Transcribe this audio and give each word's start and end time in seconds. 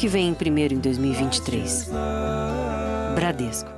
que 0.00 0.08
vem 0.08 0.32
primeiro 0.32 0.72
em 0.72 0.78
2023. 0.78 1.90
Bradesco. 3.14 3.68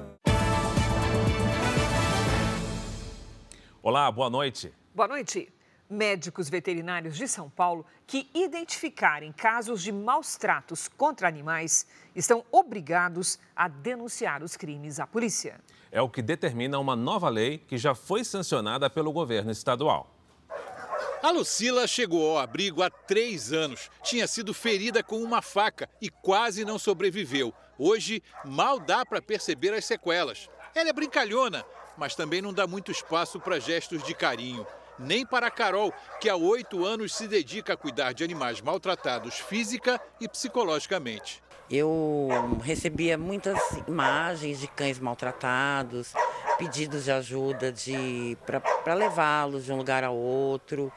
Olá, 3.83 4.09
boa 4.09 4.31
noite. 4.31 4.73
Boa 4.95 5.09
noite. 5.09 5.53
Médicos 5.91 6.49
veterinários 6.49 7.17
de 7.17 7.27
São 7.27 7.51
Paulo 7.51 7.85
que 8.07 8.31
identificarem 8.33 9.33
casos 9.33 9.83
de 9.83 9.91
maus 9.91 10.37
tratos 10.37 10.87
contra 10.87 11.27
animais 11.27 11.89
estão 12.15 12.45
obrigados 12.53 13.37
a 13.57 13.67
denunciar 13.67 14.45
os 14.45 14.57
crimes 14.57 15.01
à 15.01 15.09
polícia. 15.09 15.59
É 15.91 16.01
o 16.01 16.09
que 16.09 16.23
determina 16.23 16.79
uma 16.79 16.95
nova 16.95 17.29
lei 17.29 17.59
que 17.59 17.77
já 17.77 17.97
foi 17.97 18.23
sancionada 18.23 18.89
pelo 18.89 19.11
governo 19.11 19.51
estadual. 19.51 20.09
A 21.23 21.31
Lucila 21.31 21.87
chegou 21.87 22.33
ao 22.33 22.39
abrigo 22.39 22.83
há 22.83 22.91
três 22.91 23.53
anos. 23.53 23.89
Tinha 24.03 24.27
sido 24.27 24.53
ferida 24.53 25.05
com 25.05 25.23
uma 25.23 25.41
faca 25.41 25.89
e 26.01 26.11
quase 26.11 26.65
não 26.65 26.81
sobreviveu. 26.81 27.55
Hoje, 27.79 28.21
mal 28.45 28.81
dá 28.81 29.07
para 29.07 29.23
perceber 29.23 29.73
as 29.73 29.85
sequelas. 29.85 30.51
Ela 30.75 30.91
é 30.91 30.93
brincalhona, 30.93 31.65
mas 31.97 32.17
também 32.17 32.43
não 32.43 32.53
dá 32.53 32.67
muito 32.67 32.91
espaço 32.91 33.39
para 33.39 33.61
gestos 33.61 34.03
de 34.03 34.15
carinho 34.15 34.67
nem 34.99 35.25
para 35.25 35.47
a 35.47 35.51
Carol, 35.51 35.93
que 36.21 36.29
há 36.29 36.37
oito 36.37 36.85
anos 36.85 37.15
se 37.15 37.27
dedica 37.27 37.73
a 37.73 37.77
cuidar 37.77 38.13
de 38.13 38.23
animais 38.23 38.61
maltratados 38.61 39.39
física 39.39 40.01
e 40.21 40.29
psicologicamente. 40.29 41.43
Eu 41.71 42.29
recebia 42.63 43.17
muitas 43.17 43.59
imagens 43.89 44.61
de 44.61 44.69
cães 44.69 44.99
maltratados, 44.99 46.13
pedidos 46.59 47.05
de 47.05 47.13
ajuda 47.13 47.73
de 47.73 48.37
para 48.85 48.95
levá-los 48.95 49.65
de 49.65 49.73
um 49.73 49.79
lugar 49.79 50.05
a 50.05 50.11
outro. 50.11 50.93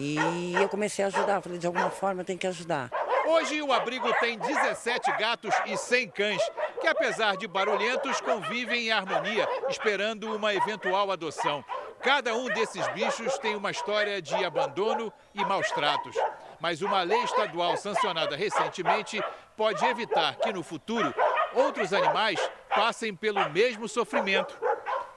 E 0.00 0.54
eu 0.54 0.68
comecei 0.68 1.04
a 1.04 1.08
ajudar, 1.08 1.42
falei, 1.42 1.58
de 1.58 1.66
alguma 1.66 1.90
forma 1.90 2.22
tenho 2.22 2.38
que 2.38 2.46
ajudar. 2.46 2.88
Hoje 3.26 3.60
o 3.60 3.72
abrigo 3.72 4.08
tem 4.20 4.38
17 4.38 5.10
gatos 5.18 5.52
e 5.66 5.76
100 5.76 6.10
cães, 6.10 6.42
que 6.80 6.86
apesar 6.86 7.36
de 7.36 7.48
barulhentos 7.48 8.20
convivem 8.20 8.86
em 8.86 8.92
harmonia, 8.92 9.48
esperando 9.68 10.36
uma 10.36 10.54
eventual 10.54 11.10
adoção. 11.10 11.64
Cada 12.00 12.32
um 12.32 12.44
desses 12.44 12.86
bichos 12.92 13.36
tem 13.38 13.56
uma 13.56 13.72
história 13.72 14.22
de 14.22 14.36
abandono 14.44 15.12
e 15.34 15.44
maus 15.44 15.68
tratos. 15.72 16.14
Mas 16.60 16.80
uma 16.80 17.02
lei 17.02 17.24
estadual 17.24 17.76
sancionada 17.76 18.36
recentemente 18.36 19.20
pode 19.56 19.84
evitar 19.84 20.36
que 20.36 20.52
no 20.52 20.62
futuro 20.62 21.12
outros 21.54 21.92
animais 21.92 22.38
passem 22.72 23.16
pelo 23.16 23.50
mesmo 23.50 23.88
sofrimento 23.88 24.56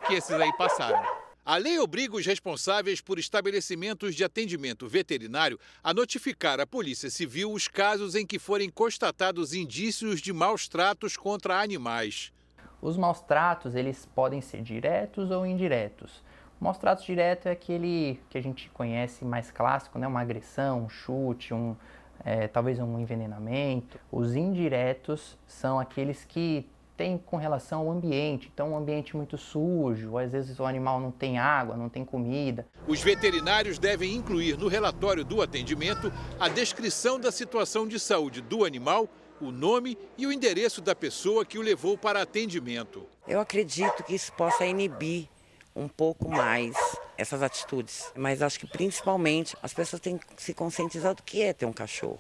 que 0.08 0.16
esses 0.16 0.32
aí 0.32 0.52
passaram. 0.58 1.21
A 1.44 1.58
lei 1.58 1.80
obriga 1.80 2.16
os 2.16 2.26
responsáveis 2.26 3.02
por 3.02 3.18
estabelecimentos 3.18 4.14
de 4.14 4.24
atendimento 4.24 4.88
veterinário 4.88 5.60
a 5.84 5.92
notificar 5.92 6.60
à 6.60 6.68
Polícia 6.68 7.10
Civil 7.10 7.52
os 7.52 7.68
casos 7.68 8.14
em 8.14 8.28
que 8.28 8.38
forem 8.38 8.70
constatados 8.70 9.52
indícios 9.52 10.22
de 10.22 10.32
maus 10.32 10.68
tratos 10.68 11.18
contra 11.18 11.60
animais. 11.60 12.32
Os 12.80 12.96
maus 12.96 13.22
tratos, 13.22 13.74
eles 13.74 14.08
podem 14.14 14.40
ser 14.40 14.62
diretos 14.62 15.32
ou 15.32 15.44
indiretos. 15.44 16.24
O 16.60 16.64
maus 16.64 16.78
tratos 16.78 17.06
direto 17.06 17.48
é 17.48 17.52
aquele 17.52 18.20
que 18.30 18.38
a 18.38 18.42
gente 18.42 18.70
conhece 18.70 19.26
mais 19.26 19.50
clássico, 19.50 19.98
né? 19.98 20.06
uma 20.06 20.22
agressão, 20.22 20.84
um 20.86 20.90
chute, 20.90 21.56
um, 21.56 21.76
é, 22.24 22.48
talvez 22.48 22.78
um 22.78 23.00
envenenamento. 23.00 24.00
Os 24.12 24.36
indiretos 24.36 25.36
são 25.48 25.80
aqueles 25.80 26.24
que 26.24 26.68
têm 27.02 27.18
com 27.18 27.36
relação 27.36 27.82
ao 27.82 27.92
ambiente. 27.92 28.52
Então, 28.54 28.74
um 28.74 28.78
ambiente 28.78 29.18
muito 29.18 29.36
sujo, 29.36 30.20
às 30.20 30.32
vezes 30.32 30.60
o 30.60 30.66
animal 30.66 31.00
não 31.00 31.10
tem 31.10 31.40
água, 31.40 31.76
não 31.76 31.90
tem 31.90 32.06
comida. 32.06 32.68
Os 32.88 33.02
veterinários 33.02 33.80
devem 33.80 34.14
incluir 34.14 34.56
no 34.56 34.68
relatório 34.68 35.26
do 35.26 35.42
atendimento 35.42 36.14
a 36.40 36.48
descrição 36.48 37.20
da 37.20 37.32
situação 37.32 37.88
de 37.88 38.00
saúde 38.00 38.40
do 38.40 38.64
animal 38.64 39.10
o 39.40 39.52
nome 39.52 39.98
e 40.16 40.28
o 40.28 40.32
endereço 40.32 40.82
da 40.82 40.94
pessoa 40.94 41.44
que 41.44 41.58
o 41.58 41.64
levou 41.64 41.98
para 41.98 42.22
atendimento. 42.22 43.08
Eu 43.28 43.40
acredito 43.40 44.04
que 44.04 44.14
isso 44.14 44.32
possa 44.34 44.64
inibir 44.68 45.28
um 45.76 45.88
pouco 45.88 46.30
mais 46.30 46.76
essas 47.18 47.42
atitudes. 47.42 48.12
Mas 48.16 48.44
acho 48.44 48.60
que 48.60 48.68
principalmente 48.68 49.58
as 49.64 49.74
pessoas 49.74 50.00
têm 50.00 50.20
que 50.20 50.44
se 50.44 50.54
conscientizar 50.54 51.16
do 51.16 51.24
que 51.24 51.42
é 51.42 51.54
ter 51.54 51.66
um 51.66 51.74
cachorro. 51.74 52.20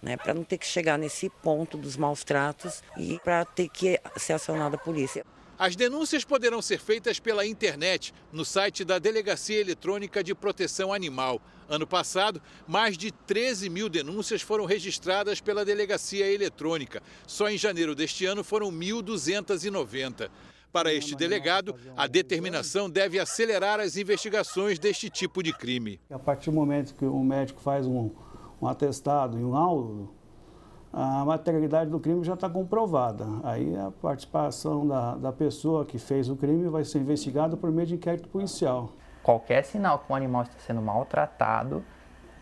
Né, 0.00 0.16
para 0.16 0.32
não 0.32 0.44
ter 0.44 0.58
que 0.58 0.66
chegar 0.66 0.96
nesse 0.96 1.28
ponto 1.28 1.76
dos 1.76 1.96
maus 1.96 2.22
tratos 2.22 2.84
e 2.96 3.18
para 3.18 3.44
ter 3.44 3.68
que 3.68 4.00
ser 4.16 4.34
acionada 4.34 4.76
a 4.76 4.78
polícia. 4.78 5.26
As 5.58 5.74
denúncias 5.74 6.24
poderão 6.24 6.62
ser 6.62 6.78
feitas 6.78 7.18
pela 7.18 7.44
internet, 7.44 8.14
no 8.32 8.44
site 8.44 8.84
da 8.84 9.00
Delegacia 9.00 9.60
Eletrônica 9.60 10.22
de 10.22 10.32
Proteção 10.32 10.92
Animal. 10.92 11.42
Ano 11.68 11.84
passado, 11.84 12.40
mais 12.64 12.96
de 12.96 13.10
13 13.10 13.68
mil 13.68 13.88
denúncias 13.88 14.40
foram 14.40 14.64
registradas 14.64 15.40
pela 15.40 15.64
Delegacia 15.64 16.32
Eletrônica. 16.32 17.02
Só 17.26 17.50
em 17.50 17.58
janeiro 17.58 17.92
deste 17.92 18.24
ano 18.24 18.44
foram 18.44 18.70
1.290. 18.70 20.30
Para 20.72 20.94
este 20.94 21.16
delegado, 21.16 21.74
a 21.96 22.06
determinação 22.06 22.88
deve 22.88 23.18
acelerar 23.18 23.80
as 23.80 23.96
investigações 23.96 24.78
deste 24.78 25.10
tipo 25.10 25.42
de 25.42 25.52
crime. 25.52 25.98
A 26.08 26.18
partir 26.18 26.50
do 26.50 26.56
momento 26.56 26.94
que 26.94 27.04
o 27.04 27.24
médico 27.24 27.60
faz 27.60 27.86
um, 27.86 28.10
um 28.60 28.66
atestado 28.66 29.38
e 29.38 29.44
um 29.44 29.50
laudo, 29.50 30.10
a 30.92 31.24
materialidade 31.24 31.90
do 31.90 32.00
crime 32.00 32.24
já 32.24 32.34
está 32.34 32.48
comprovada. 32.48 33.26
Aí 33.44 33.76
a 33.76 33.90
participação 33.90 34.86
da, 34.86 35.14
da 35.16 35.32
pessoa 35.32 35.84
que 35.84 35.98
fez 35.98 36.28
o 36.28 36.36
crime 36.36 36.68
vai 36.68 36.84
ser 36.84 36.98
investigada 36.98 37.56
por 37.56 37.70
meio 37.70 37.86
de 37.86 37.94
inquérito 37.94 38.28
policial. 38.28 38.92
Qualquer 39.22 39.64
sinal 39.64 39.98
que 39.98 40.10
o 40.10 40.14
animal 40.14 40.42
está 40.42 40.58
sendo 40.58 40.80
maltratado 40.80 41.84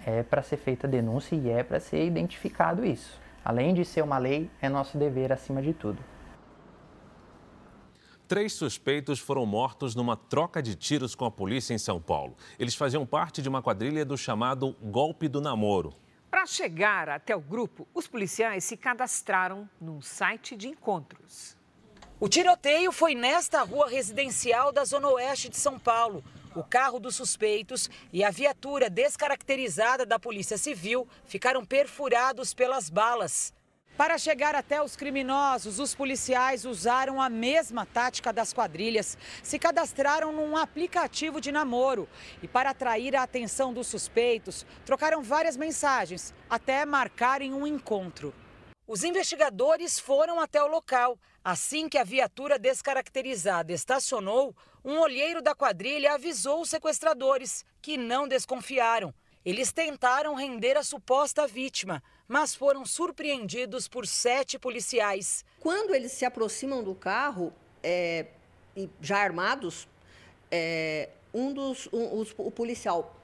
é 0.05 0.23
para 0.23 0.43
ser 0.43 0.57
feita 0.57 0.87
denúncia 0.87 1.35
e 1.35 1.51
é 1.51 1.65
para 1.65 1.81
ser 1.81 2.07
identificado 2.07 2.85
isso. 2.85 3.21
Além 3.45 3.75
de 3.75 3.85
ser 3.85 4.03
uma 4.03 4.19
lei, 4.19 4.51
é 4.61 4.69
nosso 4.69 4.97
dever 4.97 5.33
acima 5.33 5.61
de 5.61 5.73
tudo. 5.73 6.03
Três 8.29 8.53
suspeitos 8.55 9.21
foram 9.21 9.47
mortos 9.47 9.95
numa 9.95 10.17
troca 10.17 10.61
de 10.61 10.75
tiros 10.75 11.15
com 11.15 11.25
a 11.25 11.31
polícia 11.31 11.73
em 11.73 11.79
São 11.79 12.01
Paulo. 12.01 12.35
Eles 12.59 12.75
faziam 12.75 13.07
parte 13.07 13.41
de 13.41 13.49
uma 13.49 13.63
quadrilha 13.63 14.05
do 14.05 14.17
chamado 14.17 14.75
Golpe 14.83 15.29
do 15.29 15.41
Namoro. 15.41 15.95
Para 16.37 16.45
chegar 16.45 17.09
até 17.09 17.35
o 17.35 17.41
grupo, 17.41 17.89
os 17.95 18.07
policiais 18.07 18.63
se 18.63 18.77
cadastraram 18.77 19.67
num 19.81 20.03
site 20.03 20.55
de 20.55 20.69
encontros. 20.69 21.57
O 22.21 22.29
tiroteio 22.29 22.93
foi 22.93 23.15
nesta 23.15 23.63
rua 23.63 23.89
residencial 23.89 24.71
da 24.71 24.85
Zona 24.85 25.09
Oeste 25.09 25.49
de 25.49 25.57
São 25.57 25.79
Paulo. 25.79 26.23
O 26.55 26.63
carro 26.63 27.01
dos 27.01 27.17
suspeitos 27.17 27.89
e 28.13 28.23
a 28.23 28.31
viatura 28.31 28.91
descaracterizada 28.91 30.05
da 30.05 30.19
Polícia 30.19 30.59
Civil 30.59 31.09
ficaram 31.25 31.65
perfurados 31.65 32.53
pelas 32.53 32.91
balas. 32.91 33.55
Para 33.97 34.19
chegar 34.19 34.55
até 34.55 34.83
os 34.83 34.95
criminosos, 34.95 35.79
os 35.79 35.95
policiais 35.95 36.67
usaram 36.67 37.19
a 37.19 37.31
mesma 37.31 37.87
tática 37.87 38.31
das 38.31 38.53
quadrilhas. 38.53 39.17
Se 39.43 39.59
cadastraram 39.59 40.33
num 40.33 40.55
aplicativo 40.55 41.41
de 41.41 41.51
namoro 41.51 42.07
e, 42.43 42.47
para 42.47 42.71
atrair 42.71 43.17
a 43.17 43.23
atenção 43.23 43.73
dos 43.73 43.87
suspeitos, 43.87 44.67
trocaram 44.85 45.23
várias 45.23 45.57
mensagens 45.57 46.35
até 46.49 46.85
marcarem 46.85 47.55
um 47.55 47.67
encontro. 47.67 48.35
Os 48.87 49.03
investigadores 49.03 49.99
foram 49.99 50.41
até 50.41 50.63
o 50.63 50.69
local. 50.69 51.19
Assim 51.43 51.89
que 51.89 51.97
a 51.97 52.05
viatura 52.05 52.59
descaracterizada 52.59 53.73
estacionou, 53.73 54.55
um 54.85 54.99
olheiro 54.99 55.41
da 55.41 55.55
quadrilha 55.55 56.13
avisou 56.13 56.61
os 56.61 56.69
sequestradores, 56.69 57.65
que 57.81 57.97
não 57.97 58.29
desconfiaram. 58.29 59.15
Eles 59.43 59.73
tentaram 59.73 60.35
render 60.35 60.77
a 60.77 60.83
suposta 60.83 61.47
vítima, 61.47 62.03
mas 62.29 62.55
foram 62.55 62.85
surpreendidos 62.85 63.89
por 63.89 64.07
sete 64.07 64.59
policiais. 64.59 65.45
Quando 65.61 65.95
eles 65.95 66.13
se 66.13 66.25
aproximam 66.25 66.83
do 66.83 66.95
carro, 66.95 67.53
é, 67.83 68.27
já 69.01 69.19
armados, 69.19 69.89
é, 70.51 71.09
um 71.33 71.53
dos, 71.53 71.89
um, 71.93 72.19
os, 72.19 72.35
o 72.37 72.51
policial 72.51 73.15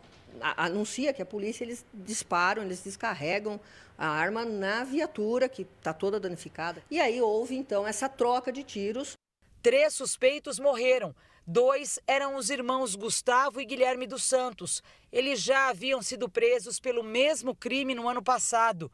anuncia 0.56 1.12
que 1.12 1.20
a 1.20 1.26
polícia, 1.26 1.64
eles 1.64 1.84
disparam, 1.92 2.62
eles 2.62 2.82
descarregam 2.82 3.60
a 3.98 4.06
arma 4.06 4.44
na 4.44 4.84
viatura, 4.84 5.48
que 5.48 5.62
está 5.62 5.92
toda 5.92 6.18
danificada. 6.18 6.82
E 6.90 7.00
aí 7.00 7.20
houve, 7.20 7.56
então, 7.56 7.86
essa 7.86 8.08
troca 8.08 8.50
de 8.50 8.62
tiros. 8.62 9.16
Três 9.62 9.94
suspeitos 9.94 10.58
morreram. 10.58 11.14
Dois 11.46 11.98
eram 12.06 12.36
os 12.36 12.50
irmãos 12.50 12.94
Gustavo 12.94 13.60
e 13.60 13.64
Guilherme 13.64 14.06
dos 14.06 14.22
Santos. 14.22 14.80
Eles 15.10 15.40
já 15.40 15.70
haviam 15.70 16.00
sido 16.00 16.28
presos 16.28 16.78
pelo 16.78 17.02
mesmo 17.02 17.52
crime 17.52 17.96
no 17.96 18.08
ano 18.08 18.22
passado. 18.22 18.90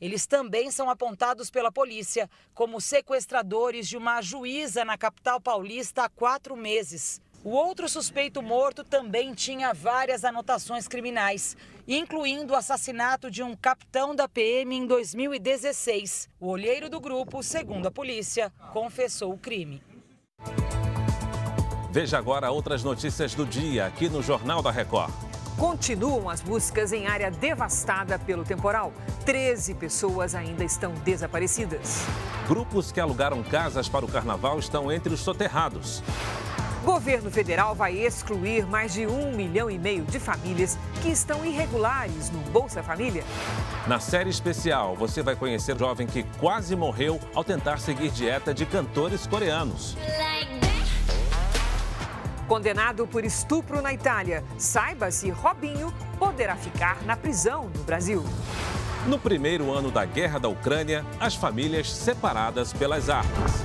Eles 0.00 0.26
também 0.26 0.72
são 0.72 0.90
apontados 0.90 1.48
pela 1.48 1.70
polícia 1.70 2.28
como 2.52 2.80
sequestradores 2.80 3.88
de 3.88 3.96
uma 3.96 4.20
juíza 4.20 4.84
na 4.84 4.98
capital 4.98 5.40
paulista 5.40 6.02
há 6.02 6.08
quatro 6.08 6.56
meses. 6.56 7.20
O 7.44 7.50
outro 7.50 7.88
suspeito 7.88 8.42
morto 8.42 8.82
também 8.82 9.32
tinha 9.32 9.72
várias 9.72 10.24
anotações 10.24 10.88
criminais, 10.88 11.56
incluindo 11.86 12.52
o 12.52 12.56
assassinato 12.56 13.30
de 13.30 13.44
um 13.44 13.54
capitão 13.54 14.12
da 14.12 14.28
PM 14.28 14.74
em 14.74 14.86
2016. 14.86 16.28
O 16.40 16.48
olheiro 16.48 16.90
do 16.90 17.00
grupo, 17.00 17.44
segundo 17.44 17.86
a 17.86 17.92
polícia, 17.92 18.52
confessou 18.72 19.32
o 19.32 19.38
crime. 19.38 19.91
Veja 21.92 22.16
agora 22.16 22.50
outras 22.50 22.82
notícias 22.82 23.34
do 23.34 23.44
dia 23.44 23.84
aqui 23.84 24.08
no 24.08 24.22
Jornal 24.22 24.62
da 24.62 24.70
Record. 24.70 25.12
Continuam 25.58 26.30
as 26.30 26.40
buscas 26.40 26.90
em 26.90 27.06
área 27.06 27.30
devastada 27.30 28.18
pelo 28.18 28.44
temporal. 28.44 28.94
13 29.26 29.74
pessoas 29.74 30.34
ainda 30.34 30.64
estão 30.64 30.94
desaparecidas. 31.04 32.06
Grupos 32.48 32.90
que 32.90 32.98
alugaram 32.98 33.42
casas 33.42 33.90
para 33.90 34.06
o 34.06 34.08
carnaval 34.08 34.58
estão 34.58 34.90
entre 34.90 35.12
os 35.12 35.20
soterrados. 35.20 36.02
Governo 36.82 37.30
federal 37.30 37.74
vai 37.74 37.92
excluir 37.98 38.66
mais 38.66 38.94
de 38.94 39.06
um 39.06 39.30
milhão 39.36 39.70
e 39.70 39.78
meio 39.78 40.04
de 40.04 40.18
famílias 40.18 40.78
que 41.02 41.10
estão 41.10 41.44
irregulares 41.44 42.30
no 42.30 42.38
Bolsa 42.50 42.82
Família. 42.82 43.22
Na 43.86 44.00
série 44.00 44.30
especial, 44.30 44.96
você 44.96 45.22
vai 45.22 45.36
conhecer 45.36 45.76
o 45.76 45.78
jovem 45.78 46.06
que 46.06 46.22
quase 46.40 46.74
morreu 46.74 47.20
ao 47.34 47.44
tentar 47.44 47.78
seguir 47.80 48.10
dieta 48.10 48.54
de 48.54 48.64
cantores 48.64 49.26
coreanos. 49.26 49.94
Condenado 52.52 53.06
por 53.06 53.24
estupro 53.24 53.80
na 53.80 53.94
Itália, 53.94 54.44
saiba 54.58 55.10
se 55.10 55.30
Robinho 55.30 55.90
poderá 56.18 56.54
ficar 56.54 57.02
na 57.04 57.16
prisão 57.16 57.70
no 57.74 57.82
Brasil. 57.82 58.22
No 59.06 59.18
primeiro 59.18 59.72
ano 59.72 59.90
da 59.90 60.04
guerra 60.04 60.38
da 60.38 60.50
Ucrânia, 60.50 61.02
as 61.18 61.34
famílias 61.34 61.90
separadas 61.90 62.70
pelas 62.74 63.08
armas. 63.08 63.64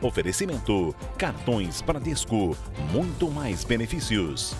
Oferecimento: 0.00 0.92
cartões 1.16 1.80
Bradesco, 1.82 2.56
muito 2.90 3.30
mais 3.30 3.62
benefícios. 3.62 4.56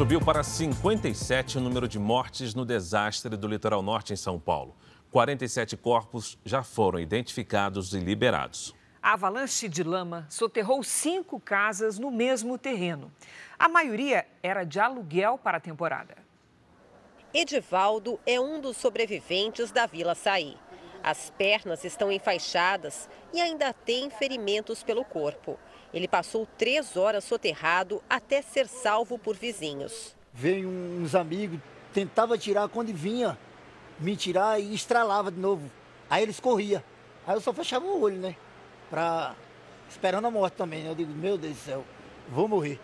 Subiu 0.00 0.18
para 0.18 0.42
57 0.42 1.58
o 1.58 1.60
número 1.60 1.86
de 1.86 1.98
mortes 1.98 2.54
no 2.54 2.64
desastre 2.64 3.36
do 3.36 3.46
litoral 3.46 3.82
norte 3.82 4.14
em 4.14 4.16
São 4.16 4.40
Paulo. 4.40 4.74
47 5.10 5.76
corpos 5.76 6.38
já 6.42 6.62
foram 6.62 6.98
identificados 6.98 7.92
e 7.92 7.98
liberados. 7.98 8.74
A 9.02 9.12
avalanche 9.12 9.68
de 9.68 9.84
lama 9.84 10.26
soterrou 10.30 10.82
cinco 10.82 11.38
casas 11.38 11.98
no 11.98 12.10
mesmo 12.10 12.56
terreno. 12.56 13.12
A 13.58 13.68
maioria 13.68 14.26
era 14.42 14.64
de 14.64 14.80
aluguel 14.80 15.36
para 15.36 15.58
a 15.58 15.60
temporada. 15.60 16.16
Edivaldo 17.34 18.18
é 18.24 18.40
um 18.40 18.58
dos 18.58 18.78
sobreviventes 18.78 19.70
da 19.70 19.84
Vila 19.84 20.14
Saí. 20.14 20.56
As 21.02 21.28
pernas 21.28 21.84
estão 21.84 22.10
enfaixadas 22.10 23.06
e 23.34 23.40
ainda 23.40 23.70
tem 23.74 24.08
ferimentos 24.08 24.82
pelo 24.82 25.04
corpo. 25.04 25.58
Ele 25.92 26.06
passou 26.06 26.46
três 26.58 26.96
horas 26.96 27.24
soterrado 27.24 28.02
até 28.08 28.42
ser 28.42 28.68
salvo 28.68 29.18
por 29.18 29.36
vizinhos. 29.36 30.14
Veio 30.32 30.68
uns 30.68 31.14
amigos, 31.14 31.58
tentava 31.92 32.38
tirar 32.38 32.68
quando 32.68 32.92
vinha 32.92 33.36
me 34.00 34.16
tirar 34.16 34.60
e 34.60 34.74
estralava 34.74 35.30
de 35.30 35.38
novo. 35.38 35.70
Aí 36.08 36.22
eles 36.22 36.40
corriam. 36.40 36.82
Aí 37.26 37.36
eu 37.36 37.40
só 37.40 37.52
fechava 37.52 37.84
o 37.84 38.00
olho, 38.00 38.16
né? 38.16 38.34
Pra... 38.88 39.36
Esperando 39.88 40.26
a 40.26 40.30
morte 40.30 40.54
também. 40.54 40.82
Né? 40.82 40.90
Eu 40.90 40.94
digo, 40.94 41.12
meu 41.12 41.36
Deus 41.36 41.54
do 41.54 41.60
céu, 41.60 41.84
vou 42.28 42.48
morrer. 42.48 42.80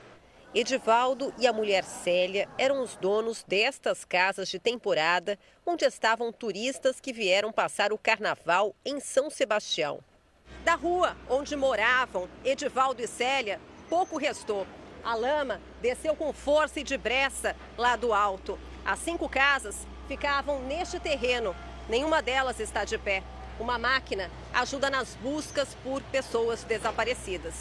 Edivaldo 0.55 1.35
e 1.39 1.47
a 1.47 1.53
mulher 1.53 1.85
Célia 1.85 2.49
eram 2.57 2.83
os 2.83 2.97
donos 2.97 3.45
destas 3.47 4.05
casas 4.05 4.49
de 4.49 4.59
temporada 4.59 5.39
onde 5.67 5.85
estavam 5.85 6.33
turistas 6.33 7.01
que 7.01 7.13
vieram 7.13 7.53
passar 7.53 7.93
o 7.93 7.99
carnaval 7.99 8.75
em 8.85 8.99
São 9.01 9.29
Sebastião. 9.29 10.01
Da 10.67 10.75
rua 10.75 11.17
onde 11.31 11.55
moravam 11.55 12.29
Edivaldo 12.45 13.01
e 13.01 13.07
Célia, 13.07 13.61
pouco 13.89 14.19
restou. 14.19 14.67
A 15.05 15.15
lama 15.15 15.61
desceu 15.81 16.17
com 16.17 16.33
força 16.33 16.81
e 16.81 16.83
depressa 16.83 17.55
lá 17.79 17.95
do 17.95 18.13
alto. 18.13 18.59
As 18.85 18.99
cinco 18.99 19.29
casas 19.29 19.87
ficavam 20.09 20.61
neste 20.63 20.99
terreno. 20.99 21.55
Nenhuma 21.89 22.21
delas 22.21 22.59
está 22.59 22.85
de 22.85 22.99
pé. 22.99 23.23
Uma 23.61 23.79
máquina 23.79 24.29
ajuda 24.53 24.91
nas 24.91 25.15
buscas 25.15 25.77
por 25.85 26.03
pessoas 26.03 26.65
desaparecidas. 26.65 27.55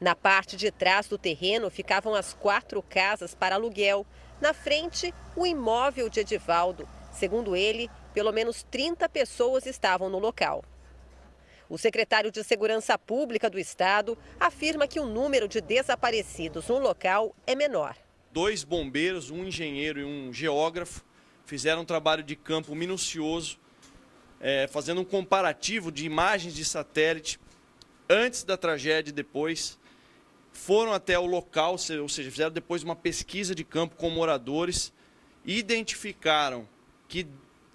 Na 0.00 0.14
parte 0.14 0.56
de 0.56 0.70
trás 0.70 1.06
do 1.06 1.18
terreno 1.18 1.68
ficavam 1.68 2.14
as 2.14 2.32
quatro 2.32 2.82
casas 2.82 3.34
para 3.34 3.56
aluguel. 3.56 4.06
Na 4.40 4.54
frente, 4.54 5.12
o 5.36 5.46
imóvel 5.46 6.08
de 6.08 6.20
Edivaldo. 6.20 6.88
Segundo 7.12 7.54
ele, 7.54 7.90
pelo 8.14 8.32
menos 8.32 8.62
30 8.70 9.06
pessoas 9.10 9.66
estavam 9.66 10.08
no 10.08 10.18
local. 10.18 10.64
O 11.68 11.76
secretário 11.76 12.30
de 12.30 12.42
Segurança 12.42 12.96
Pública 12.96 13.50
do 13.50 13.58
Estado 13.58 14.16
afirma 14.40 14.88
que 14.88 14.98
o 14.98 15.04
número 15.04 15.46
de 15.46 15.60
desaparecidos 15.60 16.66
no 16.68 16.78
local 16.78 17.36
é 17.46 17.54
menor. 17.54 17.94
Dois 18.32 18.64
bombeiros, 18.64 19.30
um 19.30 19.44
engenheiro 19.44 20.00
e 20.00 20.04
um 20.04 20.32
geógrafo 20.32 21.04
fizeram 21.44 21.82
um 21.82 21.84
trabalho 21.84 22.22
de 22.22 22.34
campo 22.34 22.74
minucioso, 22.74 23.58
é, 24.40 24.66
fazendo 24.66 25.02
um 25.02 25.04
comparativo 25.04 25.92
de 25.92 26.06
imagens 26.06 26.54
de 26.54 26.64
satélite 26.64 27.38
antes 28.08 28.44
da 28.44 28.56
tragédia 28.56 29.10
e 29.10 29.14
depois 29.14 29.78
foram 30.52 30.92
até 30.94 31.18
o 31.18 31.26
local, 31.26 31.72
ou 31.72 32.08
seja, 32.08 32.30
fizeram 32.30 32.50
depois 32.50 32.82
uma 32.82 32.96
pesquisa 32.96 33.54
de 33.54 33.62
campo 33.62 33.96
com 33.96 34.08
moradores 34.08 34.92
identificaram 35.44 36.66
que 37.06 37.26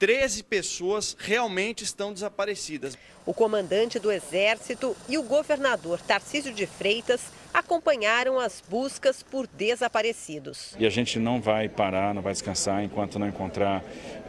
13 0.03 0.43
pessoas 0.43 1.15
realmente 1.17 1.85
estão 1.85 2.11
desaparecidas. 2.11 2.97
O 3.25 3.33
comandante 3.33 3.97
do 3.99 4.11
Exército 4.11 4.97
e 5.07 5.17
o 5.17 5.23
governador 5.23 5.97
Tarcísio 6.01 6.53
de 6.53 6.65
Freitas 6.65 7.21
acompanharam 7.53 8.37
as 8.37 8.61
buscas 8.67 9.23
por 9.23 9.47
desaparecidos. 9.47 10.75
E 10.77 10.85
a 10.85 10.89
gente 10.89 11.17
não 11.19 11.39
vai 11.39 11.69
parar, 11.69 12.13
não 12.13 12.21
vai 12.21 12.33
descansar 12.33 12.83
enquanto 12.83 13.17
não 13.17 13.29
encontrar 13.29 13.81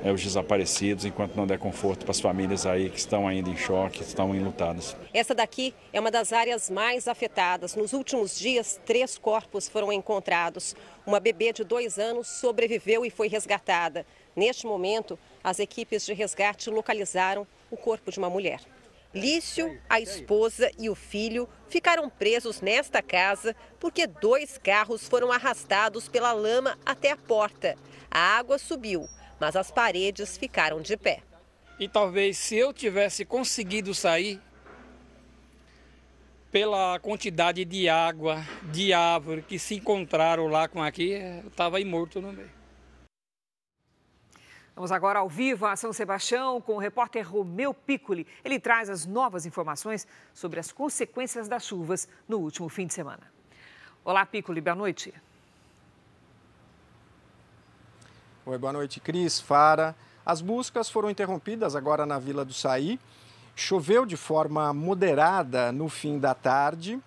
é, 0.05 0.13
os 0.13 0.23
desaparecidos, 0.23 1.05
enquanto 1.07 1.35
não 1.35 1.45
der 1.45 1.59
conforto 1.59 2.03
para 2.03 2.13
as 2.13 2.21
famílias 2.21 2.67
aí 2.67 2.89
que 2.89 2.99
estão 3.01 3.27
ainda 3.27 3.51
em 3.51 3.57
choque, 3.57 4.01
estão 4.01 4.33
enlutadas. 4.33 4.95
Essa 5.13 5.35
daqui 5.35 5.75
é 5.93 5.99
uma 5.99 6.11
das 6.13 6.33
áreas 6.33 6.71
mais 6.71 7.09
afetadas. 7.09 7.75
Nos 7.75 7.93
últimos 7.93 8.39
dias, 8.39 8.79
três 8.87 9.19
corpos 9.19 9.69
foram 9.69 9.93
encontrados. 9.93 10.77
Uma 11.05 11.19
bebê 11.19 11.53
de 11.53 11.65
dois 11.65 11.99
anos 11.99 12.29
sobreviveu 12.29 13.05
e 13.05 13.11
foi 13.11 13.27
resgatada. 13.27 14.07
Neste 14.37 14.67
momento, 14.67 15.19
as 15.45 15.59
equipes 15.59 16.07
de 16.07 16.15
resgate 16.15 16.71
localizaram 16.71 17.47
o 17.71 17.77
corpo 17.77 18.11
de 18.11 18.19
uma 18.19 18.31
mulher. 18.31 18.61
Lício, 19.15 19.79
a 19.89 20.01
esposa 20.01 20.71
e 20.77 20.91
o 20.91 20.95
filho 20.97 21.49
ficaram 21.69 22.11
presos 22.11 22.61
nesta 22.61 23.01
casa 23.01 23.55
porque 23.79 24.07
dois 24.07 24.59
carros 24.59 25.07
foram 25.07 25.31
arrastados 25.31 26.09
pela 26.09 26.33
lama 26.33 26.77
até 26.85 27.13
a 27.13 27.17
porta. 27.17 27.77
A 28.11 28.19
água 28.19 28.59
subiu, 28.59 29.07
mas 29.39 29.55
as 29.55 29.71
paredes 29.71 30.37
ficaram 30.37 30.81
de 30.81 30.97
pé. 30.97 31.21
E 31.79 31.89
talvez 31.89 32.39
se 32.39 32.57
eu 32.57 32.73
tivesse 32.73 33.25
conseguido 33.25 33.95
sair, 33.95 34.41
pela 36.55 37.01
quantidade 37.01 37.65
de 37.65 37.89
água, 37.89 38.45
de 38.73 38.93
árvore 38.93 39.43
que 39.43 39.59
se 39.59 39.75
encontraram 39.75 40.47
lá 40.47 40.69
com 40.69 40.81
aqui, 40.81 41.11
eu 41.11 41.49
estava 41.49 41.81
morto 41.81 42.21
no 42.21 42.33
meio. 42.33 42.64
Vamos 44.75 44.91
agora 44.91 45.21
ao 45.21 45.29
vivo 45.29 45.67
a 45.67 45.77
São 45.77 45.93
Sebastião 45.93 46.61
com 46.61 46.75
o 46.75 46.79
repórter 46.79 47.25
Romeu 47.31 47.73
Piccoli. 47.73 48.27
Ele 48.45 48.59
traz 48.59 48.91
as 48.91 49.07
novas 49.07 49.47
informações 49.47 50.05
sobre 50.33 50.59
as 50.59 50.73
consequências 50.73 51.47
das 51.47 51.65
chuvas 51.65 52.09
no 52.29 52.39
último 52.39 52.69
fim 52.69 52.85
de 52.85 52.93
semana. 52.93 53.23
Olá, 54.05 54.27
Piccoli, 54.27 54.61
boa 54.61 54.75
noite. 54.75 55.15
Oi, 58.45 58.59
boa 58.59 58.73
noite, 58.73 58.99
Cris, 58.99 59.41
Fara. 59.41 59.95
As 60.27 60.41
buscas 60.41 60.91
foram 60.91 61.09
interrompidas 61.09 61.77
agora 61.77 62.05
na 62.05 62.19
Vila 62.19 62.45
do 62.45 62.53
Saí. 62.53 62.99
Choveu 63.55 64.05
de 64.05 64.17
forma 64.17 64.75
moderada 64.75 65.71
no 65.71 65.89
fim 65.89 66.19
da 66.19 66.35
tarde 66.35 67.01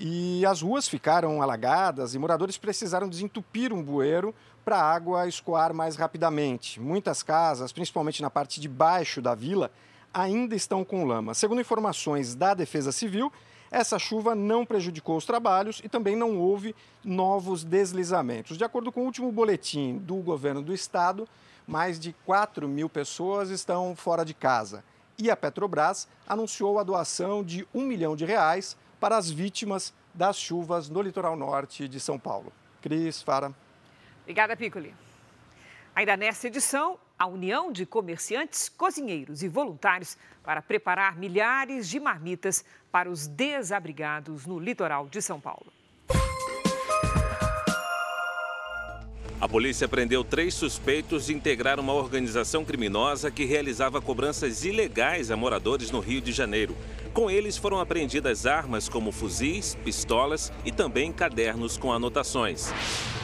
e 0.00 0.44
as 0.44 0.62
ruas 0.62 0.88
ficaram 0.88 1.40
alagadas 1.40 2.16
e 2.16 2.18
moradores 2.18 2.58
precisaram 2.58 3.08
desentupir 3.08 3.72
um 3.72 3.80
bueiro 3.80 4.34
para 4.64 4.78
a 4.78 4.94
água 4.94 5.28
escoar 5.28 5.74
mais 5.74 5.96
rapidamente. 5.96 6.80
Muitas 6.80 7.22
casas, 7.22 7.72
principalmente 7.72 8.22
na 8.22 8.30
parte 8.30 8.60
de 8.60 8.68
baixo 8.68 9.20
da 9.20 9.34
vila, 9.34 9.70
ainda 10.12 10.54
estão 10.54 10.84
com 10.84 11.04
lama. 11.04 11.34
Segundo 11.34 11.60
informações 11.60 12.34
da 12.34 12.54
Defesa 12.54 12.90
Civil, 12.90 13.32
essa 13.70 13.98
chuva 13.98 14.34
não 14.34 14.64
prejudicou 14.64 15.16
os 15.16 15.26
trabalhos 15.26 15.80
e 15.84 15.88
também 15.88 16.14
não 16.16 16.38
houve 16.38 16.74
novos 17.04 17.64
deslizamentos. 17.64 18.56
De 18.56 18.64
acordo 18.64 18.92
com 18.92 19.00
o 19.00 19.04
último 19.04 19.30
boletim 19.32 19.98
do 19.98 20.16
governo 20.16 20.62
do 20.62 20.72
estado, 20.72 21.28
mais 21.66 21.98
de 21.98 22.14
4 22.24 22.68
mil 22.68 22.88
pessoas 22.88 23.50
estão 23.50 23.94
fora 23.96 24.24
de 24.24 24.32
casa. 24.32 24.84
E 25.18 25.30
a 25.30 25.36
Petrobras 25.36 26.08
anunciou 26.26 26.78
a 26.78 26.82
doação 26.82 27.42
de 27.42 27.66
um 27.74 27.82
milhão 27.82 28.16
de 28.16 28.24
reais 28.24 28.76
para 29.00 29.16
as 29.16 29.28
vítimas 29.30 29.92
das 30.14 30.36
chuvas 30.36 30.88
no 30.88 31.02
litoral 31.02 31.36
norte 31.36 31.88
de 31.88 31.98
São 31.98 32.18
Paulo. 32.18 32.52
Cris, 32.80 33.20
Fara. 33.20 33.52
Obrigada, 34.24 34.56
Piccoli. 34.56 34.94
Ainda 35.94 36.16
nesta 36.16 36.48
edição, 36.48 36.98
a 37.16 37.26
União 37.26 37.70
de 37.70 37.86
Comerciantes, 37.86 38.68
Cozinheiros 38.68 39.42
e 39.42 39.48
Voluntários 39.48 40.16
para 40.42 40.60
preparar 40.60 41.16
milhares 41.16 41.88
de 41.88 42.00
marmitas 42.00 42.64
para 42.90 43.08
os 43.08 43.26
desabrigados 43.26 44.46
no 44.46 44.58
litoral 44.58 45.06
de 45.06 45.22
São 45.22 45.38
Paulo. 45.40 45.72
A 49.40 49.48
polícia 49.48 49.86
prendeu 49.86 50.24
três 50.24 50.54
suspeitos 50.54 51.26
de 51.26 51.34
integrar 51.34 51.78
uma 51.78 51.92
organização 51.92 52.64
criminosa 52.64 53.30
que 53.30 53.44
realizava 53.44 54.00
cobranças 54.00 54.64
ilegais 54.64 55.30
a 55.30 55.36
moradores 55.36 55.90
no 55.90 56.00
Rio 56.00 56.22
de 56.22 56.32
Janeiro. 56.32 56.74
Com 57.12 57.30
eles 57.30 57.58
foram 57.58 57.78
apreendidas 57.78 58.46
armas 58.46 58.88
como 58.88 59.12
fuzis, 59.12 59.74
pistolas 59.84 60.50
e 60.64 60.72
também 60.72 61.12
cadernos 61.12 61.76
com 61.76 61.92
anotações. 61.92 62.72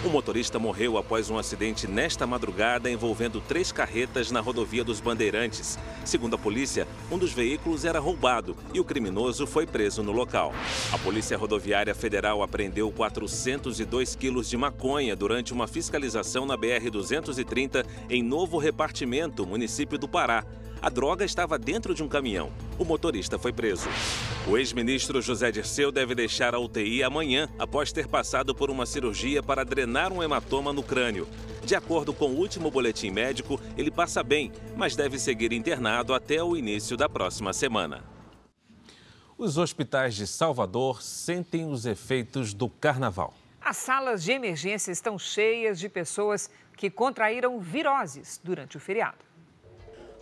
O 0.03 0.09
motorista 0.09 0.59
morreu 0.59 0.97
após 0.97 1.29
um 1.29 1.37
acidente 1.37 1.87
nesta 1.87 2.27
madrugada 2.27 2.91
envolvendo 2.91 3.39
três 3.39 3.71
carretas 3.71 4.31
na 4.31 4.41
rodovia 4.41 4.83
dos 4.83 4.99
Bandeirantes. 4.99 5.79
Segundo 6.07 6.37
a 6.37 6.39
polícia, 6.39 6.89
um 7.13 7.19
dos 7.19 7.35
veículos 7.35 7.85
era 7.85 8.01
roubado 8.01 8.57
e 8.73 8.81
o 8.81 8.85
criminoso 8.85 9.47
foi 9.47 9.67
preso 9.67 10.03
no 10.03 10.11
local. 10.11 10.55
A 10.91 10.97
Polícia 10.97 11.37
Rodoviária 11.37 11.95
Federal 11.95 12.43
apreendeu 12.43 12.91
402 12.91 14.17
quilos 14.17 14.49
de 14.49 14.57
maconha 14.57 15.15
durante 15.15 15.53
uma 15.53 15.67
fiscalização 15.69 16.47
na 16.47 16.57
BR-230 16.57 17.85
em 18.09 18.23
Novo 18.23 18.57
Repartimento, 18.57 19.47
município 19.47 19.99
do 19.99 20.09
Pará. 20.09 20.47
A 20.83 20.89
droga 20.89 21.27
estava 21.27 21.59
dentro 21.59 21.95
de 21.95 22.03
um 22.03 22.09
caminhão. 22.09 22.51
O 22.79 22.87
motorista 22.87 23.39
foi 23.39 23.53
preso. 23.53 23.87
O 24.49 24.57
ex-ministro 24.57 25.21
José 25.21 25.53
Dirceu 25.53 25.93
deve 25.93 26.15
deixar 26.15 26.55
a 26.55 26.59
UTI 26.59 27.03
amanhã, 27.03 27.51
após 27.59 27.93
ter 27.93 28.09
passado 28.09 28.55
por 28.55 28.71
uma 28.71 28.87
cirurgia 28.87 29.43
para 29.43 29.63
drenar 29.63 30.11
um 30.11 30.23
hematoma 30.23 30.73
no 30.73 30.83
crânio. 30.83 31.29
De 31.63 31.75
acordo 31.75 32.15
com 32.15 32.31
o 32.31 32.39
último 32.39 32.71
boletim 32.71 33.11
médico, 33.11 33.61
ele 33.77 33.91
passa 33.91 34.23
bem, 34.23 34.53
mas 34.75 34.97
deve 34.97 35.19
seguir 35.19 35.53
internado 35.53 36.15
até 36.15 36.43
o 36.43 36.57
início 36.57 36.97
da 36.97 37.11
próxima 37.11 37.53
semana. 37.53 38.03
Os 39.37 39.59
hospitais 39.59 40.15
de 40.15 40.27
Salvador 40.27 41.03
sentem 41.03 41.67
os 41.67 41.85
efeitos 41.85 42.55
do 42.55 42.71
carnaval. 42.71 43.35
As 43.61 43.77
salas 43.77 44.25
de 44.25 44.33
emergência 44.33 44.91
estão 44.91 45.19
cheias 45.19 45.79
de 45.79 45.91
pessoas 45.91 46.49
que 46.75 46.89
contraíram 46.89 47.61
viroses 47.61 48.41
durante 48.43 48.79
o 48.79 48.81
feriado. 48.81 49.30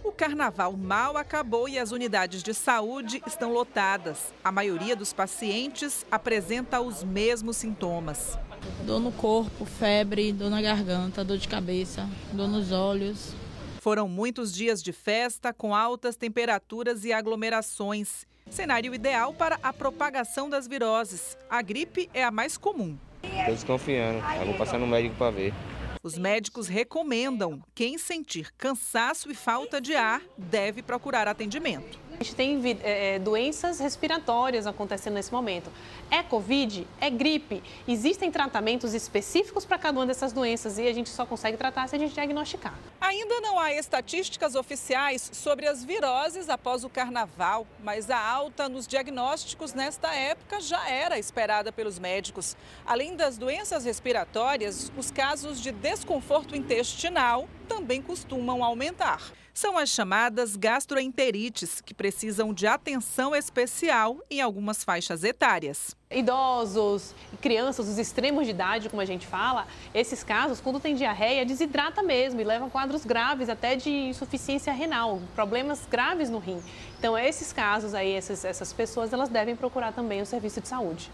O 0.09 0.13
carnaval 0.13 0.75
mal 0.75 1.19
acabou 1.19 1.69
e 1.69 1.79
as 1.79 1.93
unidades 1.93 2.43
de 2.43 2.55
saúde 2.55 3.23
estão 3.27 3.53
lotadas. 3.53 4.33
A 4.43 4.51
maioria 4.51 4.97
dos 4.97 5.13
pacientes 5.13 6.07
apresenta 6.11 6.81
os 6.81 7.05
mesmos 7.05 7.59
sintomas: 7.59 8.39
dor 8.87 9.01
no 9.01 9.13
corpo, 9.13 9.67
febre, 9.67 10.33
dor 10.33 10.49
na 10.49 10.63
garganta, 10.63 11.23
dor 11.23 11.37
de 11.37 11.47
cabeça, 11.47 12.09
dor 12.33 12.49
nos 12.49 12.73
olhos. 12.73 13.35
Foram 13.83 14.09
muitos 14.09 14.51
dias 14.51 14.83
de 14.83 14.95
festa 14.95 15.53
com 15.53 15.75
altas 15.75 16.17
temperaturas 16.17 17.05
e 17.05 17.13
aglomerações. 17.13 18.27
Cenário 18.49 18.95
ideal 18.95 19.35
para 19.35 19.59
a 19.63 19.75
propagação 19.75 20.49
das 20.49 20.67
viroses. 20.67 21.37
A 21.51 21.61
gripe 21.61 22.09
é 22.15 22.25
a 22.25 22.31
mais 22.31 22.57
comum. 22.57 22.97
Estou 23.23 23.55
desconfiando. 23.55 24.25
Eu 24.41 24.47
vou 24.47 24.55
passar 24.55 24.79
no 24.79 24.87
médico 24.87 25.17
para 25.17 25.31
ver. 25.33 25.53
Os 26.03 26.17
médicos 26.17 26.69
recomendam: 26.69 27.63
quem 27.75 27.99
sentir 27.99 28.53
cansaço 28.57 29.31
e 29.31 29.35
falta 29.35 29.81
de 29.81 29.95
ar 29.95 30.23
deve 30.37 30.83
procurar 30.83 31.27
atendimento. 31.27 31.99
A 32.21 32.25
gente 32.25 32.35
tem 32.35 32.61
é, 32.83 33.19
doenças 33.21 33.79
respiratórias 33.79 34.67
acontecendo 34.67 35.15
nesse 35.15 35.33
momento. 35.33 35.71
É 36.11 36.21
Covid? 36.21 36.85
É 37.01 37.09
gripe? 37.09 37.63
Existem 37.87 38.29
tratamentos 38.29 38.93
específicos 38.93 39.65
para 39.65 39.79
cada 39.79 40.01
uma 40.01 40.07
dessas 40.07 40.33
doenças 40.33 40.79
e 40.79 40.89
a 40.89 40.93
gente 40.93 41.09
só 41.11 41.25
consegue 41.25 41.57
tratar 41.57 41.89
se 41.89 41.95
a 41.95 41.99
gente 41.99 42.15
diagnosticar. 42.15 42.75
Ainda 43.01 43.41
não 43.41 43.57
há 43.57 43.73
estatísticas 43.73 44.57
oficiais 44.57 45.31
sobre 45.33 45.69
as 45.69 45.85
viroses 45.85 46.49
após 46.49 46.83
o 46.83 46.89
carnaval, 46.89 47.65
mas 47.85 48.11
a 48.11 48.19
alta 48.19 48.69
nos 48.69 48.89
diagnósticos 48.89 49.73
nesta 49.73 50.13
época 50.13 50.61
já 50.61 50.91
era 50.91 51.21
esperada 51.21 51.71
pelos 51.71 52.01
médicos. 52.01 52.57
Além 52.85 53.15
das 53.15 53.39
doenças 53.39 53.85
respiratórias, 53.85 54.91
os 54.97 55.13
casos 55.13 55.61
de 55.61 55.71
desconforto 55.71 56.57
intestinal 56.57 57.49
também 57.69 58.03
costumam 58.03 58.65
aumentar 58.65 59.31
são 59.59 59.77
as 59.77 59.89
chamadas 59.89 60.55
gastroenterites, 60.55 61.81
que 61.81 61.93
precisam 61.93 62.55
de 62.55 62.65
atenção 62.65 63.35
especial 63.35 64.17
em 64.31 64.41
algumas 64.41 64.85
faixas 64.85 65.25
etárias. 65.25 65.97
Idosos, 66.09 67.13
crianças, 67.41 67.89
os 67.89 67.99
extremos 67.99 68.45
de 68.45 68.53
idade, 68.53 68.89
como 68.89 69.03
a 69.03 69.05
gente 69.05 69.27
fala, 69.27 69.67
esses 69.93 70.23
casos, 70.23 70.61
quando 70.61 70.79
tem 70.79 70.95
diarreia, 70.95 71.45
desidrata 71.45 72.05
mesmo 72.05 72.41
e 72.41 72.45
leva 72.45 72.67
a 72.67 72.71
quadros 72.71 73.05
graves, 73.05 73.49
até 73.49 73.75
de 73.75 73.91
insuficiência 73.91 74.73
renal, 74.73 75.21
problemas 75.35 75.85
graves 75.91 76.31
no 76.31 76.39
rim. 76.39 76.63
Então, 76.97 77.19
esses 77.19 77.53
casos 77.53 77.95
aí, 77.95 78.13
essas, 78.13 78.45
essas 78.45 78.73
pessoas, 78.73 79.13
elas 79.13 79.29
devem 79.29 79.57
procurar 79.57 79.93
também 79.93 80.23
o 80.23 80.27
serviço 80.27 80.61
de 80.61 80.69
saúde. 80.69 81.11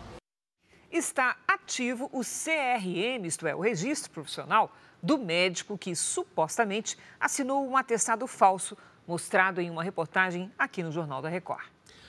Está 0.93 1.35
ativo 1.49 2.11
o 2.13 2.21
CRM, 2.21 3.25
isto 3.25 3.47
é, 3.47 3.55
o 3.55 3.61
registro 3.61 4.11
profissional 4.11 4.71
do 5.05 5.19
médico 5.19 5.77
que 5.77 5.95
supostamente 5.95 6.97
assinou 7.21 7.69
um 7.69 7.77
atestado 7.77 8.27
falso, 8.27 8.75
mostrado 9.07 9.61
em 9.61 9.69
uma 9.69 9.83
reportagem 9.83 10.51
aqui 10.59 10.83
no 10.83 10.91
Jornal 10.91 11.21
da 11.21 11.29
Record. 11.29 11.67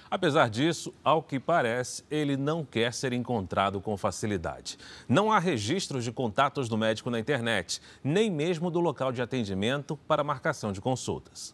Apesar 0.10 0.50
disso, 0.50 0.94
ao 1.04 1.22
que 1.22 1.38
parece, 1.38 2.06
ele 2.10 2.38
não 2.38 2.64
quer 2.64 2.94
ser 2.94 3.12
encontrado 3.12 3.82
com 3.82 3.98
facilidade. 3.98 4.78
Não 5.10 5.30
há 5.30 5.40
registros 5.40 6.06
de 6.06 6.12
contatos 6.12 6.70
do 6.70 6.78
médico 6.78 7.10
na 7.10 7.20
internet, 7.20 7.82
nem 8.02 8.32
mesmo 8.32 8.72
do 8.72 8.80
local 8.80 9.12
de 9.12 9.22
atendimento 9.22 9.98
para 10.08 10.24
marcação 10.24 10.72
de 10.72 10.80
consultas. 10.80 11.54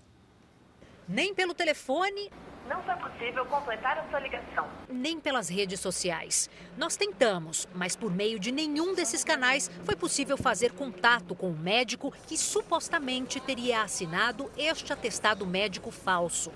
Nem 1.07 1.33
pelo 1.33 1.53
telefone 1.53 2.29
não 2.71 2.81
foi 2.83 2.95
possível 2.95 3.45
completar 3.47 3.97
a 3.97 4.09
sua 4.09 4.19
ligação. 4.19 4.65
Nem 4.87 5.19
pelas 5.19 5.49
redes 5.49 5.79
sociais. 5.79 6.49
Nós 6.77 6.95
tentamos, 6.95 7.67
mas 7.73 7.97
por 7.97 8.09
meio 8.09 8.39
de 8.39 8.49
nenhum 8.49 8.95
desses 8.95 9.25
canais 9.25 9.69
foi 9.83 9.95
possível 9.95 10.37
fazer 10.37 10.71
contato 10.71 11.35
com 11.35 11.49
o 11.49 11.57
médico 11.57 12.13
que 12.27 12.37
supostamente 12.37 13.41
teria 13.41 13.81
assinado 13.81 14.49
este 14.57 14.93
atestado 14.93 15.45
médico 15.45 15.91
falso. 15.91 16.51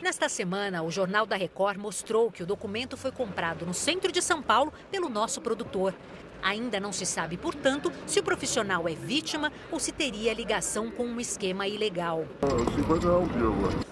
Nesta 0.00 0.28
semana, 0.28 0.82
o 0.82 0.90
Jornal 0.90 1.26
da 1.26 1.36
Record 1.36 1.78
mostrou 1.78 2.30
que 2.30 2.42
o 2.42 2.46
documento 2.46 2.96
foi 2.96 3.10
comprado 3.10 3.66
no 3.66 3.74
centro 3.74 4.12
de 4.12 4.22
São 4.22 4.42
Paulo 4.42 4.72
pelo 4.90 5.08
nosso 5.08 5.40
produtor. 5.40 5.94
Ainda 6.42 6.78
não 6.78 6.92
se 6.92 7.06
sabe, 7.06 7.36
portanto, 7.36 7.92
se 8.06 8.20
o 8.20 8.22
profissional 8.22 8.88
é 8.88 8.94
vítima 8.94 9.52
ou 9.70 9.80
se 9.80 9.92
teria 9.92 10.32
ligação 10.32 10.90
com 10.90 11.04
um 11.04 11.20
esquema 11.20 11.66
ilegal. 11.66 12.24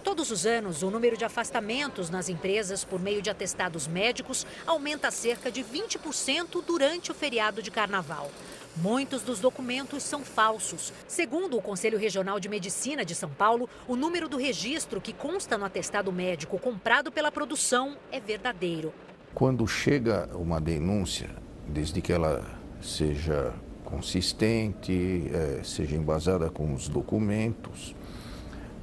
Todos 0.02 0.30
os 0.30 0.46
anos, 0.46 0.82
o 0.82 0.90
número 0.90 1.16
de 1.16 1.24
afastamentos 1.24 2.10
nas 2.10 2.28
empresas 2.28 2.84
por 2.84 3.00
meio 3.00 3.20
de 3.20 3.30
atestados 3.30 3.86
médicos 3.86 4.46
aumenta 4.66 5.10
cerca 5.10 5.50
de 5.50 5.62
20% 5.62 6.62
durante 6.64 7.10
o 7.10 7.14
feriado 7.14 7.62
de 7.62 7.70
carnaval. 7.70 8.30
Muitos 8.76 9.22
dos 9.22 9.38
documentos 9.38 10.02
são 10.02 10.24
falsos. 10.24 10.92
Segundo 11.06 11.56
o 11.56 11.62
Conselho 11.62 11.96
Regional 11.96 12.40
de 12.40 12.48
Medicina 12.48 13.04
de 13.04 13.14
São 13.14 13.30
Paulo, 13.30 13.68
o 13.86 13.94
número 13.94 14.28
do 14.28 14.36
registro 14.36 15.00
que 15.00 15.12
consta 15.12 15.56
no 15.56 15.64
atestado 15.64 16.10
médico 16.10 16.58
comprado 16.58 17.12
pela 17.12 17.30
produção 17.30 17.96
é 18.10 18.18
verdadeiro. 18.18 18.92
Quando 19.32 19.66
chega 19.66 20.28
uma 20.34 20.60
denúncia 20.60 21.43
desde 21.68 22.00
que 22.00 22.12
ela 22.12 22.44
seja 22.80 23.52
consistente, 23.84 25.30
é, 25.32 25.60
seja 25.62 25.96
embasada 25.96 26.50
com 26.50 26.74
os 26.74 26.88
documentos, 26.88 27.94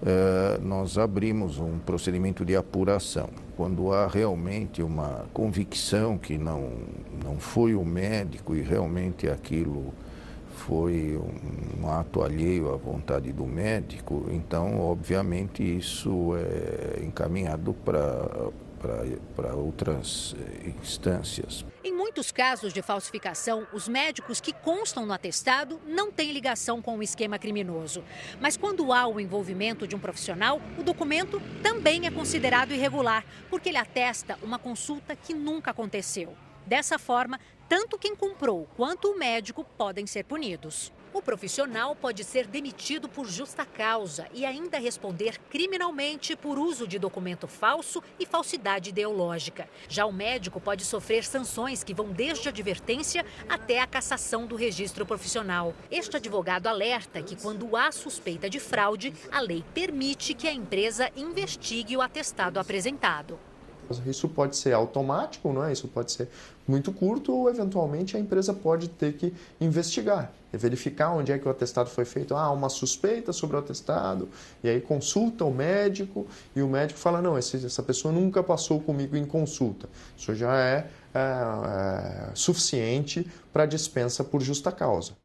é, 0.04 0.60
nós 0.62 0.98
abrimos 0.98 1.60
um 1.60 1.78
procedimento 1.80 2.44
de 2.44 2.56
apuração. 2.56 3.30
Quando 3.56 3.94
há 3.94 4.08
realmente 4.08 4.82
uma 4.82 5.26
convicção 5.34 6.18
que 6.18 6.38
não, 6.38 6.72
não 7.24 7.38
foi 7.40 7.76
o 7.76 7.86
médico 7.86 8.56
e 8.56 8.62
realmente 8.62 9.28
aquilo 9.28 9.94
foi 10.56 11.20
um 11.82 11.90
ato 11.90 12.22
alheio 12.22 12.74
à 12.74 12.78
vontade 12.78 13.32
do 13.32 13.46
médico, 13.46 14.28
então, 14.32 14.80
obviamente, 14.80 15.64
isso 15.64 16.34
é 16.36 17.04
encaminhado 17.04 17.74
para 17.86 18.50
para 19.36 19.56
outras 19.56 20.36
eh, 20.40 20.70
instâncias. 20.82 21.64
Em 21.84 21.94
muitos 21.94 22.32
casos 22.32 22.74
de 22.74 22.82
falsificação, 22.82 23.68
os 23.72 23.88
médicos 23.88 24.42
que 24.42 24.52
constam 24.52 25.06
no 25.06 25.14
atestado 25.14 25.80
não 25.86 26.12
têm 26.12 26.32
ligação 26.32 26.82
com 26.82 26.98
o 26.98 27.04
esquema 27.04 27.38
criminoso. 27.38 28.04
Mas 28.40 28.58
quando 28.58 28.92
há 28.92 29.08
o 29.08 29.20
envolvimento 29.20 29.88
de 29.88 29.96
um 29.96 30.00
profissional, 30.00 30.60
o 30.78 30.84
documento 30.84 31.42
também 31.62 32.08
é 32.08 32.12
considerado 32.12 32.74
irregular, 32.74 33.24
porque 33.50 33.70
ele 33.70 33.78
atesta 33.78 34.38
uma 34.42 34.58
consulta 34.58 35.16
que 35.16 35.34
nunca 35.34 35.72
aconteceu. 35.72 36.36
Dessa 36.66 36.98
forma, 36.98 37.40
tanto 37.70 37.98
quem 37.98 38.16
comprou 38.16 38.68
quanto 38.76 39.12
o 39.12 39.18
médico 39.18 39.64
podem 39.78 40.06
ser 40.06 40.24
punidos. 40.24 40.92
O 41.14 41.22
profissional 41.22 41.94
pode 41.94 42.24
ser 42.24 42.48
demitido 42.48 43.10
por 43.10 43.28
justa 43.28 43.66
causa 43.66 44.28
e 44.34 44.46
ainda 44.46 44.80
responder 44.80 45.38
criminalmente 45.50 46.38
por 46.38 46.58
uso 46.58 46.88
de 46.88 46.98
documento 46.98 47.50
falso 47.50 48.02
e 48.18 48.26
falsidade 48.26 48.92
ideológica. 48.92 49.68
Já 49.90 50.06
o 50.06 50.14
médico 50.14 50.62
pode 50.62 50.86
sofrer 50.86 51.26
sanções 51.26 51.84
que 51.84 51.94
vão 51.94 52.14
desde 52.14 52.48
advertência 52.48 53.26
até 53.50 53.82
a 53.82 53.88
cassação 53.88 54.48
do 54.48 54.56
registro 54.56 55.06
profissional. 55.06 55.74
Este 55.92 56.16
advogado 56.16 56.68
alerta 56.68 57.22
que, 57.22 57.36
quando 57.36 57.76
há 57.76 57.92
suspeita 57.92 58.50
de 58.50 58.60
fraude, 58.60 59.14
a 59.30 59.42
lei 59.42 59.66
permite 59.74 60.34
que 60.34 60.48
a 60.48 60.54
empresa 60.54 61.12
investigue 61.18 61.98
o 61.98 62.02
atestado 62.02 62.58
apresentado. 62.58 63.51
Isso 64.06 64.30
pode 64.30 64.56
ser 64.56 64.74
automático, 64.74 65.52
não 65.52 65.64
é? 65.64 65.72
Isso 65.72 65.88
pode 65.88 66.12
ser 66.12 66.30
muito 66.68 66.92
curto 66.92 67.34
ou 67.34 67.50
eventualmente 67.50 68.16
a 68.16 68.20
empresa 68.20 68.54
pode 68.54 68.88
ter 68.88 69.14
que 69.14 69.34
investigar, 69.60 70.32
verificar 70.54 71.12
onde 71.12 71.32
é 71.32 71.38
que 71.38 71.48
o 71.48 71.52
atestado 71.52 71.90
foi 71.90 72.06
feito. 72.06 72.36
Ah, 72.36 72.52
uma 72.52 72.70
suspeita 72.70 73.34
sobre 73.34 73.56
o 73.56 73.60
atestado 73.60 74.30
e 74.64 74.70
aí 74.70 74.82
consulta 74.82 75.44
o 75.44 75.54
médico 75.54 76.28
e 76.56 76.62
o 76.62 76.68
médico 76.68 77.00
fala 77.00 77.22
não, 77.22 77.38
essa 77.38 77.84
pessoa 77.84 78.14
nunca 78.14 78.42
passou 78.42 78.80
comigo 78.80 79.16
em 79.16 79.26
consulta. 79.26 79.90
Isso 80.18 80.34
já 80.36 80.56
é, 80.58 80.88
é, 81.14 81.20
é 81.20 82.36
suficiente 82.36 83.30
para 83.52 83.66
dispensa 83.66 84.24
por 84.24 84.42
justa 84.42 84.72
causa. 84.72 85.21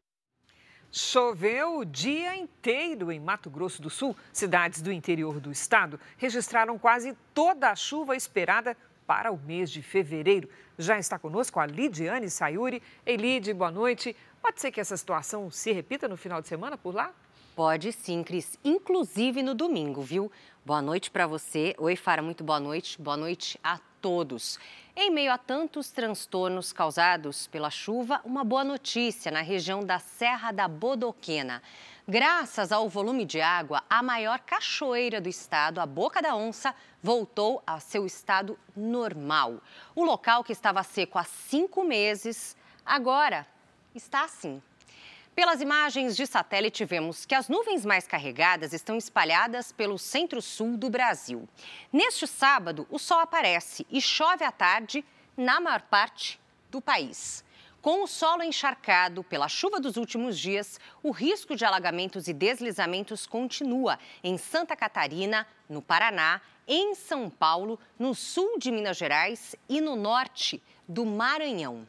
Choveu 0.91 1.79
o 1.79 1.85
dia 1.85 2.35
inteiro 2.35 3.11
em 3.11 3.19
Mato 3.19 3.49
Grosso 3.49 3.81
do 3.81 3.89
Sul. 3.89 4.15
Cidades 4.31 4.81
do 4.81 4.91
interior 4.91 5.39
do 5.39 5.51
estado 5.51 5.99
registraram 6.17 6.77
quase 6.79 7.15
toda 7.33 7.69
a 7.69 7.75
chuva 7.75 8.15
esperada 8.15 8.75
para 9.05 9.31
o 9.31 9.37
mês 9.37 9.69
de 9.69 9.81
fevereiro. 9.81 10.49
Já 10.77 10.97
está 10.97 11.17
conosco 11.19 11.59
a 11.59 11.65
Lidiane 11.65 12.29
Sayuri. 12.29 12.81
Ei, 13.05 13.15
Lid, 13.15 13.53
boa 13.53 13.71
noite. 13.71 14.15
Pode 14.41 14.61
ser 14.61 14.71
que 14.71 14.79
essa 14.79 14.95
situação 14.95 15.49
se 15.51 15.71
repita 15.71 16.07
no 16.07 16.17
final 16.17 16.41
de 16.41 16.47
semana 16.47 16.77
por 16.77 16.95
lá? 16.95 17.13
Pode 17.55 17.91
sim, 17.91 18.23
Cris. 18.23 18.57
Inclusive 18.63 19.41
no 19.41 19.55
domingo, 19.55 20.01
viu? 20.01 20.31
Boa 20.65 20.81
noite 20.81 21.09
para 21.09 21.25
você. 21.25 21.73
Oi, 21.79 21.95
Fara, 21.95 22.21
muito 22.21 22.43
boa 22.43 22.59
noite. 22.59 23.01
Boa 23.01 23.17
noite 23.17 23.59
a 23.63 23.79
todos. 24.01 24.59
Em 24.95 25.11
meio 25.11 25.31
a 25.31 25.37
tantos 25.37 25.91
transtornos 25.91 26.73
causados 26.73 27.45
pela 27.47 27.69
chuva, 27.69 28.19
uma 28.25 28.43
boa 28.43 28.63
notícia 28.63 29.31
na 29.31 29.41
região 29.41 29.85
da 29.85 29.99
Serra 29.99 30.51
da 30.51 30.67
Bodoquena. 30.67 31.61
Graças 32.07 32.71
ao 32.71 32.87
volume 32.87 33.25
de 33.25 33.41
água, 33.41 33.83
a 33.89 34.01
maior 34.01 34.39
cachoeira 34.39 35.21
do 35.21 35.27
estado, 35.27 35.79
a 35.79 35.85
Boca 35.85 36.21
da 36.21 36.35
Onça, 36.35 36.73
voltou 37.03 37.61
a 37.67 37.79
seu 37.79 38.05
estado 38.05 38.57
normal. 38.75 39.61
O 39.93 40.03
local 40.03 40.43
que 40.43 40.53
estava 40.53 40.81
seco 40.83 41.19
há 41.19 41.23
cinco 41.23 41.83
meses, 41.83 42.55
agora 42.85 43.45
está 43.93 44.23
assim. 44.23 44.61
Pelas 45.37 45.61
imagens 45.61 46.17
de 46.17 46.25
satélite, 46.25 46.83
vemos 46.83 47.23
que 47.23 47.35
as 47.35 47.47
nuvens 47.47 47.85
mais 47.85 48.07
carregadas 48.07 48.73
estão 48.73 48.97
espalhadas 48.97 49.71
pelo 49.71 49.99
centro-sul 49.99 50.75
do 50.75 50.89
Brasil. 50.89 51.47
Neste 51.93 52.25
sábado, 52.25 52.87
o 52.89 52.97
sol 52.97 53.19
aparece 53.19 53.85
e 53.91 54.01
chove 54.01 54.43
à 54.43 54.51
tarde 54.51 55.05
na 55.37 55.59
maior 55.59 55.83
parte 55.83 56.39
do 56.71 56.81
país. 56.81 57.45
Com 57.83 58.01
o 58.01 58.07
solo 58.07 58.41
encharcado 58.41 59.23
pela 59.23 59.47
chuva 59.47 59.79
dos 59.79 59.95
últimos 59.95 60.39
dias, 60.39 60.79
o 61.03 61.11
risco 61.11 61.55
de 61.55 61.63
alagamentos 61.63 62.27
e 62.27 62.33
deslizamentos 62.33 63.27
continua 63.27 63.99
em 64.23 64.39
Santa 64.39 64.75
Catarina, 64.75 65.45
no 65.69 65.83
Paraná, 65.83 66.41
em 66.67 66.95
São 66.95 67.29
Paulo, 67.29 67.79
no 67.99 68.15
sul 68.15 68.57
de 68.57 68.71
Minas 68.71 68.97
Gerais 68.97 69.55
e 69.69 69.81
no 69.81 69.95
norte 69.95 70.63
do 70.87 71.05
Maranhão. 71.05 71.87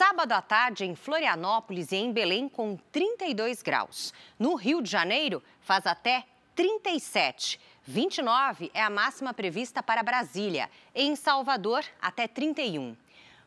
Sábado 0.00 0.32
à 0.32 0.40
tarde, 0.40 0.86
em 0.86 0.94
Florianópolis 0.94 1.92
e 1.92 1.96
em 1.96 2.10
Belém, 2.10 2.48
com 2.48 2.74
32 2.90 3.60
graus. 3.60 4.14
No 4.38 4.54
Rio 4.54 4.80
de 4.80 4.90
Janeiro, 4.90 5.42
faz 5.60 5.86
até 5.86 6.24
37. 6.56 7.60
29 7.84 8.70
é 8.72 8.82
a 8.82 8.88
máxima 8.88 9.34
prevista 9.34 9.82
para 9.82 10.02
Brasília. 10.02 10.70
Em 10.94 11.14
Salvador, 11.14 11.84
até 12.00 12.26
31. 12.26 12.96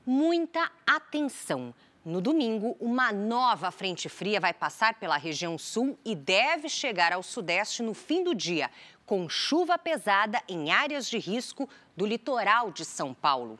Muita 0.06 0.72
atenção! 0.86 1.74
No 2.06 2.22
domingo, 2.22 2.78
uma 2.80 3.12
nova 3.12 3.72
frente 3.72 4.08
fria 4.08 4.40
vai 4.40 4.54
passar 4.54 4.94
pela 5.00 5.18
região 5.18 5.58
sul 5.58 5.98
e 6.06 6.14
deve 6.14 6.70
chegar 6.70 7.12
ao 7.12 7.24
sudeste 7.24 7.82
no 7.82 7.96
fim 7.96 8.24
do 8.24 8.36
dia, 8.36 8.70
com 9.08 9.28
chuva 9.28 9.76
pesada 9.80 10.40
em 10.48 10.70
áreas 10.70 11.10
de 11.10 11.18
risco 11.18 11.68
do 11.98 12.06
litoral 12.06 12.70
de 12.70 12.86
São 12.86 13.12
Paulo. 13.12 13.58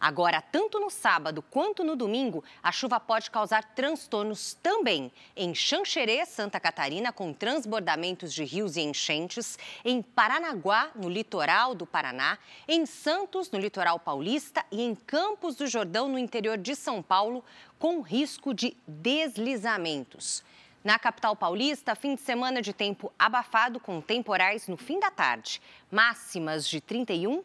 Agora, 0.00 0.42
tanto 0.42 0.78
no 0.78 0.90
sábado 0.90 1.42
quanto 1.42 1.82
no 1.82 1.96
domingo, 1.96 2.44
a 2.62 2.70
chuva 2.70 3.00
pode 3.00 3.30
causar 3.30 3.62
transtornos 3.74 4.54
também. 4.54 5.10
Em 5.34 5.54
Xanxerê, 5.54 6.24
Santa 6.26 6.60
Catarina, 6.60 7.12
com 7.12 7.32
transbordamentos 7.32 8.32
de 8.32 8.44
rios 8.44 8.76
e 8.76 8.82
enchentes, 8.82 9.58
em 9.84 10.02
Paranaguá, 10.02 10.90
no 10.94 11.08
litoral 11.08 11.74
do 11.74 11.86
Paraná, 11.86 12.38
em 12.68 12.84
Santos, 12.84 13.50
no 13.50 13.58
litoral 13.58 13.98
paulista. 13.98 14.64
E 14.70 14.82
em 14.82 14.94
Campos 14.94 15.56
do 15.56 15.66
Jordão, 15.66 16.08
no 16.08 16.18
interior 16.18 16.58
de 16.58 16.74
São 16.74 17.02
Paulo, 17.02 17.44
com 17.78 18.00
risco 18.00 18.52
de 18.52 18.76
deslizamentos. 18.86 20.44
Na 20.86 21.00
capital 21.00 21.34
paulista, 21.34 21.96
fim 21.96 22.14
de 22.14 22.20
semana 22.20 22.62
de 22.62 22.72
tempo 22.72 23.12
abafado 23.18 23.80
com 23.80 24.00
temporais 24.00 24.68
no 24.68 24.76
fim 24.76 25.00
da 25.00 25.10
tarde, 25.10 25.60
máximas 25.90 26.68
de 26.68 26.80
31 26.80 27.42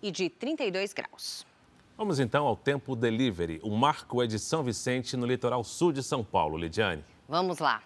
e 0.00 0.12
de 0.12 0.28
32 0.28 0.92
graus. 0.92 1.44
Vamos 1.96 2.18
então 2.18 2.44
ao 2.44 2.56
Tempo 2.56 2.96
Delivery. 2.96 3.60
O 3.62 3.70
Marco 3.70 4.20
é 4.20 4.26
de 4.26 4.36
São 4.36 4.64
Vicente, 4.64 5.16
no 5.16 5.24
litoral 5.24 5.62
sul 5.62 5.92
de 5.92 6.02
São 6.02 6.24
Paulo. 6.24 6.58
Lidiane. 6.58 7.04
Vamos 7.28 7.60
lá. 7.60 7.84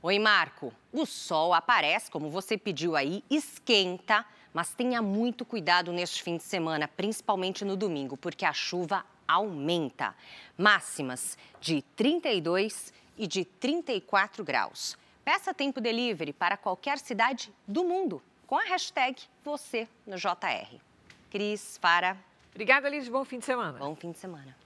Oi, 0.00 0.18
Marco. 0.18 0.72
O 0.90 1.04
sol 1.04 1.52
aparece, 1.52 2.10
como 2.10 2.30
você 2.30 2.56
pediu 2.56 2.96
aí, 2.96 3.22
esquenta, 3.28 4.24
mas 4.54 4.72
tenha 4.72 5.02
muito 5.02 5.44
cuidado 5.44 5.92
neste 5.92 6.22
fim 6.22 6.38
de 6.38 6.42
semana, 6.42 6.88
principalmente 6.88 7.62
no 7.62 7.76
domingo, 7.76 8.16
porque 8.16 8.46
a 8.46 8.52
chuva 8.54 9.04
aumenta. 9.28 10.14
Máximas 10.56 11.36
de 11.60 11.82
32 11.94 12.94
e 13.18 13.26
de 13.26 13.44
34 13.44 14.42
graus. 14.42 14.96
Peça 15.22 15.52
tempo 15.52 15.82
delivery 15.82 16.32
para 16.32 16.56
qualquer 16.56 16.96
cidade 16.96 17.52
do 17.68 17.84
mundo 17.84 18.22
com 18.46 18.56
a 18.56 18.64
hashtag 18.64 19.20
você 19.44 19.86
no 20.06 20.16
JR. 20.16 20.80
Cris, 21.30 21.76
para 21.76 22.16
Obrigada, 22.54 22.88
Liz. 22.88 23.08
Bom 23.08 23.24
fim 23.24 23.38
de 23.38 23.44
semana. 23.44 23.78
Bom 23.78 23.94
fim 23.94 24.12
de 24.12 24.18
semana. 24.18 24.56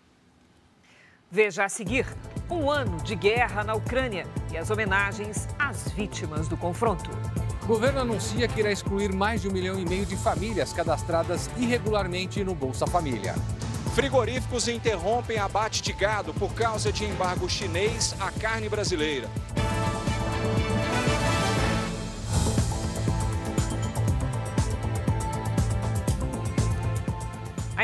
Veja 1.30 1.64
a 1.64 1.68
seguir 1.68 2.06
um 2.50 2.70
ano 2.70 2.96
de 3.02 3.16
guerra 3.16 3.64
na 3.64 3.74
Ucrânia 3.74 4.26
e 4.52 4.56
as 4.56 4.70
homenagens 4.70 5.48
às 5.58 5.90
vítimas 5.90 6.46
do 6.48 6.56
confronto. 6.56 7.10
O 7.62 7.66
governo 7.66 8.00
anuncia 8.00 8.46
que 8.46 8.60
irá 8.60 8.70
excluir 8.70 9.12
mais 9.12 9.42
de 9.42 9.48
um 9.48 9.52
milhão 9.52 9.78
e 9.78 9.84
meio 9.84 10.04
de 10.04 10.16
famílias 10.16 10.72
cadastradas 10.72 11.50
irregularmente 11.56 12.44
no 12.44 12.54
Bolsa 12.54 12.86
Família. 12.86 13.34
Frigoríficos 13.94 14.68
interrompem 14.68 15.38
abate 15.38 15.82
de 15.82 15.92
gado 15.92 16.34
por 16.34 16.52
causa 16.54 16.92
de 16.92 17.04
embargo 17.04 17.48
chinês 17.48 18.14
à 18.20 18.30
carne 18.30 18.68
brasileira. 18.68 19.28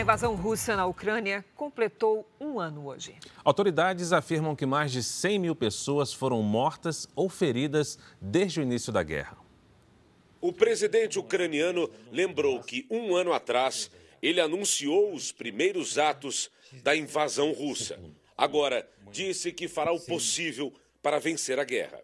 A 0.01 0.03
invasão 0.03 0.35
russa 0.35 0.75
na 0.75 0.87
Ucrânia 0.87 1.45
completou 1.55 2.27
um 2.41 2.59
ano 2.59 2.87
hoje. 2.87 3.17
Autoridades 3.45 4.15
afirmam 4.15 4.57
que 4.57 4.65
mais 4.65 4.91
de 4.91 5.03
100 5.03 5.39
mil 5.39 5.55
pessoas 5.55 6.11
foram 6.11 6.43
mortas 6.43 7.07
ou 7.15 7.29
feridas 7.29 7.99
desde 8.19 8.61
o 8.61 8.63
início 8.63 8.91
da 8.91 9.03
guerra. 9.03 9.37
O 10.41 10.55
presidente 10.55 11.19
ucraniano 11.19 11.91
lembrou 12.11 12.63
que 12.63 12.87
um 12.91 13.15
ano 13.15 13.35
atrás 13.35 13.91
ele 14.23 14.41
anunciou 14.41 15.13
os 15.13 15.33
primeiros 15.33 15.99
atos 15.99 16.51
da 16.83 16.97
invasão 16.97 17.53
russa. 17.53 18.01
Agora, 18.39 18.89
disse 19.13 19.53
que 19.53 19.69
fará 19.69 19.93
o 19.93 20.01
possível 20.01 20.73
para 21.03 21.21
vencer 21.21 21.59
a 21.59 21.65
guerra. 21.65 22.01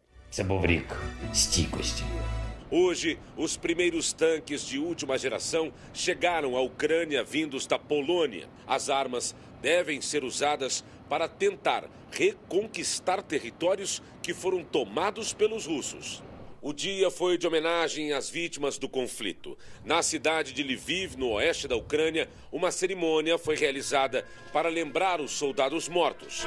Hoje, 2.70 3.16
os 3.36 3.56
primeiros 3.56 4.12
tanques 4.12 4.66
de 4.66 4.78
última 4.78 5.16
geração 5.16 5.72
chegaram 5.94 6.56
à 6.56 6.60
Ucrânia 6.60 7.22
vindos 7.22 7.64
da 7.64 7.78
Polônia. 7.78 8.48
As 8.66 8.90
armas 8.90 9.36
devem 9.62 10.00
ser 10.00 10.24
usadas 10.24 10.84
para 11.08 11.28
tentar 11.28 11.88
reconquistar 12.10 13.22
territórios 13.22 14.02
que 14.20 14.34
foram 14.34 14.64
tomados 14.64 15.32
pelos 15.32 15.66
russos. 15.66 16.24
O 16.60 16.72
dia 16.72 17.08
foi 17.08 17.38
de 17.38 17.46
homenagem 17.46 18.12
às 18.12 18.28
vítimas 18.28 18.76
do 18.76 18.88
conflito. 18.88 19.56
Na 19.84 20.02
cidade 20.02 20.52
de 20.52 20.64
Lviv, 20.64 21.14
no 21.16 21.34
oeste 21.34 21.68
da 21.68 21.76
Ucrânia, 21.76 22.28
uma 22.50 22.72
cerimônia 22.72 23.38
foi 23.38 23.54
realizada 23.54 24.26
para 24.52 24.68
lembrar 24.68 25.20
os 25.20 25.30
soldados 25.30 25.88
mortos. 25.88 26.44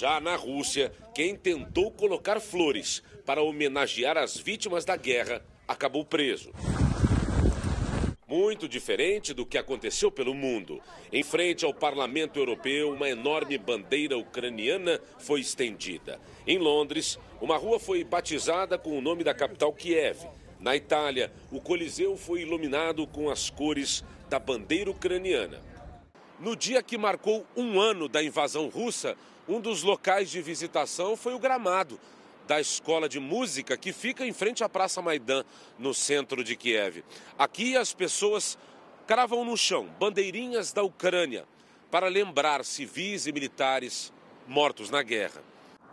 Já 0.00 0.18
na 0.18 0.34
Rússia, 0.34 0.90
quem 1.14 1.36
tentou 1.36 1.90
colocar 1.90 2.40
flores 2.40 3.02
para 3.26 3.42
homenagear 3.42 4.16
as 4.16 4.34
vítimas 4.34 4.82
da 4.82 4.96
guerra 4.96 5.44
acabou 5.68 6.06
preso. 6.06 6.54
Muito 8.26 8.66
diferente 8.66 9.34
do 9.34 9.44
que 9.44 9.58
aconteceu 9.58 10.10
pelo 10.10 10.32
mundo. 10.32 10.80
Em 11.12 11.22
frente 11.22 11.66
ao 11.66 11.74
Parlamento 11.74 12.38
Europeu, 12.38 12.94
uma 12.94 13.10
enorme 13.10 13.58
bandeira 13.58 14.16
ucraniana 14.16 14.98
foi 15.18 15.42
estendida. 15.42 16.18
Em 16.46 16.56
Londres, 16.56 17.18
uma 17.38 17.58
rua 17.58 17.78
foi 17.78 18.02
batizada 18.02 18.78
com 18.78 18.96
o 18.96 19.02
nome 19.02 19.22
da 19.22 19.34
capital 19.34 19.70
Kiev. 19.70 20.26
Na 20.58 20.74
Itália, 20.74 21.30
o 21.52 21.60
Coliseu 21.60 22.16
foi 22.16 22.40
iluminado 22.40 23.06
com 23.06 23.28
as 23.28 23.50
cores 23.50 24.02
da 24.30 24.38
bandeira 24.38 24.90
ucraniana. 24.90 25.60
No 26.40 26.56
dia 26.56 26.82
que 26.82 26.96
marcou 26.96 27.46
um 27.54 27.78
ano 27.78 28.08
da 28.08 28.22
invasão 28.22 28.70
russa, 28.70 29.14
um 29.50 29.60
dos 29.60 29.82
locais 29.82 30.30
de 30.30 30.40
visitação 30.40 31.16
foi 31.16 31.34
o 31.34 31.38
gramado 31.38 31.98
da 32.46 32.60
escola 32.60 33.08
de 33.08 33.18
música 33.18 33.76
que 33.76 33.92
fica 33.92 34.24
em 34.24 34.32
frente 34.32 34.62
à 34.62 34.68
Praça 34.68 35.02
Maidan, 35.02 35.44
no 35.76 35.92
centro 35.92 36.44
de 36.44 36.54
Kiev. 36.54 37.02
Aqui 37.36 37.76
as 37.76 37.92
pessoas 37.92 38.56
cravam 39.08 39.44
no 39.44 39.56
chão 39.56 39.88
bandeirinhas 39.98 40.72
da 40.72 40.84
Ucrânia 40.84 41.44
para 41.90 42.06
lembrar 42.06 42.64
civis 42.64 43.26
e 43.26 43.32
militares 43.32 44.12
mortos 44.46 44.88
na 44.88 45.02
guerra. 45.02 45.42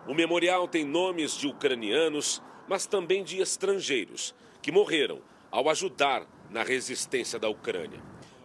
O 0.07 0.13
memorial 0.13 0.67
tem 0.67 0.85
nomes 0.85 1.35
de 1.35 1.47
ucranianos, 1.47 2.41
mas 2.67 2.85
também 2.85 3.23
de 3.23 3.41
estrangeiros 3.41 4.35
que 4.61 4.71
morreram 4.71 5.19
ao 5.49 5.67
ajudar 5.69 6.27
na 6.51 6.61
resistência 6.61 7.39
da 7.39 7.49
Ucrânia. 7.49 8.01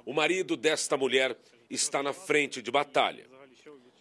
O 0.07 0.15
marido 0.15 0.57
desta 0.57 0.97
mulher 0.97 1.37
está 1.69 2.03
na 2.03 2.15
frente 2.15 2.63
de 2.63 2.71
batalha. 2.71 3.32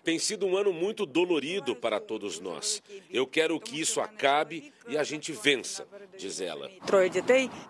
Tem 0.04 0.18
sido 0.18 0.48
um 0.48 0.58
ano 0.58 0.74
muito 0.74 1.06
dolorido 1.06 1.76
para 1.76 2.00
todos 2.00 2.40
nós. 2.40 2.82
Eu 3.10 3.28
quero 3.28 3.60
que 3.60 3.80
isso 3.80 4.02
acabe 4.02 4.74
e 4.88 4.98
a 4.98 5.04
gente 5.04 5.32
vença, 5.32 5.88
diz 6.18 6.42
ela. 6.42 6.70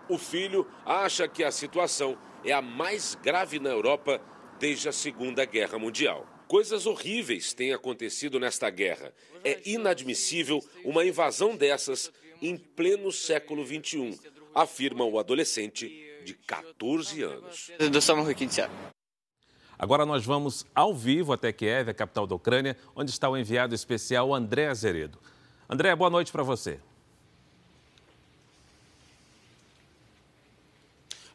O 0.08 0.16
filho 0.16 0.66
acha 0.84 1.28
que 1.28 1.44
a 1.44 1.50
situação 1.50 2.18
é 2.44 2.52
a 2.52 2.62
mais 2.62 3.14
grave 3.14 3.58
na 3.58 3.70
Europa 3.70 4.20
desde 4.58 4.88
a 4.88 4.92
Segunda 4.92 5.44
Guerra 5.44 5.78
Mundial. 5.78 6.26
Coisas 6.48 6.86
horríveis 6.86 7.52
têm 7.52 7.72
acontecido 7.72 8.38
nesta 8.40 8.68
guerra. 8.70 9.12
É 9.44 9.60
inadmissível 9.64 10.62
uma 10.84 11.04
invasão 11.04 11.56
dessas 11.56 12.12
em 12.40 12.56
pleno 12.56 13.12
século 13.12 13.64
XXI, 13.64 14.18
afirma 14.54 15.04
o 15.04 15.18
adolescente 15.18 15.88
de 16.24 16.34
14 16.34 17.22
anos. 17.22 17.70
Agora 19.82 20.06
nós 20.06 20.24
vamos 20.24 20.64
ao 20.72 20.94
vivo 20.94 21.32
até 21.32 21.52
Kiev, 21.52 21.90
a 21.90 21.92
capital 21.92 22.24
da 22.24 22.36
Ucrânia, 22.36 22.76
onde 22.94 23.10
está 23.10 23.28
o 23.28 23.36
enviado 23.36 23.74
especial 23.74 24.32
André 24.32 24.68
Azeredo. 24.68 25.18
André, 25.68 25.92
boa 25.96 26.08
noite 26.08 26.30
para 26.30 26.44
você. 26.44 26.78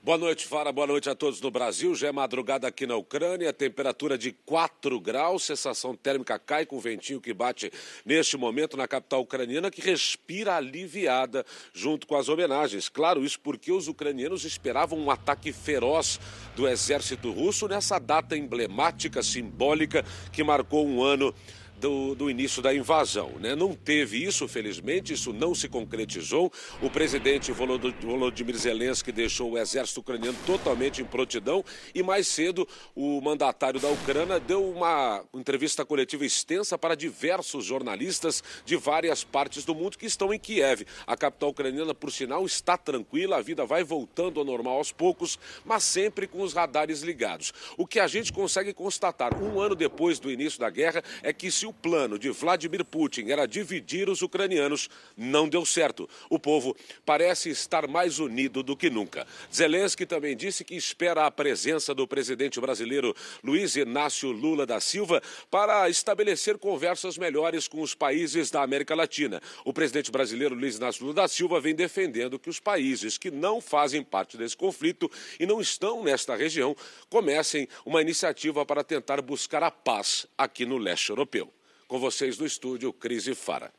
Boa 0.08 0.17
noite, 0.17 0.48
Fara. 0.48 0.72
Boa 0.72 0.88
noite 0.88 1.10
a 1.10 1.15
todos 1.15 1.41
no 1.41 1.52
Brasil. 1.52 1.93
Já 1.93 2.08
é 2.08 2.12
madrugada 2.13 2.65
aqui 2.65 2.88
na 2.88 2.96
Ucrânia, 2.96 3.52
temperatura 3.52 4.17
de 4.17 4.32
4 4.32 5.02
graus, 5.02 5.43
sensação 5.43 5.98
térmica 5.98 6.39
cai 6.39 6.65
com 6.65 6.78
o 6.78 6.80
ventinho 6.80 7.20
que 7.20 7.34
bate 7.34 7.70
neste 8.06 8.38
momento 8.38 8.78
na 8.78 8.88
capital 8.88 9.20
ucraniana, 9.20 9.70
que 9.70 9.82
respira 9.82 10.56
aliviada 10.56 11.46
junto 11.74 12.08
com 12.08 12.15
as 12.15 12.30
homenagens. 12.30 12.88
Claro, 12.88 13.22
isso 13.22 13.38
porque 13.41 13.70
os 13.70 13.89
ucranianos 13.89 14.46
esperavam 14.46 14.98
um 14.98 15.12
ataque 15.12 15.52
feroz 15.52 16.22
do 16.56 16.70
exército 16.70 17.30
russo 17.30 17.67
nessa 17.67 18.00
data 18.00 18.38
emblemática, 18.38 19.22
simbólica, 19.22 20.06
que 20.32 20.41
marcou 20.41 20.88
um 20.88 21.04
ano 21.04 21.36
do, 21.78 22.16
do, 22.16 22.30
início 22.30 22.62
da 22.62 22.74
invasão. 22.74 23.34
Né? 23.40 23.56
Não 23.56 23.74
teve 23.74 24.24
isso, 24.24 24.48
felizmente, 24.48 25.13
isso 25.13 25.32
não 25.32 25.54
se 25.54 25.68
concretizou. 25.68 26.52
O 26.82 26.90
presidente 26.90 27.52
Volodymyr 27.52 28.58
Zelensky 28.58 29.12
deixou 29.12 29.52
o 29.52 29.58
exército 29.58 30.00
ucraniano 30.00 30.38
totalmente 30.46 31.02
em 31.02 31.06
prontidão 31.06 31.63
e 31.94 32.02
mais 32.02 32.28
cedo 32.28 32.68
o 32.96 33.22
mandatário 33.22 33.80
da 33.80 33.90
Ucrânia 33.90 34.40
deu 34.40 34.68
uma 34.68 35.24
entrevista 35.34 35.86
coletiva 35.86 36.26
extensa 36.26 36.78
para 36.78 36.96
diversos 36.96 37.66
jornalistas 37.66 38.44
de 38.66 38.76
várias 38.76 39.24
partes 39.24 39.63
do 39.63 39.76
mundo 39.76 39.98
que 39.98 40.06
estão 40.06 40.34
em 40.34 40.40
Kiev. 40.40 40.86
A 41.06 41.16
capital 41.16 41.50
ucraniana, 41.50 41.94
por 41.94 42.12
sinal, 42.12 42.46
está 42.46 42.78
tranquila, 42.78 43.38
a 43.38 43.42
vida 43.42 43.66
vai 43.66 43.84
voltando 43.84 44.40
ao 44.40 44.46
normal 44.46 44.78
aos 44.78 44.92
poucos, 44.92 45.38
mas 45.63 45.84
sempre 45.84 46.28
com 46.28 46.42
os 46.42 46.54
radares 46.54 47.02
ligados. 47.02 47.54
O 47.78 47.86
que 47.86 48.00
a 48.00 48.08
gente 48.08 48.34
consegue 48.34 48.74
constatar 48.74 49.40
um 49.42 49.60
ano 49.60 49.76
depois 49.76 50.20
do 50.20 50.32
início 50.32 50.60
da 50.60 50.70
guerra 50.70 51.04
é 51.22 51.32
que 51.32 51.52
se 51.52 51.66
o 51.67 51.73
plano 51.73 52.17
de 52.17 52.30
Vladimir 52.30 52.84
Putin 52.86 53.30
era 53.30 53.45
dividir 53.45 54.10
os 54.10 54.21
ucranianos, 54.21 54.89
não 55.15 55.47
deu 55.49 55.65
certo. 55.65 56.10
O 56.30 56.39
povo 56.39 56.75
parece 57.06 57.49
estar 57.49 57.88
mais 57.88 58.19
unido 58.19 58.63
do 58.63 58.75
que 58.75 58.89
nunca. 58.89 59.27
Zelensky 59.53 60.06
também 60.06 60.36
disse 60.36 60.63
que 60.63 60.75
espera 60.75 61.25
a 61.25 61.32
presença 61.32 61.93
do 61.93 62.08
presidente 62.08 62.60
brasileiro 62.60 63.13
Luiz 63.43 63.75
Inácio 63.75 64.32
Lula 64.32 64.65
da 64.65 64.80
Silva 64.80 65.21
para 65.51 65.89
estabelecer 65.89 66.58
conversas 66.58 67.17
melhores 67.17 67.67
com 67.67 67.82
os 67.82 67.93
países 67.93 68.49
da 68.49 68.63
América 68.63 68.95
Latina. 68.95 69.41
O 69.65 69.73
presidente 69.73 70.12
brasileiro 70.12 70.56
Luiz 70.56 70.77
Inácio 70.77 71.03
Lula 71.03 71.15
da 71.15 71.27
Silva 71.27 71.60
vem 71.60 71.75
defendendo 71.75 72.39
que 72.39 72.49
os 72.49 72.60
países 72.60 73.17
que 73.17 73.30
não 73.30 73.60
fazem 73.60 74.01
parte 74.01 74.38
desse 74.38 74.56
conflito 74.56 75.12
e 75.39 75.45
não 75.45 75.60
estão 75.60 76.03
nesta 76.03 76.36
região 76.36 76.75
comecem 77.10 77.67
uma 77.86 78.01
iniciativa 78.01 78.65
para 78.65 78.84
tentar 78.84 79.21
buscar 79.21 79.63
a 79.63 79.71
paz 79.71 80.25
aqui 80.38 80.65
no 80.65 80.77
leste 80.77 81.10
europeu. 81.10 81.57
Com 81.88 82.00
vocês 82.00 82.38
no 82.38 82.45
estúdio, 82.45 82.91
Cris 82.91 83.28
e 83.28 83.34
Fara. 83.34 83.71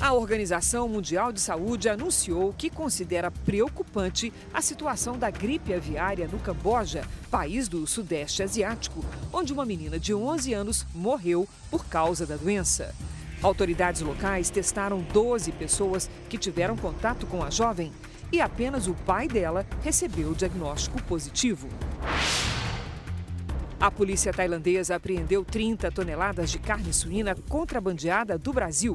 A 0.00 0.14
Organização 0.14 0.88
Mundial 0.88 1.30
de 1.30 1.42
Saúde 1.42 1.86
anunciou 1.86 2.54
que 2.54 2.70
considera 2.70 3.30
preocupante 3.30 4.32
a 4.52 4.62
situação 4.62 5.18
da 5.18 5.30
gripe 5.30 5.74
aviária 5.74 6.26
no 6.26 6.38
Camboja, 6.38 7.06
país 7.30 7.68
do 7.68 7.86
Sudeste 7.86 8.42
Asiático, 8.42 9.04
onde 9.30 9.52
uma 9.52 9.66
menina 9.66 9.98
de 9.98 10.14
11 10.14 10.54
anos 10.54 10.86
morreu 10.94 11.46
por 11.70 11.84
causa 11.84 12.24
da 12.24 12.36
doença. 12.36 12.94
Autoridades 13.42 14.00
locais 14.00 14.48
testaram 14.48 15.02
12 15.02 15.52
pessoas 15.52 16.08
que 16.30 16.38
tiveram 16.38 16.78
contato 16.78 17.26
com 17.26 17.44
a 17.44 17.50
jovem 17.50 17.92
e 18.32 18.40
apenas 18.40 18.86
o 18.86 18.94
pai 18.94 19.28
dela 19.28 19.66
recebeu 19.82 20.30
o 20.30 20.34
diagnóstico 20.34 21.02
positivo. 21.02 21.68
A 23.80 23.90
polícia 23.90 24.30
tailandesa 24.30 24.94
apreendeu 24.94 25.42
30 25.42 25.90
toneladas 25.90 26.50
de 26.50 26.58
carne 26.58 26.92
suína 26.92 27.34
contrabandeada 27.48 28.36
do 28.36 28.52
Brasil. 28.52 28.94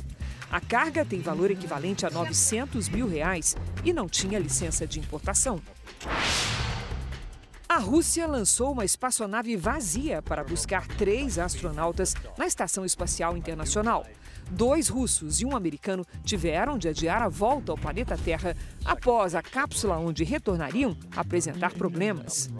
A 0.51 0.61
carga 0.61 1.03
tem 1.03 1.21
valor 1.21 1.49
equivalente 1.49 2.05
a 2.05 2.11
900 2.11 2.87
mil 2.89 3.07
reais 3.07 3.57
e 3.83 3.91
não 3.91 4.07
tinha 4.07 4.37
licença 4.37 4.85
de 4.85 4.99
importação. 4.99 5.59
A 7.67 7.79
Rússia 7.79 8.27
lançou 8.27 8.73
uma 8.73 8.85
espaçonave 8.85 9.57
vazia 9.57 10.21
para 10.21 10.43
buscar 10.43 10.87
três 10.87 11.39
astronautas 11.39 12.13
na 12.37 12.45
Estação 12.45 12.85
Espacial 12.85 13.35
Internacional. 13.35 14.05
Dois 14.51 14.87
russos 14.87 15.41
e 15.41 15.45
um 15.45 15.55
americano 15.55 16.05
tiveram 16.23 16.77
de 16.77 16.87
adiar 16.87 17.23
a 17.23 17.27
volta 17.27 17.71
ao 17.71 17.77
planeta 17.77 18.15
Terra 18.15 18.55
após 18.85 19.33
a 19.33 19.41
cápsula 19.41 19.97
onde 19.97 20.23
retornariam 20.23 20.95
apresentar 21.15 21.73
problemas. 21.73 22.51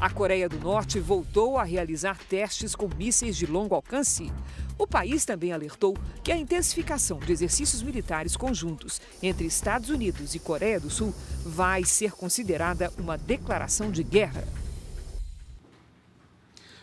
A 0.00 0.08
Coreia 0.08 0.48
do 0.48 0.60
Norte 0.60 1.00
voltou 1.00 1.58
a 1.58 1.64
realizar 1.64 2.18
testes 2.28 2.76
com 2.76 2.88
mísseis 2.96 3.36
de 3.36 3.46
longo 3.46 3.74
alcance. 3.74 4.32
O 4.78 4.86
país 4.86 5.24
também 5.24 5.52
alertou 5.52 5.96
que 6.22 6.30
a 6.30 6.36
intensificação 6.36 7.18
de 7.18 7.32
exercícios 7.32 7.82
militares 7.82 8.36
conjuntos 8.36 9.00
entre 9.20 9.44
Estados 9.44 9.90
Unidos 9.90 10.36
e 10.36 10.38
Coreia 10.38 10.78
do 10.78 10.88
Sul 10.88 11.12
vai 11.44 11.84
ser 11.84 12.12
considerada 12.12 12.92
uma 12.96 13.18
declaração 13.18 13.90
de 13.90 14.04
guerra. 14.04 14.44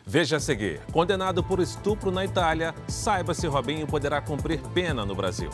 Veja 0.06 0.36
a 0.36 0.40
seguir: 0.42 0.82
condenado 0.92 1.42
por 1.42 1.62
estupro 1.62 2.12
na 2.12 2.26
Itália, 2.26 2.76
saiba 2.86 3.34
se 3.34 3.48
Robinho 3.48 3.88
poderá 3.88 4.20
cumprir 4.20 4.60
pena 4.74 5.06
no 5.06 5.16
Brasil. 5.16 5.50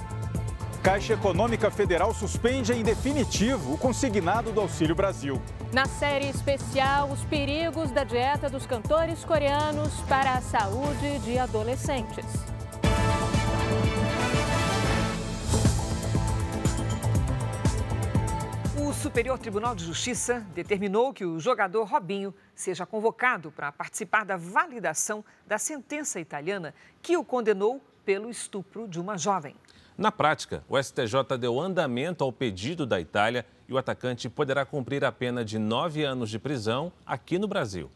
Caixa 0.83 1.13
Econômica 1.13 1.69
Federal 1.69 2.11
suspende 2.11 2.73
em 2.73 2.81
definitivo 2.81 3.75
o 3.75 3.77
consignado 3.77 4.51
do 4.51 4.61
Auxílio 4.61 4.95
Brasil. 4.95 5.39
Na 5.71 5.85
série 5.85 6.27
especial, 6.27 7.11
os 7.11 7.23
perigos 7.25 7.91
da 7.91 8.03
dieta 8.03 8.49
dos 8.49 8.65
cantores 8.65 9.23
coreanos 9.23 9.93
para 10.09 10.33
a 10.33 10.41
saúde 10.41 11.19
de 11.19 11.37
adolescentes. 11.37 12.25
O 18.75 18.91
Superior 18.91 19.37
Tribunal 19.37 19.75
de 19.75 19.85
Justiça 19.85 20.39
determinou 20.55 21.13
que 21.13 21.23
o 21.23 21.39
jogador 21.39 21.83
Robinho 21.83 22.33
seja 22.55 22.87
convocado 22.87 23.51
para 23.51 23.71
participar 23.71 24.25
da 24.25 24.35
validação 24.35 25.23
da 25.45 25.59
sentença 25.59 26.19
italiana 26.19 26.73
que 27.03 27.15
o 27.15 27.23
condenou 27.23 27.79
pelo 28.03 28.31
estupro 28.31 28.87
de 28.87 28.99
uma 28.99 29.15
jovem. 29.15 29.55
Na 29.97 30.11
prática, 30.11 30.63
o 30.67 30.81
STJ 30.81 31.37
deu 31.39 31.59
andamento 31.59 32.23
ao 32.23 32.31
pedido 32.31 32.85
da 32.85 32.99
Itália 32.99 33.45
e 33.67 33.73
o 33.73 33.77
atacante 33.77 34.29
poderá 34.29 34.65
cumprir 34.65 35.03
a 35.03 35.11
pena 35.11 35.43
de 35.45 35.59
nove 35.59 36.03
anos 36.03 36.29
de 36.29 36.39
prisão 36.39 36.91
aqui 37.05 37.37
no 37.37 37.47
Brasil. 37.47 37.89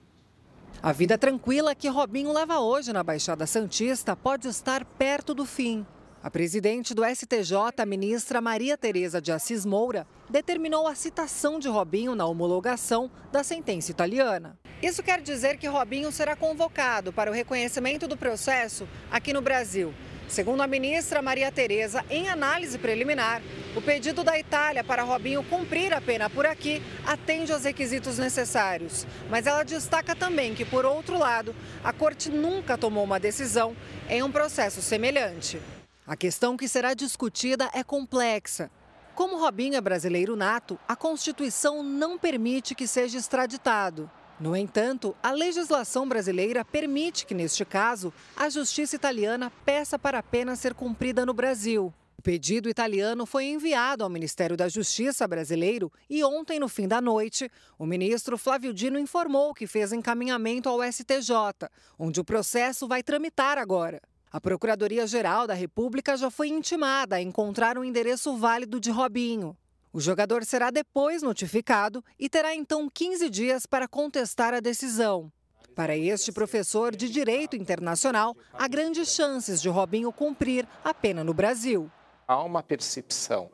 A 0.83 0.91
vida 0.91 1.17
tranquila 1.17 1.73
que 1.73 1.87
Robinho 1.87 2.31
leva 2.31 2.59
hoje 2.59 2.93
na 2.93 3.03
Baixada 3.03 3.47
Santista 3.47 4.15
pode 4.15 4.47
estar 4.47 4.85
perto 4.85 5.33
do 5.33 5.45
fim. 5.45 5.85
A 6.21 6.29
presidente 6.29 6.93
do 6.93 7.03
STJ, 7.05 7.85
ministra 7.85 8.41
Maria 8.41 8.77
Tereza 8.77 9.21
de 9.21 9.31
Assis 9.31 9.65
Moura, 9.65 10.07
determinou 10.29 10.87
a 10.87 10.95
citação 10.95 11.59
de 11.59 11.67
Robinho 11.67 12.15
na 12.15 12.25
homologação 12.25 13.11
da 13.31 13.43
sentença 13.43 13.91
italiana. 13.91 14.57
Isso 14.81 15.03
quer 15.03 15.21
dizer 15.21 15.57
que 15.57 15.67
Robinho 15.67 16.11
será 16.11 16.35
convocado 16.35 17.13
para 17.13 17.29
o 17.29 17.33
reconhecimento 17.33 18.07
do 18.07 18.17
processo 18.17 18.87
aqui 19.11 19.33
no 19.33 19.41
Brasil. 19.41 19.93
Segundo 20.27 20.61
a 20.61 20.67
ministra 20.67 21.21
Maria 21.21 21.51
Tereza, 21.51 22.03
em 22.09 22.27
análise 22.27 22.77
preliminar, 22.77 23.41
o 23.75 23.81
pedido 23.81 24.23
da 24.23 24.37
Itália 24.37 24.83
para 24.83 25.03
Robinho 25.03 25.43
cumprir 25.43 25.93
a 25.93 26.01
pena 26.01 26.29
por 26.29 26.45
aqui 26.45 26.81
atende 27.05 27.51
aos 27.51 27.63
requisitos 27.63 28.17
necessários. 28.17 29.05
Mas 29.29 29.45
ela 29.45 29.63
destaca 29.63 30.15
também 30.15 30.55
que, 30.55 30.65
por 30.65 30.85
outro 30.85 31.17
lado, 31.17 31.55
a 31.83 31.93
corte 31.93 32.29
nunca 32.29 32.77
tomou 32.77 33.03
uma 33.03 33.19
decisão 33.19 33.75
em 34.09 34.23
um 34.23 34.31
processo 34.31 34.81
semelhante. 34.81 35.61
A 36.07 36.15
questão 36.15 36.57
que 36.57 36.67
será 36.67 36.93
discutida 36.93 37.69
é 37.73 37.83
complexa. 37.83 38.69
Como 39.13 39.39
Robinho 39.39 39.75
é 39.75 39.81
brasileiro 39.81 40.35
nato, 40.35 40.77
a 40.87 40.95
Constituição 40.95 41.81
não 41.81 42.17
permite 42.17 42.75
que 42.75 42.87
seja 42.87 43.17
extraditado. 43.17 44.09
No 44.37 44.53
entanto, 44.53 45.15
a 45.23 45.31
legislação 45.31 46.07
brasileira 46.07 46.65
permite 46.65 47.25
que, 47.25 47.33
neste 47.33 47.63
caso, 47.63 48.13
a 48.35 48.49
justiça 48.49 48.93
italiana 48.93 49.49
peça 49.63 49.97
para 49.97 50.19
a 50.19 50.23
pena 50.23 50.57
ser 50.57 50.73
cumprida 50.73 51.25
no 51.25 51.33
Brasil. 51.33 51.93
O 52.17 52.21
pedido 52.21 52.67
italiano 52.67 53.25
foi 53.25 53.45
enviado 53.45 54.03
ao 54.03 54.09
Ministério 54.09 54.57
da 54.57 54.67
Justiça 54.67 55.25
brasileiro 55.25 55.89
e 56.09 56.21
ontem, 56.21 56.59
no 56.59 56.67
fim 56.67 56.85
da 56.85 56.99
noite, 56.99 57.49
o 57.79 57.85
ministro 57.85 58.37
Flávio 58.37 58.73
Dino 58.73 58.99
informou 58.99 59.53
que 59.53 59.67
fez 59.67 59.93
encaminhamento 59.93 60.67
ao 60.67 60.83
STJ, 60.83 61.69
onde 61.97 62.19
o 62.19 62.25
processo 62.25 62.89
vai 62.89 63.01
tramitar 63.01 63.57
agora. 63.57 64.01
A 64.29 64.41
Procuradoria-Geral 64.41 65.47
da 65.47 65.53
República 65.53 66.17
já 66.17 66.29
foi 66.29 66.49
intimada 66.49 67.15
a 67.15 67.21
encontrar 67.21 67.77
um 67.77 67.85
endereço 67.85 68.35
válido 68.35 68.81
de 68.81 68.91
Robinho. 68.91 69.55
O 69.95 70.01
jogador 70.01 70.43
será 70.43 70.71
depois 70.71 71.21
notificado 71.21 72.03
e 72.19 72.27
terá 72.27 72.53
então 72.53 72.89
15 72.89 73.29
dias 73.29 73.65
para 73.65 73.87
contestar 73.87 74.53
a 74.53 74.59
decisão. 74.59 75.31
Para 75.73 75.95
este 75.95 76.33
professor 76.33 76.93
de 76.93 77.09
Direito 77.09 77.55
Internacional, 77.55 78.35
há 78.51 78.67
grandes 78.67 79.15
chances 79.15 79.61
de 79.61 79.69
Robinho 79.69 80.11
cumprir 80.11 80.67
a 80.83 80.93
pena 80.93 81.23
no 81.23 81.33
Brasil. 81.33 81.89
Há 82.27 82.43
uma 82.43 82.61
percepção 82.61 83.49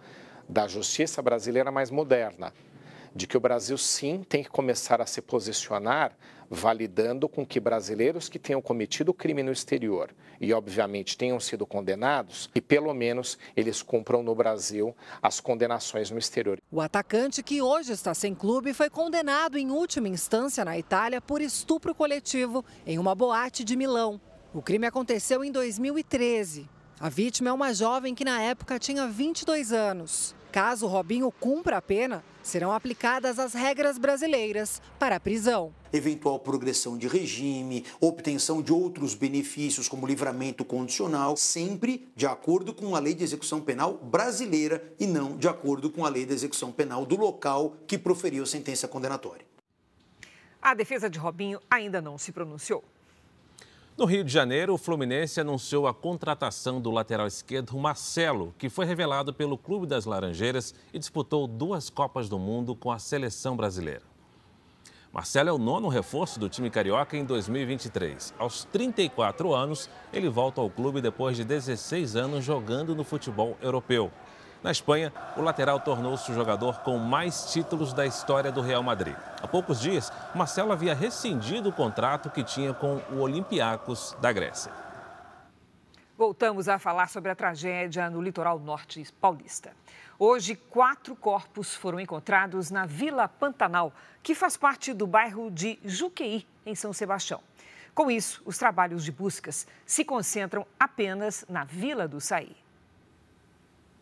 da 0.50 0.68
justiça 0.68 1.22
brasileira 1.22 1.70
mais 1.70 1.92
moderna, 1.92 2.52
de 3.16 3.28
que 3.28 3.38
o 3.38 3.40
Brasil 3.42 3.78
sim 3.78 4.24
tem 4.28 4.44
que 4.44 4.50
começar 4.50 5.02
a 5.02 5.06
se 5.06 5.22
posicionar 5.22 6.16
validando 6.54 7.30
com 7.30 7.46
que 7.46 7.62
brasileiros 7.62 8.28
que 8.28 8.38
tenham 8.38 8.62
cometido 8.62 9.14
crime 9.14 9.42
no 9.42 9.54
exterior 9.54 10.14
e, 10.40 10.54
obviamente, 10.54 11.18
tenham 11.18 11.40
sido 11.40 11.66
condenados, 11.66 12.50
e 12.54 12.60
pelo 12.60 12.94
menos 12.94 13.38
eles 13.56 13.82
cumpram 13.82 14.22
no 14.22 14.36
Brasil 14.36 14.94
as 15.22 15.40
condenações 15.40 16.12
no 16.12 16.18
exterior. 16.18 16.60
O 16.70 16.82
atacante, 16.82 17.42
que 17.42 17.62
hoje 17.62 17.94
está 17.94 18.14
sem 18.14 18.36
clube, 18.36 18.74
foi 18.74 18.90
condenado 18.90 19.58
em 19.58 19.72
última 19.72 20.10
instância 20.10 20.66
na 20.66 20.78
Itália 20.78 21.22
por 21.22 21.42
estupro 21.42 21.96
coletivo 21.96 22.66
em 22.86 23.00
uma 23.00 23.16
boate 23.16 23.64
de 23.64 23.78
Milão. 23.78 24.20
O 24.54 24.62
crime 24.62 24.86
aconteceu 24.86 25.46
em 25.46 25.52
2013. 25.54 26.68
A 27.00 27.08
vítima 27.08 27.50
é 27.50 27.54
uma 27.54 27.74
jovem 27.74 28.14
que 28.14 28.26
na 28.26 28.42
época 28.42 28.78
tinha 28.78 29.08
22 29.08 29.72
anos. 29.72 30.36
Caso 30.52 30.86
Robinho 30.86 31.32
cumpra 31.32 31.78
a 31.78 31.82
pena, 31.82 32.22
serão 32.44 32.74
aplicadas 32.74 33.40
as 33.40 33.54
regras 33.54 33.98
brasileiras 33.98 34.82
para 35.00 35.16
a 35.16 35.20
prisão. 35.20 35.74
Eventual 35.94 36.40
progressão 36.40 36.98
de 36.98 37.08
regime, 37.08 37.86
obtenção 38.02 38.62
de 38.62 38.74
outros 38.74 39.16
benefícios, 39.16 39.88
como 39.88 40.06
livramento 40.06 40.66
condicional, 40.66 41.38
sempre 41.38 42.12
de 42.18 42.26
acordo 42.26 42.74
com 42.74 42.98
a 42.98 43.00
lei 43.00 43.14
de 43.14 43.24
execução 43.24 43.62
penal 43.62 43.94
brasileira 43.94 44.94
e 45.00 45.08
não 45.08 45.38
de 45.38 45.48
acordo 45.48 45.90
com 45.90 46.06
a 46.06 46.10
lei 46.10 46.26
de 46.26 46.34
execução 46.34 46.70
penal 46.70 47.06
do 47.06 47.16
local 47.16 47.78
que 47.88 47.98
proferiu 47.98 48.44
a 48.44 48.48
sentença 48.48 48.90
condenatória. 48.90 49.46
A 50.62 50.74
defesa 50.74 51.10
de 51.10 51.18
Robinho 51.18 51.62
ainda 51.70 52.02
não 52.02 52.18
se 52.18 52.34
pronunciou. 52.34 52.84
No 53.98 54.06
Rio 54.06 54.24
de 54.24 54.32
Janeiro, 54.32 54.74
o 54.74 54.78
Fluminense 54.78 55.42
anunciou 55.42 55.86
a 55.86 55.94
contratação 55.94 56.80
do 56.80 56.90
lateral 56.90 57.28
esquerdo 57.28 57.78
Marcelo, 57.78 58.56
que 58.58 58.70
foi 58.70 58.86
revelado 58.86 59.34
pelo 59.34 59.58
Clube 59.58 59.86
das 59.86 60.06
Laranjeiras 60.06 60.74
e 60.94 60.98
disputou 60.98 61.46
duas 61.46 61.90
Copas 61.90 62.30
do 62.30 62.40
Mundo 62.40 62.74
com 62.74 62.90
a 62.90 62.98
seleção 62.98 63.56
brasileira. 63.56 64.04
Marcelo 65.12 65.50
é 65.50 65.52
o 65.52 65.58
nono 65.58 65.90
reforço 65.90 66.40
do 66.40 66.48
time 66.48 66.70
carioca 66.70 67.18
em 67.18 67.26
2023. 67.26 68.34
Aos 68.40 68.64
34 68.64 69.54
anos, 69.54 69.90
ele 70.14 70.30
volta 70.30 70.62
ao 70.62 70.70
clube 70.70 71.02
depois 71.02 71.36
de 71.36 71.44
16 71.44 72.16
anos 72.16 72.46
jogando 72.46 72.96
no 72.96 73.04
futebol 73.04 73.58
europeu. 73.62 74.10
Na 74.64 74.70
Espanha, 74.70 75.12
o 75.36 75.42
lateral 75.42 75.80
tornou-se 75.80 76.32
o 76.32 76.36
jogador 76.36 76.82
com 76.82 76.96
mais 77.00 77.52
títulos 77.52 77.94
da 77.94 78.06
história 78.06 78.52
do 78.52 78.62
Real 78.62 78.84
Madrid. 78.84 79.16
Há 79.42 79.48
poucos 79.48 79.80
dias, 79.80 80.14
Marcelo 80.36 80.72
havia 80.72 80.94
rescindido 80.94 81.70
o 81.70 81.74
contrato 81.74 82.30
que 82.30 82.44
tinha 82.44 82.72
com 82.72 83.02
o 83.12 83.22
Olympiacos 83.22 84.16
da 84.22 84.32
Grécia. 84.32 84.72
Voltamos 86.16 86.70
a 86.70 86.78
falar 86.78 87.10
sobre 87.10 87.32
a 87.32 87.36
tragédia 87.36 88.08
no 88.08 88.22
litoral 88.22 88.60
norte 88.60 89.04
paulista. 89.20 89.72
Hoje, 90.20 90.56
quatro 90.56 91.16
corpos 91.16 91.74
foram 91.74 92.00
encontrados 92.00 92.70
na 92.70 92.86
Vila 92.86 93.28
Pantanal, 93.28 93.92
que 94.22 94.36
faz 94.36 94.56
parte 94.56 94.94
do 94.94 95.08
bairro 95.08 95.50
de 95.50 95.80
Juqueí, 95.84 96.46
em 96.64 96.76
São 96.76 96.94
Sebastião. 96.94 97.42
Com 97.96 98.12
isso, 98.12 98.40
os 98.46 98.60
trabalhos 98.60 99.04
de 99.04 99.12
buscas 99.12 99.66
se 99.84 100.06
concentram 100.06 100.68
apenas 100.80 101.44
na 101.50 101.64
Vila 101.64 102.08
do 102.08 102.22
Saí. 102.22 102.61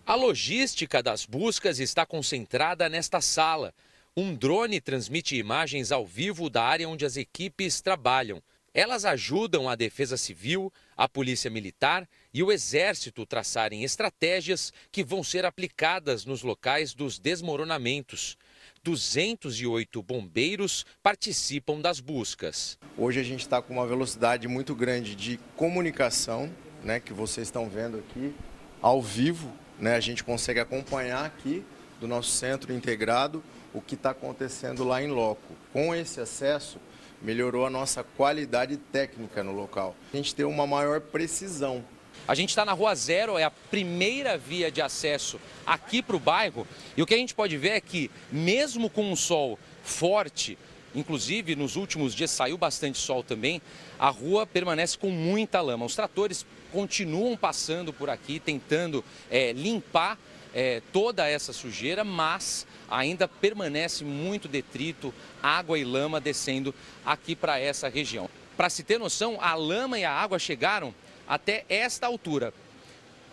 A 0.10 0.16
logística 0.16 1.04
das 1.04 1.24
buscas 1.24 1.78
está 1.78 2.04
concentrada 2.04 2.90
nesta 2.90 3.22
sala. 3.22 3.72
Um 4.18 4.34
drone 4.34 4.82
transmite 4.82 5.36
imagens 5.36 5.92
ao 5.92 6.04
vivo 6.04 6.50
da 6.50 6.64
área 6.64 6.90
onde 6.90 7.06
as 7.06 7.16
equipes 7.16 7.80
trabalham. 7.80 8.42
Elas 8.74 9.06
ajudam 9.06 9.70
a 9.70 9.76
Defesa 9.76 10.18
Civil, 10.18 10.74
a 10.98 11.08
Polícia 11.08 11.52
Militar 11.52 12.10
e 12.34 12.42
o 12.42 12.52
Exército 12.52 13.24
traçarem 13.24 13.84
estratégias 13.84 14.74
que 14.92 15.04
vão 15.04 15.24
ser 15.24 15.46
aplicadas 15.46 16.26
nos 16.26 16.42
locais 16.42 16.96
dos 16.96 17.20
desmoronamentos. 17.20 18.36
208 18.84 20.02
bombeiros 20.02 20.88
participam 21.04 21.80
das 21.80 22.00
buscas. 22.00 22.80
Hoje 22.98 23.20
a 23.20 23.24
gente 23.24 23.42
está 23.42 23.62
com 23.62 23.74
uma 23.76 23.86
velocidade 23.86 24.48
muito 24.48 24.74
grande 24.74 25.14
de 25.14 25.40
comunicação, 25.56 26.52
né, 26.84 27.00
que 27.00 27.14
vocês 27.14 27.48
estão 27.48 27.70
vendo 27.70 28.00
aqui, 28.00 28.34
ao 28.82 29.04
vivo, 29.04 29.54
né, 29.80 29.96
a 29.96 30.00
gente 30.00 30.24
consegue 30.24 30.60
acompanhar 30.60 31.26
aqui 31.26 31.64
do 32.00 32.08
nosso 32.08 32.32
centro 32.32 32.74
integrado 32.74 33.44
o 33.74 33.82
que 33.82 33.96
está 33.96 34.12
acontecendo 34.12 34.84
lá 34.84 35.02
em 35.02 35.08
loco. 35.08 35.54
Com 35.72 35.94
esse 35.94 36.20
acesso, 36.20 36.80
melhorou 37.22 37.66
a 37.66 37.70
nossa 37.70 38.04
qualidade 38.04 38.78
técnica 38.78 39.44
no 39.44 39.52
local. 39.52 39.96
A 40.14 40.18
gente 40.18 40.34
tem 40.34 40.46
uma 40.46 40.66
maior 40.66 41.00
precisão. 41.02 41.84
A 42.28 42.36
gente 42.36 42.50
está 42.50 42.66
na 42.66 42.74
Rua 42.74 42.94
Zero, 42.96 43.38
é 43.38 43.44
a 43.44 43.52
primeira 43.52 44.38
via 44.38 44.72
de 44.72 44.82
acesso 44.82 45.40
aqui 45.66 46.02
para 46.02 46.16
o 46.16 46.20
bairro. 46.20 46.68
E 46.96 47.02
o 47.02 47.06
que 47.06 47.14
a 47.14 47.18
gente 47.18 47.34
pode 47.34 47.58
ver 47.58 47.70
é 47.70 47.82
que, 47.82 48.12
mesmo 48.32 48.90
com 48.90 49.12
um 49.12 49.16
sol 49.16 49.58
forte, 49.84 50.58
inclusive 50.94 51.56
nos 51.56 51.76
últimos 51.76 52.14
dias 52.14 52.32
saiu 52.32 52.58
bastante 52.58 52.98
sol 52.98 53.24
também, 53.24 53.62
a 53.98 54.10
rua 54.10 54.46
permanece 54.46 54.98
com 54.98 55.10
muita 55.10 55.62
lama. 55.62 55.86
Os 55.86 55.96
tratores 55.96 56.46
continuam 56.72 57.36
passando 57.36 57.92
por 57.92 58.10
aqui, 58.10 58.40
tentando 58.40 59.04
é, 59.30 59.52
limpar 59.54 60.18
é, 60.54 60.82
toda 60.92 61.28
essa 61.28 61.54
sujeira, 61.54 62.04
mas 62.04 62.66
ainda 62.90 63.28
permanece 63.28 64.04
muito 64.04 64.48
detrito, 64.48 65.14
água 65.42 65.78
e 65.78 65.84
lama 65.84 66.20
descendo 66.20 66.74
aqui 67.06 67.36
para 67.36 67.60
essa 67.60 67.88
região. 67.88 68.30
Para 68.58 68.70
se 68.70 68.84
ter 68.84 68.98
noção, 68.98 69.38
a 69.40 69.54
lama 69.54 70.00
e 70.00 70.04
a 70.04 70.12
água 70.12 70.40
chegaram 70.40 70.94
até 71.28 71.66
esta 71.70 72.08
altura. 72.08 72.54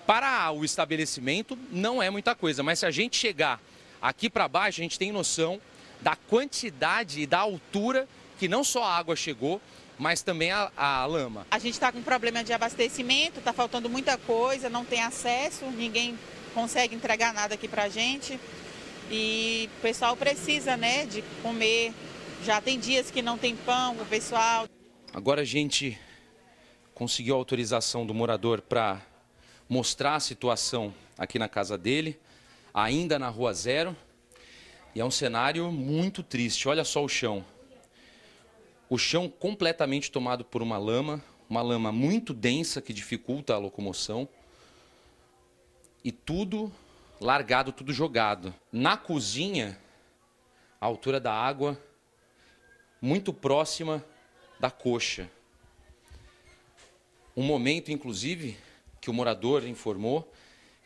Para 0.07 0.53
o 0.53 0.65
estabelecimento 0.65 1.59
não 1.71 2.03
é 2.03 2.11
muita 2.11 2.35
coisa, 2.35 2.63
mas 2.63 2.79
se 2.79 2.87
a 2.87 2.91
gente 2.91 3.17
chegar 3.17 3.61
aqui 4.01 4.31
para 4.31 4.47
baixo, 4.47 4.81
a 4.81 4.85
gente 4.85 4.99
tem 4.99 5.11
noção 5.11 5.61
da 6.01 6.15
quantidade 6.15 7.23
e 7.23 7.27
da 7.27 7.39
altura 7.39 8.07
que 8.39 8.49
não 8.49 8.63
só 8.63 8.85
a 8.85 8.97
água 8.97 9.17
chegou, 9.17 9.61
mas 9.99 10.23
também 10.23 10.51
a, 10.51 10.71
a 10.77 11.07
lama. 11.07 11.47
A 11.51 11.59
gente 11.59 11.75
está 11.75 11.91
com 11.91 12.03
problema 12.03 12.45
de 12.45 12.53
abastecimento, 12.53 13.39
está 13.39 13.53
faltando 13.53 13.89
muita 13.89 14.19
coisa, 14.19 14.69
não 14.69 14.85
tem 14.85 15.03
acesso, 15.03 15.65
ninguém 15.67 16.19
consegue 16.55 16.95
entregar 16.95 17.33
nada 17.33 17.55
aqui 17.55 17.67
para 17.67 17.85
a 17.85 17.89
gente. 17.89 18.39
E 19.11 19.71
o 19.79 19.83
pessoal 19.83 20.17
precisa, 20.17 20.77
né, 20.77 21.07
de 21.07 21.23
comer. 21.43 21.93
Já 22.45 22.61
tem 22.61 22.79
dias 22.79 23.11
que 23.11 23.23
não 23.23 23.39
tem 23.39 23.57
pão, 23.57 23.97
o 23.97 24.07
pessoal. 24.07 24.67
Agora 25.13 25.43
a 25.43 25.45
gente 25.45 25.99
conseguiu 26.95 27.35
a 27.35 27.39
autorização 27.39 28.05
do 28.05 28.13
morador 28.13 28.61
para 28.61 29.01
mostrar 29.69 30.17
a 30.17 30.21
situação 30.21 30.95
aqui 31.17 31.39
na 31.39 31.49
casa 31.49 31.79
dele, 31.79 32.19
ainda 32.75 33.19
na 33.19 33.29
Rua 33.29 33.55
Zero. 33.55 33.97
E 34.95 35.01
é 35.01 35.05
um 35.05 35.11
cenário 35.11 35.71
muito 35.71 36.23
triste. 36.23 36.69
Olha 36.69 36.85
só 36.85 37.05
o 37.05 37.09
chão 37.09 37.45
o 38.89 38.97
chão 38.97 39.29
completamente 39.29 40.11
tomado 40.11 40.45
por 40.45 40.63
uma 40.63 40.79
lama, 40.79 41.23
uma 41.49 41.63
lama 41.63 41.91
muito 41.91 42.33
densa 42.33 42.81
que 42.81 42.93
dificulta 42.93 43.55
a 43.55 43.59
locomoção, 43.59 44.29
e 46.05 46.13
tudo 46.13 46.73
largado, 47.21 47.73
tudo 47.73 47.93
jogado. 47.93 48.55
Na 48.71 48.97
cozinha, 48.97 49.79
a 50.81 50.87
altura 50.87 51.19
da 51.19 51.33
água, 51.33 51.81
muito 53.01 53.33
próxima 53.33 54.05
da 54.61 54.71
coxa. 54.71 55.29
Um 57.37 57.43
momento, 57.43 57.91
inclusive, 57.91 58.57
que 59.01 59.11
o 59.11 59.15
morador 59.15 59.67
informou, 59.67 60.33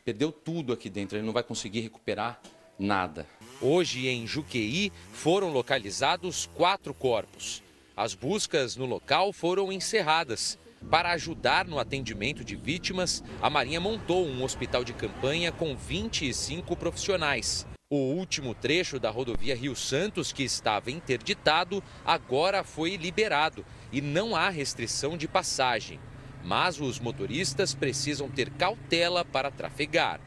perdeu 0.05 0.33
tudo 0.33 0.73
aqui 0.73 0.89
dentro, 0.89 1.17
ele 1.17 1.27
não 1.27 1.33
vai 1.33 1.43
conseguir 1.43 1.81
recuperar 1.81 2.41
nada. 2.79 3.27
Hoje, 3.61 4.09
em 4.09 4.27
Juqueí, 4.27 4.91
foram 5.13 5.53
localizados 5.53 6.49
quatro 6.55 6.95
corpos. 6.95 7.63
As 8.01 8.15
buscas 8.15 8.77
no 8.77 8.87
local 8.87 9.31
foram 9.31 9.71
encerradas. 9.71 10.59
Para 10.91 11.11
ajudar 11.11 11.67
no 11.67 11.79
atendimento 11.79 12.43
de 12.43 12.57
vítimas, 12.57 13.23
a 13.43 13.51
Marinha 13.51 13.79
montou 13.79 14.27
um 14.27 14.43
hospital 14.43 14.83
de 14.83 14.95
campanha 14.95 15.53
com 15.53 15.77
25 15.77 16.75
profissionais. 16.77 17.67
O 17.91 17.99
último 17.99 18.55
trecho 18.55 18.99
da 18.99 19.11
rodovia 19.11 19.55
Rio 19.55 19.77
Santos, 19.77 20.33
que 20.33 20.43
estava 20.43 20.91
interditado, 20.91 21.85
agora 22.03 22.65
foi 22.65 22.97
liberado 22.97 23.67
e 23.93 24.01
não 24.01 24.35
há 24.35 24.49
restrição 24.49 25.15
de 25.15 25.29
passagem. 25.29 26.01
Mas 26.43 26.81
os 26.81 26.99
motoristas 26.99 27.75
precisam 27.75 28.31
ter 28.31 28.49
cautela 28.53 29.27
para 29.27 29.51
trafegar. 29.51 30.23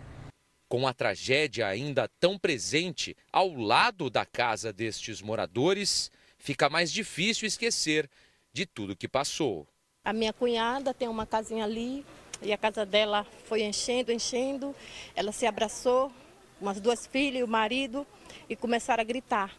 Com 0.70 0.88
a 0.88 0.94
tragédia 0.94 1.66
ainda 1.66 2.08
tão 2.20 2.38
presente 2.38 3.18
ao 3.32 3.52
lado 3.52 4.12
da 4.12 4.28
casa 4.28 4.72
destes 4.72 5.24
moradores, 5.24 6.12
fica 6.44 6.70
mais 6.70 6.92
difícil 6.92 7.48
esquecer 7.48 8.10
de 8.52 8.66
tudo 8.66 8.98
que 8.98 9.08
passou. 9.08 9.66
A 10.04 10.12
minha 10.12 10.34
cunhada 10.34 10.94
tem 10.94 11.08
uma 11.08 11.26
casinha 11.26 11.64
ali 11.64 12.06
e 12.42 12.52
a 12.52 12.58
casa 12.58 12.86
dela 12.86 13.26
foi 13.46 13.64
enchendo, 13.64 14.12
enchendo. 14.12 14.76
Ela 15.16 15.32
se 15.32 15.46
abraçou, 15.46 16.12
umas 16.60 16.82
duas 16.82 17.08
filhas 17.08 17.40
e 17.40 17.44
o 17.44 17.48
marido, 17.48 18.06
e 18.50 18.58
começaram 18.58 19.00
a 19.00 19.06
gritar. 19.06 19.58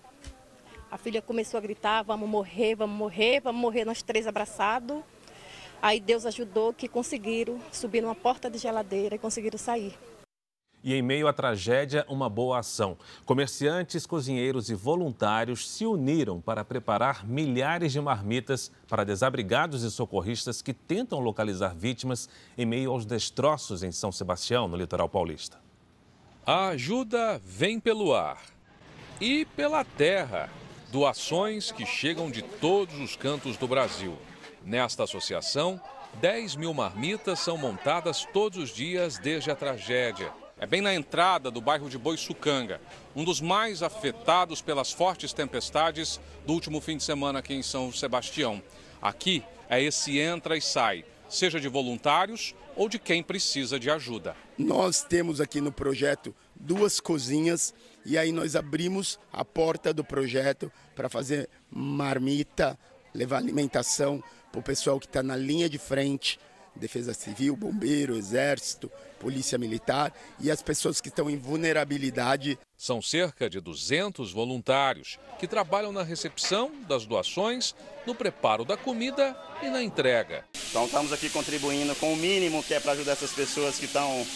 A 0.90 0.98
filha 0.98 1.22
começou 1.22 1.56
a 1.56 1.60
gritar: 1.62 2.02
vamos 2.02 2.28
morrer, 2.28 2.74
vamos 2.74 2.96
morrer, 2.96 3.40
vamos 3.40 3.62
morrer, 3.62 3.86
nós 3.86 4.02
três 4.02 4.26
abraçados. 4.26 5.02
Aí 5.80 5.98
Deus 5.98 6.26
ajudou 6.26 6.74
que 6.74 6.86
conseguiram 6.86 7.58
subir 7.72 8.02
numa 8.02 8.14
porta 8.14 8.50
de 8.50 8.58
geladeira 8.58 9.14
e 9.14 9.18
conseguiram 9.18 9.58
sair. 9.58 9.98
E 10.84 10.92
em 10.94 11.00
meio 11.00 11.26
à 11.26 11.32
tragédia, 11.32 12.04
uma 12.10 12.28
boa 12.28 12.58
ação. 12.58 12.98
Comerciantes, 13.24 14.04
cozinheiros 14.04 14.68
e 14.68 14.74
voluntários 14.74 15.66
se 15.66 15.86
uniram 15.86 16.42
para 16.42 16.62
preparar 16.62 17.26
milhares 17.26 17.90
de 17.90 18.00
marmitas 18.02 18.70
para 18.86 19.02
desabrigados 19.02 19.82
e 19.82 19.90
socorristas 19.90 20.60
que 20.60 20.74
tentam 20.74 21.20
localizar 21.20 21.74
vítimas 21.74 22.28
em 22.58 22.66
meio 22.66 22.90
aos 22.90 23.06
destroços 23.06 23.82
em 23.82 23.90
São 23.90 24.12
Sebastião, 24.12 24.68
no 24.68 24.76
litoral 24.76 25.08
paulista. 25.08 25.58
A 26.44 26.68
ajuda 26.68 27.40
vem 27.42 27.80
pelo 27.80 28.14
ar 28.14 28.42
e 29.18 29.46
pela 29.56 29.86
terra. 29.86 30.50
Doações 30.92 31.72
que 31.72 31.86
chegam 31.86 32.30
de 32.30 32.42
todos 32.42 33.00
os 33.00 33.16
cantos 33.16 33.56
do 33.56 33.66
Brasil. 33.66 34.18
Nesta 34.62 35.04
associação, 35.04 35.80
10 36.20 36.56
mil 36.56 36.74
marmitas 36.74 37.40
são 37.40 37.56
montadas 37.56 38.28
todos 38.34 38.58
os 38.58 38.68
dias 38.68 39.16
desde 39.16 39.50
a 39.50 39.56
tragédia. 39.56 40.43
É 40.56 40.66
bem 40.66 40.80
na 40.80 40.94
entrada 40.94 41.50
do 41.50 41.60
bairro 41.60 41.90
de 41.90 41.98
Boiçucanga, 41.98 42.80
um 43.14 43.24
dos 43.24 43.40
mais 43.40 43.82
afetados 43.82 44.62
pelas 44.62 44.92
fortes 44.92 45.32
tempestades 45.32 46.20
do 46.46 46.52
último 46.52 46.80
fim 46.80 46.96
de 46.96 47.02
semana 47.02 47.40
aqui 47.40 47.54
em 47.54 47.62
São 47.62 47.92
Sebastião. 47.92 48.62
Aqui 49.02 49.42
é 49.68 49.82
esse 49.82 50.16
entra 50.18 50.56
e 50.56 50.62
sai, 50.62 51.04
seja 51.28 51.58
de 51.58 51.66
voluntários 51.66 52.54
ou 52.76 52.88
de 52.88 53.00
quem 53.00 53.20
precisa 53.20 53.80
de 53.80 53.90
ajuda. 53.90 54.36
Nós 54.56 55.02
temos 55.02 55.40
aqui 55.40 55.60
no 55.60 55.72
projeto 55.72 56.32
duas 56.54 57.00
cozinhas 57.00 57.74
e 58.06 58.16
aí 58.16 58.30
nós 58.30 58.54
abrimos 58.54 59.18
a 59.32 59.44
porta 59.44 59.92
do 59.92 60.04
projeto 60.04 60.70
para 60.94 61.08
fazer 61.08 61.48
marmita, 61.68 62.78
levar 63.12 63.38
alimentação 63.38 64.22
para 64.52 64.60
o 64.60 64.62
pessoal 64.62 65.00
que 65.00 65.06
está 65.06 65.22
na 65.22 65.34
linha 65.34 65.68
de 65.68 65.78
frente 65.78 66.38
Defesa 66.76 67.14
Civil, 67.14 67.56
Bombeiro, 67.56 68.16
Exército, 68.16 68.90
Polícia 69.18 69.56
Militar 69.58 70.12
e 70.40 70.50
as 70.50 70.62
pessoas 70.62 71.00
que 71.00 71.08
estão 71.08 71.30
em 71.30 71.36
vulnerabilidade. 71.36 72.58
São 72.76 73.00
cerca 73.00 73.48
de 73.48 73.60
200 73.60 74.32
voluntários 74.32 75.18
que 75.38 75.46
trabalham 75.46 75.92
na 75.92 76.02
recepção 76.02 76.72
das 76.88 77.06
doações, 77.06 77.74
no 78.06 78.14
preparo 78.14 78.64
da 78.64 78.76
comida 78.76 79.36
e 79.62 79.68
na 79.68 79.82
entrega. 79.82 80.44
Então 80.68 80.84
estamos 80.84 81.12
aqui 81.12 81.30
contribuindo 81.30 81.94
com 81.96 82.12
o 82.12 82.16
mínimo 82.16 82.62
que 82.62 82.74
é 82.74 82.80
para 82.80 82.92
ajudar 82.92 83.12
essas 83.12 83.32
pessoas 83.32 83.78
que 83.78 83.86
estão 83.86 84.26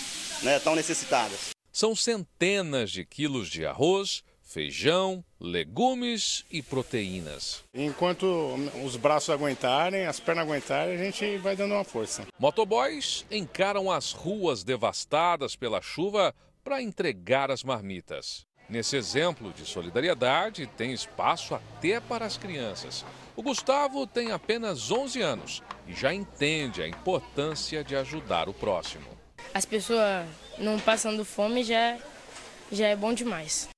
né, 0.42 0.59
tão 0.61 0.74
necessitadas. 0.74 1.51
São 1.72 1.94
centenas 1.94 2.90
de 2.90 3.05
quilos 3.05 3.48
de 3.48 3.66
arroz, 3.66 4.24
feijão, 4.48 5.22
legumes 5.38 6.44
e 6.50 6.62
proteínas. 6.62 7.62
Enquanto 7.74 8.26
os 8.82 8.96
braços 8.96 9.28
aguentarem, 9.28 10.06
as 10.06 10.18
pernas 10.18 10.44
aguentarem, 10.46 10.94
a 10.94 11.04
gente 11.04 11.37
vai 11.37 11.54
dando 11.54 11.74
uma 11.74 11.84
força. 11.84 12.26
Motoboys 12.38 13.26
encaram 13.30 13.92
as 13.92 14.12
ruas 14.12 14.64
devastadas 14.64 15.54
pela 15.54 15.82
chuva 15.82 16.34
para 16.64 16.82
entregar 16.82 17.50
as 17.50 17.62
marmitas. 17.62 18.46
Nesse 18.70 18.96
exemplo 18.96 19.52
de 19.52 19.64
solidariedade, 19.66 20.66
tem 20.66 20.92
espaço 20.92 21.54
até 21.54 22.00
para 22.00 22.24
as 22.24 22.37
crianças. 22.37 23.04
O 23.37 23.42
Gustavo 23.42 24.06
tem 24.06 24.32
apenas 24.32 24.90
11 24.90 25.20
anos 25.22 25.62
e 25.87 25.92
já 25.92 26.12
entende 26.12 26.82
a 26.82 26.88
importância 26.88 27.84
de 27.84 27.94
ajudar 27.96 28.48
o 28.48 28.54
próximo. 28.54 29.06
As 29.54 29.64
pessoas 29.64 30.26
não 30.58 30.78
passando 30.78 31.24
fome 31.24 31.64
já, 31.64 31.98
já 32.72 32.88
é 32.88 32.96
bom 32.96 33.14
demais. 33.14 33.68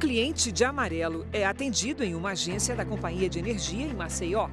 Cliente 0.00 0.50
de 0.50 0.64
amarelo 0.64 1.26
é 1.30 1.44
atendido 1.44 2.02
em 2.02 2.14
uma 2.14 2.30
agência 2.30 2.74
da 2.74 2.86
Companhia 2.86 3.28
de 3.28 3.38
Energia 3.38 3.84
em 3.84 3.92
Maceió. 3.92 4.48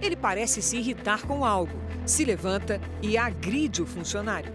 Ele 0.00 0.14
parece 0.14 0.62
se 0.62 0.76
irritar 0.76 1.26
com 1.26 1.44
algo, 1.44 1.76
se 2.06 2.24
levanta 2.24 2.80
e 3.02 3.18
agride 3.18 3.82
o 3.82 3.86
funcionário. 3.86 4.52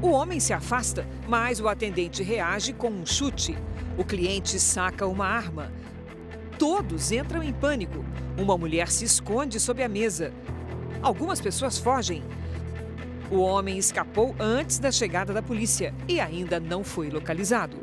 O 0.00 0.10
homem 0.10 0.38
se 0.38 0.52
afasta, 0.52 1.04
mas 1.28 1.58
o 1.58 1.66
atendente 1.66 2.22
reage 2.22 2.72
com 2.72 2.90
um 2.90 3.04
chute. 3.04 3.58
O 3.98 4.04
cliente 4.04 4.60
saca 4.60 5.04
uma 5.04 5.26
arma. 5.26 5.72
Todos 6.56 7.10
entram 7.10 7.42
em 7.42 7.52
pânico. 7.52 8.04
Uma 8.38 8.56
mulher 8.56 8.88
se 8.88 9.04
esconde 9.04 9.58
sob 9.58 9.82
a 9.82 9.88
mesa. 9.88 10.32
Algumas 11.02 11.40
pessoas 11.40 11.76
fogem. 11.76 12.22
O 13.28 13.40
homem 13.40 13.76
escapou 13.76 14.32
antes 14.38 14.78
da 14.78 14.92
chegada 14.92 15.32
da 15.32 15.42
polícia 15.42 15.92
e 16.06 16.20
ainda 16.20 16.60
não 16.60 16.84
foi 16.84 17.10
localizado. 17.10 17.76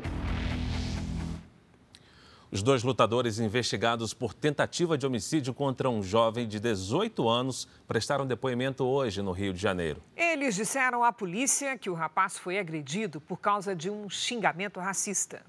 Os 2.50 2.62
dois 2.62 2.82
lutadores 2.82 3.38
investigados 3.38 4.14
por 4.14 4.32
tentativa 4.32 4.96
de 4.96 5.06
homicídio 5.06 5.52
contra 5.52 5.90
um 5.90 6.02
jovem 6.02 6.48
de 6.48 6.58
18 6.58 7.28
anos 7.28 7.68
prestaram 7.86 8.26
depoimento 8.26 8.86
hoje 8.86 9.20
no 9.20 9.32
Rio 9.32 9.52
de 9.52 9.60
Janeiro. 9.60 10.02
Eles 10.16 10.54
disseram 10.54 11.04
à 11.04 11.12
polícia 11.12 11.76
que 11.76 11.90
o 11.90 11.94
rapaz 11.94 12.38
foi 12.38 12.58
agredido 12.58 13.20
por 13.20 13.38
causa 13.38 13.76
de 13.76 13.90
um 13.90 14.08
xingamento 14.08 14.80
racista. 14.80 15.44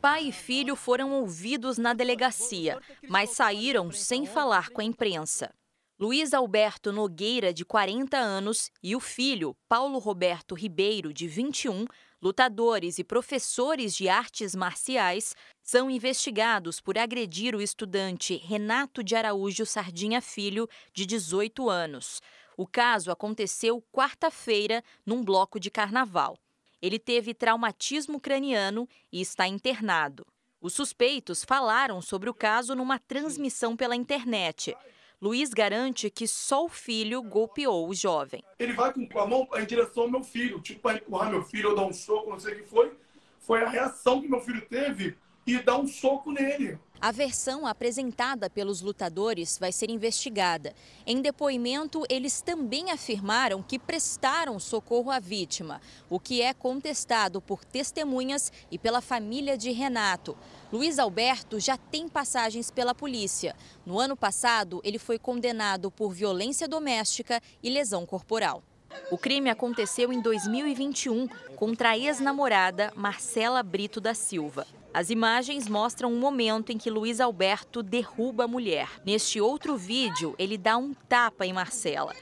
Pai 0.00 0.28
e 0.28 0.32
filho 0.32 0.74
foram 0.74 1.12
ouvidos 1.12 1.76
na 1.76 1.92
delegacia, 1.92 2.80
mas 3.06 3.30
saíram 3.30 3.90
sem 3.92 4.24
falar 4.24 4.70
com 4.70 4.80
a 4.80 4.84
imprensa. 4.84 5.52
Luiz 6.00 6.32
Alberto 6.32 6.92
Nogueira, 6.92 7.52
de 7.52 7.64
40 7.64 8.16
anos, 8.16 8.70
e 8.80 8.94
o 8.94 9.00
filho, 9.00 9.54
Paulo 9.68 9.98
Roberto 9.98 10.54
Ribeiro, 10.54 11.12
de 11.12 11.26
21, 11.26 11.84
lutadores 12.20 12.98
e 12.98 13.04
professores 13.04 13.94
de 13.94 14.08
artes 14.08 14.54
marciais, 14.54 15.34
são 15.62 15.90
investigados 15.90 16.80
por 16.80 16.98
agredir 16.98 17.54
o 17.54 17.62
estudante 17.62 18.36
Renato 18.36 19.02
de 19.02 19.14
Araújo 19.14 19.64
Sardinha 19.64 20.20
Filho, 20.20 20.68
de 20.92 21.06
18 21.06 21.68
anos. 21.68 22.20
O 22.56 22.66
caso 22.66 23.10
aconteceu 23.10 23.82
quarta-feira 23.92 24.82
num 25.06 25.22
bloco 25.22 25.60
de 25.60 25.70
carnaval. 25.70 26.36
Ele 26.82 26.98
teve 26.98 27.34
traumatismo 27.34 28.20
craniano 28.20 28.88
e 29.12 29.20
está 29.20 29.46
internado. 29.46 30.26
Os 30.60 30.72
suspeitos 30.72 31.44
falaram 31.44 32.02
sobre 32.02 32.28
o 32.28 32.34
caso 32.34 32.74
numa 32.74 32.98
transmissão 32.98 33.76
pela 33.76 33.94
internet. 33.94 34.76
Luiz 35.20 35.50
garante 35.50 36.08
que 36.10 36.28
só 36.28 36.64
o 36.64 36.68
filho 36.68 37.20
golpeou 37.24 37.88
o 37.88 37.94
jovem. 37.94 38.40
Ele 38.56 38.72
vai 38.72 38.92
com 38.92 39.18
a 39.18 39.26
mão 39.26 39.48
em 39.56 39.66
direção 39.66 40.04
ao 40.04 40.10
meu 40.10 40.22
filho, 40.22 40.60
tipo 40.60 40.80
para 40.80 40.98
empurrar 40.98 41.28
meu 41.28 41.42
filho 41.42 41.70
ou 41.70 41.74
dar 41.74 41.86
um 41.86 41.92
soco, 41.92 42.30
não 42.30 42.38
sei 42.38 42.54
o 42.54 42.56
que 42.58 42.70
foi. 42.70 42.96
Foi 43.40 43.64
a 43.64 43.68
reação 43.68 44.22
que 44.22 44.28
meu 44.28 44.40
filho 44.40 44.64
teve 44.68 45.16
e 45.44 45.58
dar 45.58 45.76
um 45.76 45.88
soco 45.88 46.30
nele. 46.30 46.78
A 47.00 47.10
versão 47.10 47.66
apresentada 47.66 48.50
pelos 48.50 48.80
lutadores 48.80 49.56
vai 49.58 49.72
ser 49.72 49.88
investigada. 49.88 50.74
Em 51.06 51.22
depoimento, 51.22 52.02
eles 52.08 52.40
também 52.40 52.90
afirmaram 52.90 53.62
que 53.62 53.78
prestaram 53.78 54.58
socorro 54.58 55.10
à 55.10 55.18
vítima, 55.18 55.80
o 56.10 56.20
que 56.20 56.42
é 56.42 56.52
contestado 56.52 57.40
por 57.40 57.64
testemunhas 57.64 58.52
e 58.70 58.78
pela 58.78 59.00
família 59.00 59.56
de 59.56 59.70
Renato. 59.70 60.36
Luiz 60.70 60.98
Alberto 60.98 61.58
já 61.58 61.78
tem 61.78 62.08
passagens 62.08 62.70
pela 62.70 62.94
polícia. 62.94 63.56
No 63.86 63.98
ano 63.98 64.14
passado, 64.14 64.82
ele 64.84 64.98
foi 64.98 65.18
condenado 65.18 65.90
por 65.90 66.12
violência 66.12 66.68
doméstica 66.68 67.40
e 67.62 67.70
lesão 67.70 68.04
corporal. 68.04 68.62
O 69.10 69.16
crime 69.16 69.48
aconteceu 69.48 70.12
em 70.12 70.20
2021 70.20 71.26
contra 71.56 71.90
a 71.90 71.98
ex-namorada 71.98 72.92
Marcela 72.94 73.62
Brito 73.62 73.98
da 73.98 74.12
Silva. 74.12 74.66
As 74.92 75.08
imagens 75.08 75.68
mostram 75.68 76.12
um 76.12 76.18
momento 76.18 76.70
em 76.70 76.76
que 76.76 76.90
Luiz 76.90 77.18
Alberto 77.18 77.82
derruba 77.82 78.44
a 78.44 78.48
mulher. 78.48 79.00
Neste 79.06 79.40
outro 79.40 79.76
vídeo, 79.76 80.34
ele 80.38 80.58
dá 80.58 80.76
um 80.76 80.92
tapa 80.92 81.46
em 81.46 81.52
Marcela. 81.52 82.14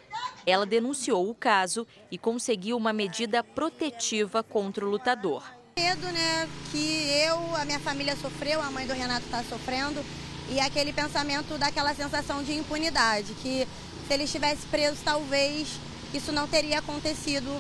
Ela 0.45 0.67
denunciou 0.67 1.29
o 1.29 1.35
caso 1.35 1.85
e 2.13 2.19
conseguiu 2.19 2.77
uma 2.77 2.93
medida 2.93 3.43
protetiva 3.43 4.43
contra 4.43 4.87
o 4.87 4.91
lutador. 4.91 5.56
Medo, 5.79 6.07
né, 6.07 6.49
que 6.73 7.11
eu, 7.27 7.55
a 7.55 7.67
minha 7.67 7.79
família 7.79 8.17
sofreu, 8.17 8.63
a 8.63 8.71
mãe 8.71 8.87
do 8.87 8.95
Renato 8.95 9.27
está 9.27 9.43
sofrendo. 9.45 10.03
e 10.49 10.59
aquele 10.59 10.91
pensamento 10.91 11.59
daquela 11.59 11.93
sensação 11.93 12.43
de 12.43 12.55
impunidade, 12.55 13.35
que 13.43 13.67
se 14.07 14.15
ele 14.15 14.25
estivesse 14.25 14.65
preso, 14.69 14.97
talvez 15.05 15.79
isso 16.15 16.33
não 16.33 16.49
teria 16.49 16.79
acontecido. 16.79 17.51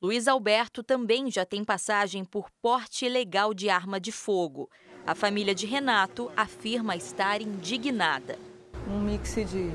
Luiz 0.00 0.28
Alberto 0.28 0.84
também 0.84 1.30
já 1.32 1.44
tem 1.44 1.64
passagem 1.64 2.24
por 2.24 2.48
porte 2.62 3.06
ilegal 3.06 3.52
de 3.52 3.68
arma 3.68 3.98
de 3.98 4.12
fogo. 4.12 4.70
A 5.04 5.14
família 5.14 5.54
de 5.54 5.66
Renato 5.66 6.30
afirma 6.36 6.94
estar 6.94 7.40
indignada. 7.42 8.38
Um 8.86 9.00
mix 9.00 9.34
de 9.34 9.72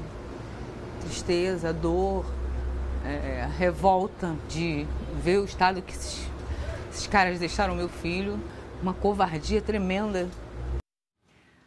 tristeza, 1.01 1.73
dor, 1.73 2.25
é, 3.03 3.49
revolta 3.57 4.37
de 4.47 4.85
ver 5.21 5.39
o 5.39 5.45
estado 5.45 5.81
que 5.81 5.91
esses, 5.91 6.28
esses 6.89 7.07
caras 7.07 7.39
deixaram 7.39 7.75
meu 7.75 7.87
filho, 7.87 8.39
uma 8.81 8.93
covardia 8.93 9.61
tremenda. 9.61 10.29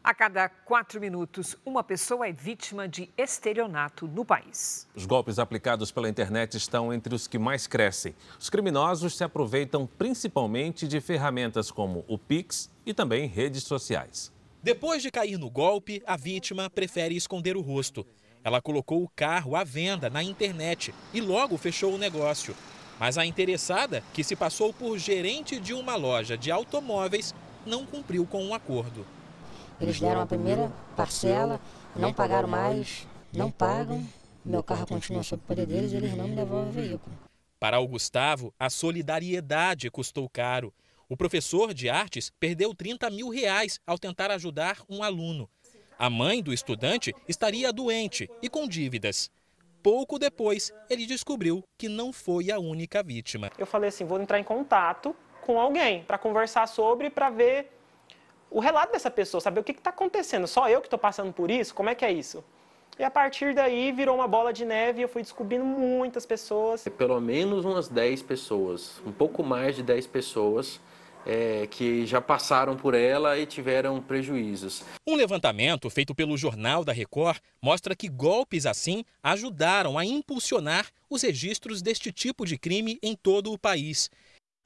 A 0.04 0.12
cada 0.12 0.48
quatro 0.48 1.00
minutos, 1.00 1.56
uma 1.64 1.84
pessoa 1.84 2.26
é 2.26 2.32
vítima 2.32 2.88
de 2.88 3.08
estelionato 3.16 4.08
no 4.08 4.24
país. 4.24 4.88
Os 4.96 5.06
golpes 5.06 5.38
aplicados 5.38 5.92
pela 5.92 6.08
internet 6.08 6.56
estão 6.56 6.92
entre 6.92 7.14
os 7.14 7.28
que 7.28 7.38
mais 7.38 7.68
crescem. 7.68 8.12
Os 8.36 8.50
criminosos 8.50 9.16
se 9.16 9.22
aproveitam 9.22 9.86
principalmente 9.86 10.88
de 10.88 11.00
ferramentas 11.00 11.70
como 11.70 12.04
o 12.08 12.18
Pix 12.18 12.68
e 12.84 12.92
também 12.92 13.28
redes 13.28 13.62
sociais. 13.62 14.32
Depois 14.60 15.02
de 15.02 15.10
cair 15.10 15.38
no 15.38 15.48
golpe, 15.48 16.02
a 16.04 16.16
vítima 16.16 16.68
prefere 16.68 17.14
esconder 17.14 17.56
o 17.56 17.60
rosto. 17.60 18.04
Ela 18.42 18.60
colocou 18.60 19.04
o 19.04 19.08
carro 19.14 19.54
à 19.54 19.62
venda 19.62 20.10
na 20.10 20.20
internet 20.20 20.92
e 21.14 21.20
logo 21.20 21.56
fechou 21.56 21.94
o 21.94 21.98
negócio. 21.98 22.56
Mas 23.02 23.18
a 23.18 23.26
interessada, 23.26 24.00
que 24.14 24.22
se 24.22 24.36
passou 24.36 24.72
por 24.72 24.96
gerente 24.96 25.58
de 25.58 25.74
uma 25.74 25.96
loja 25.96 26.38
de 26.38 26.52
automóveis, 26.52 27.34
não 27.66 27.84
cumpriu 27.84 28.24
com 28.24 28.44
o 28.44 28.50
um 28.50 28.54
acordo. 28.54 29.04
Eles 29.80 29.98
deram 29.98 30.20
a 30.20 30.26
primeira 30.26 30.72
parcela, 30.96 31.60
não 31.96 32.14
pagaram 32.14 32.46
mais, 32.46 33.04
não 33.32 33.50
pagam. 33.50 34.06
Meu 34.44 34.62
carro 34.62 34.86
continua 34.86 35.24
sob 35.24 35.42
o 35.42 35.46
poder 35.48 35.66
deles 35.66 35.90
e 35.90 35.96
eles 35.96 36.16
não 36.16 36.28
me 36.28 36.36
devolvem 36.36 36.68
o 36.68 36.72
veículo. 36.72 37.18
Para 37.58 37.80
o 37.80 37.88
Gustavo, 37.88 38.54
a 38.56 38.70
solidariedade 38.70 39.90
custou 39.90 40.28
caro. 40.28 40.72
O 41.08 41.16
professor 41.16 41.74
de 41.74 41.90
artes 41.90 42.30
perdeu 42.38 42.72
30 42.72 43.10
mil 43.10 43.30
reais 43.30 43.80
ao 43.84 43.98
tentar 43.98 44.30
ajudar 44.30 44.78
um 44.88 45.02
aluno. 45.02 45.50
A 45.98 46.08
mãe 46.08 46.40
do 46.40 46.52
estudante 46.52 47.12
estaria 47.26 47.72
doente 47.72 48.30
e 48.40 48.48
com 48.48 48.68
dívidas. 48.68 49.28
Pouco 49.82 50.16
depois, 50.16 50.72
ele 50.88 51.04
descobriu 51.06 51.64
que 51.76 51.88
não 51.88 52.12
foi 52.12 52.52
a 52.52 52.58
única 52.58 53.02
vítima. 53.02 53.50
Eu 53.58 53.66
falei 53.66 53.88
assim: 53.88 54.04
vou 54.04 54.20
entrar 54.20 54.38
em 54.38 54.44
contato 54.44 55.14
com 55.40 55.58
alguém 55.58 56.04
para 56.04 56.16
conversar 56.16 56.68
sobre, 56.68 57.10
para 57.10 57.28
ver 57.30 57.72
o 58.48 58.60
relato 58.60 58.92
dessa 58.92 59.10
pessoa, 59.10 59.40
saber 59.40 59.58
o 59.58 59.64
que 59.64 59.72
está 59.72 59.90
acontecendo. 59.90 60.46
Só 60.46 60.68
eu 60.68 60.80
que 60.80 60.86
estou 60.86 60.98
passando 60.98 61.32
por 61.32 61.50
isso? 61.50 61.74
Como 61.74 61.88
é 61.88 61.96
que 61.96 62.04
é 62.04 62.12
isso? 62.12 62.44
E 62.96 63.02
a 63.02 63.10
partir 63.10 63.54
daí 63.54 63.90
virou 63.90 64.14
uma 64.14 64.28
bola 64.28 64.52
de 64.52 64.64
neve 64.64 65.00
e 65.00 65.02
eu 65.02 65.08
fui 65.08 65.22
descobrindo 65.22 65.64
muitas 65.64 66.24
pessoas. 66.26 66.86
Pelo 66.96 67.20
menos 67.20 67.64
umas 67.64 67.88
10 67.88 68.22
pessoas, 68.22 69.00
um 69.04 69.10
pouco 69.10 69.42
mais 69.42 69.74
de 69.74 69.82
10 69.82 70.06
pessoas 70.06 70.78
é, 71.26 71.66
que 71.66 72.06
já 72.06 72.20
passaram 72.20 72.76
por 72.76 72.94
ela 72.94 73.38
e 73.38 73.46
tiveram 73.46 74.00
prejuízos. 74.00 74.82
Um 75.06 75.14
levantamento 75.14 75.88
feito 75.90 76.14
pelo 76.14 76.36
Jornal 76.36 76.84
da 76.84 76.92
Record 76.92 77.38
mostra 77.60 77.94
que 77.94 78.08
golpes 78.08 78.66
assim 78.66 79.04
ajudaram 79.22 79.98
a 79.98 80.04
impulsionar 80.04 80.86
os 81.08 81.22
registros 81.22 81.82
deste 81.82 82.12
tipo 82.12 82.44
de 82.44 82.58
crime 82.58 82.98
em 83.02 83.14
todo 83.14 83.52
o 83.52 83.58
país. 83.58 84.10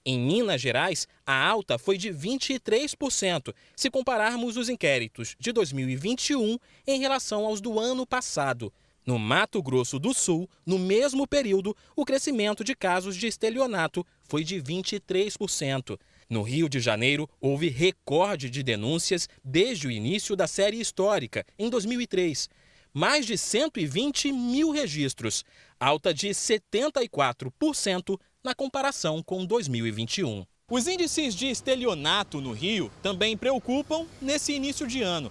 Em 0.09 0.21
Minas 0.21 0.61
Gerais, 0.61 1.09
a 1.27 1.47
alta 1.47 1.79
foi 1.79 1.99
de 1.99 2.11
23%, 2.11 3.53
se 3.75 3.91
compararmos 3.91 4.57
os 4.57 4.69
inquéritos 4.69 5.35
de 5.37 5.51
2021 5.51 6.59
em 6.87 7.01
relação 7.01 7.45
aos 7.45 7.61
do 7.61 7.81
ano 7.81 8.07
passado. 8.07 8.73
No 9.05 9.19
Mato 9.19 9.61
Grosso 9.61 9.99
do 9.99 10.15
Sul, 10.15 10.49
no 10.65 10.79
mesmo 10.79 11.27
período, 11.27 11.77
o 11.97 12.05
crescimento 12.05 12.63
de 12.63 12.75
casos 12.75 13.17
de 13.17 13.27
estelionato 13.27 14.07
foi 14.23 14.45
de 14.45 14.63
23%. 14.63 15.99
No 16.29 16.43
Rio 16.43 16.69
de 16.69 16.81
Janeiro, 16.81 17.29
houve 17.41 17.69
recorde 17.69 18.51
de 18.51 18.61
denúncias 18.61 19.29
desde 19.45 19.87
o 19.87 19.91
início 19.91 20.35
da 20.35 20.49
série 20.49 20.81
histórica, 20.81 21.47
em 21.57 21.71
2003. 21.71 22.49
Mais 22.93 23.25
de 23.25 23.39
120 23.39 24.33
mil 24.33 24.73
registros, 24.73 25.45
alta 25.79 26.13
de 26.13 26.29
74% 26.29 28.19
na 28.43 28.55
comparação 28.57 29.23
com 29.23 29.45
2021. 29.45 30.45
Os 30.69 30.89
índices 30.89 31.33
de 31.33 31.47
estelionato 31.47 32.41
no 32.41 32.51
Rio 32.51 32.91
também 33.05 33.37
preocupam 33.37 34.05
nesse 34.21 34.53
início 34.53 34.85
de 34.85 35.03
ano. 35.03 35.31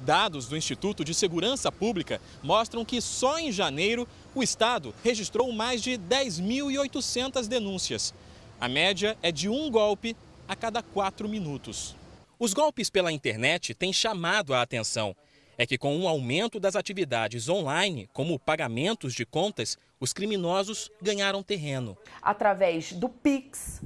Dados 0.00 0.46
do 0.46 0.56
Instituto 0.56 1.04
de 1.04 1.12
Segurança 1.12 1.70
Pública 1.70 2.18
mostram 2.42 2.82
que 2.82 3.02
só 3.02 3.38
em 3.38 3.52
janeiro 3.52 4.08
o 4.34 4.42
estado 4.42 4.94
registrou 5.04 5.52
mais 5.52 5.82
de 5.82 5.98
10.800 5.98 7.46
denúncias. 7.46 8.14
A 8.58 8.68
média 8.68 9.18
é 9.20 9.30
de 9.30 9.46
um 9.48 9.70
golpe 9.70 10.16
a 10.50 10.56
cada 10.56 10.82
quatro 10.82 11.28
minutos. 11.28 11.94
Os 12.36 12.52
golpes 12.52 12.90
pela 12.90 13.12
internet 13.12 13.72
têm 13.72 13.92
chamado 13.92 14.52
a 14.52 14.60
atenção. 14.60 15.14
É 15.56 15.64
que, 15.64 15.78
com 15.78 15.96
o 15.96 16.00
um 16.00 16.08
aumento 16.08 16.58
das 16.58 16.74
atividades 16.74 17.48
online, 17.48 18.10
como 18.12 18.36
pagamentos 18.36 19.14
de 19.14 19.24
contas, 19.24 19.78
os 20.00 20.12
criminosos 20.12 20.90
ganharam 21.00 21.40
terreno. 21.40 21.96
Através 22.20 22.92
do 22.92 23.08
Pix, 23.08 23.80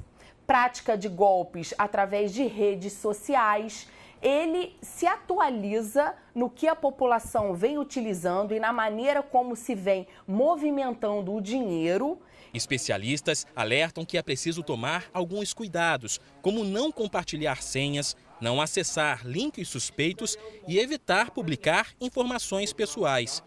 prática 0.46 0.96
de 0.96 1.06
golpes 1.06 1.74
através 1.76 2.32
de 2.32 2.46
redes 2.46 2.94
sociais, 2.94 3.86
ele 4.22 4.74
se 4.80 5.06
atualiza 5.06 6.14
no 6.34 6.48
que 6.48 6.66
a 6.66 6.74
população 6.74 7.52
vem 7.52 7.76
utilizando 7.76 8.54
e 8.54 8.60
na 8.60 8.72
maneira 8.72 9.22
como 9.22 9.54
se 9.54 9.74
vem 9.74 10.06
movimentando 10.26 11.34
o 11.34 11.42
dinheiro. 11.42 12.18
Especialistas 12.54 13.44
alertam 13.56 14.04
que 14.04 14.16
é 14.16 14.22
preciso 14.22 14.62
tomar 14.62 15.06
alguns 15.12 15.52
cuidados, 15.52 16.20
como 16.40 16.62
não 16.62 16.92
compartilhar 16.92 17.60
senhas, 17.60 18.16
não 18.40 18.60
acessar 18.60 19.26
links 19.26 19.68
suspeitos 19.68 20.38
e 20.68 20.78
evitar 20.78 21.32
publicar 21.32 21.88
informações 22.00 22.72
pessoais. 22.72 23.42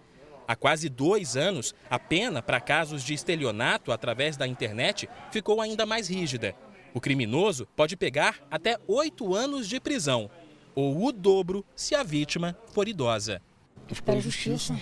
Há 0.45 0.55
quase 0.57 0.89
dois 0.89 1.37
anos, 1.37 1.73
a 1.89 1.97
pena 1.97 2.41
para 2.41 2.59
casos 2.59 3.01
de 3.01 3.13
estelionato 3.13 3.93
através 3.93 4.35
da 4.35 4.45
internet 4.45 5.09
ficou 5.31 5.61
ainda 5.61 5.85
mais 5.85 6.09
rígida. 6.09 6.53
O 6.93 6.99
criminoso 6.99 7.65
pode 7.75 7.95
pegar 7.95 8.39
até 8.51 8.77
oito 8.87 9.33
anos 9.33 9.69
de 9.69 9.79
prisão, 9.79 10.29
ou 10.75 11.05
o 11.05 11.11
dobro 11.11 11.65
se 11.75 11.95
a 11.95 12.03
vítima 12.03 12.57
for 12.73 12.87
idosa. 12.87 13.41
Espero 13.89 14.19
justiça. 14.19 14.77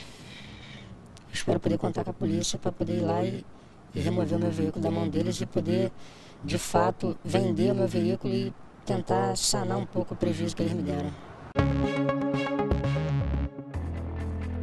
Espero 1.32 1.60
poder 1.60 1.78
contar 1.78 2.04
com 2.04 2.12
a 2.12 2.14
polícia 2.14 2.58
para 2.58 2.72
poder 2.72 2.98
ir 2.98 3.02
lá 3.02 3.24
e, 3.24 3.46
e 3.96 4.00
remover 4.00 4.38
o 4.38 4.42
meu 4.42 4.52
veículo 4.52 4.84
da 4.84 4.92
mão 4.92 5.08
deles 5.08 5.40
e 5.40 5.46
poder, 5.46 5.92
de 6.44 6.58
fato, 6.58 7.18
vender 7.24 7.72
o 7.72 7.76
meu 7.76 7.88
veículo 7.88 8.34
e 8.34 8.54
tentar 8.86 9.36
sanar 9.36 9.78
um 9.78 9.86
pouco 9.86 10.14
o 10.14 10.18
prejuízo 10.18 10.56
que 10.56 10.64
eles 10.64 10.74
me 10.74 10.84
deram. 10.84 12.15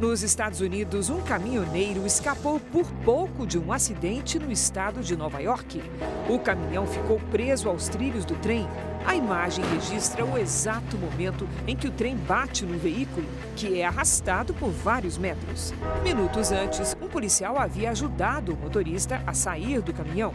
Nos 0.03 0.21
Estados 0.21 0.59
Unidos, 0.59 1.09
um 1.09 1.21
caminhoneiro 1.21 2.05
escapou 2.05 2.59
por 2.59 2.85
pouco 3.05 3.47
de 3.47 3.57
um 3.57 3.71
acidente 3.71 4.37
no 4.37 4.51
estado 4.51 4.99
de 4.99 5.15
Nova 5.15 5.39
York. 5.39 5.81
O 6.29 6.37
caminhão 6.37 6.85
ficou 6.85 7.21
preso 7.31 7.69
aos 7.69 7.87
trilhos 7.87 8.25
do 8.25 8.35
trem. 8.35 8.67
A 9.05 9.15
imagem 9.15 9.63
registra 9.73 10.25
o 10.25 10.37
exato 10.37 10.97
momento 10.97 11.47
em 11.65 11.73
que 11.73 11.87
o 11.87 11.91
trem 11.91 12.17
bate 12.17 12.65
no 12.65 12.77
veículo, 12.77 13.25
que 13.55 13.79
é 13.79 13.85
arrastado 13.85 14.53
por 14.53 14.71
vários 14.71 15.17
metros. 15.17 15.73
Minutos 16.03 16.51
antes, 16.51 16.97
um 17.01 17.07
policial 17.07 17.57
havia 17.57 17.91
ajudado 17.91 18.55
o 18.55 18.57
motorista 18.57 19.23
a 19.25 19.33
sair 19.33 19.81
do 19.81 19.93
caminhão. 19.93 20.33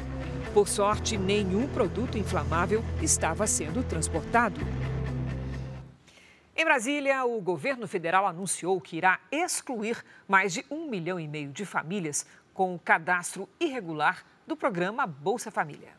Por 0.54 0.66
sorte, 0.66 1.18
nenhum 1.18 1.68
produto 1.68 2.16
inflamável 2.16 2.82
estava 3.02 3.46
sendo 3.46 3.82
transportado. 3.82 4.62
Em 6.60 6.64
Brasília, 6.64 7.24
o 7.24 7.40
governo 7.40 7.86
federal 7.86 8.26
anunciou 8.26 8.80
que 8.80 8.96
irá 8.96 9.20
excluir 9.30 10.04
mais 10.26 10.52
de 10.52 10.66
um 10.68 10.90
milhão 10.90 11.20
e 11.20 11.28
meio 11.28 11.52
de 11.52 11.64
famílias 11.64 12.26
com 12.52 12.74
o 12.74 12.78
cadastro 12.80 13.48
irregular 13.60 14.26
do 14.44 14.56
programa 14.56 15.06
Bolsa 15.06 15.52
Família. 15.52 15.90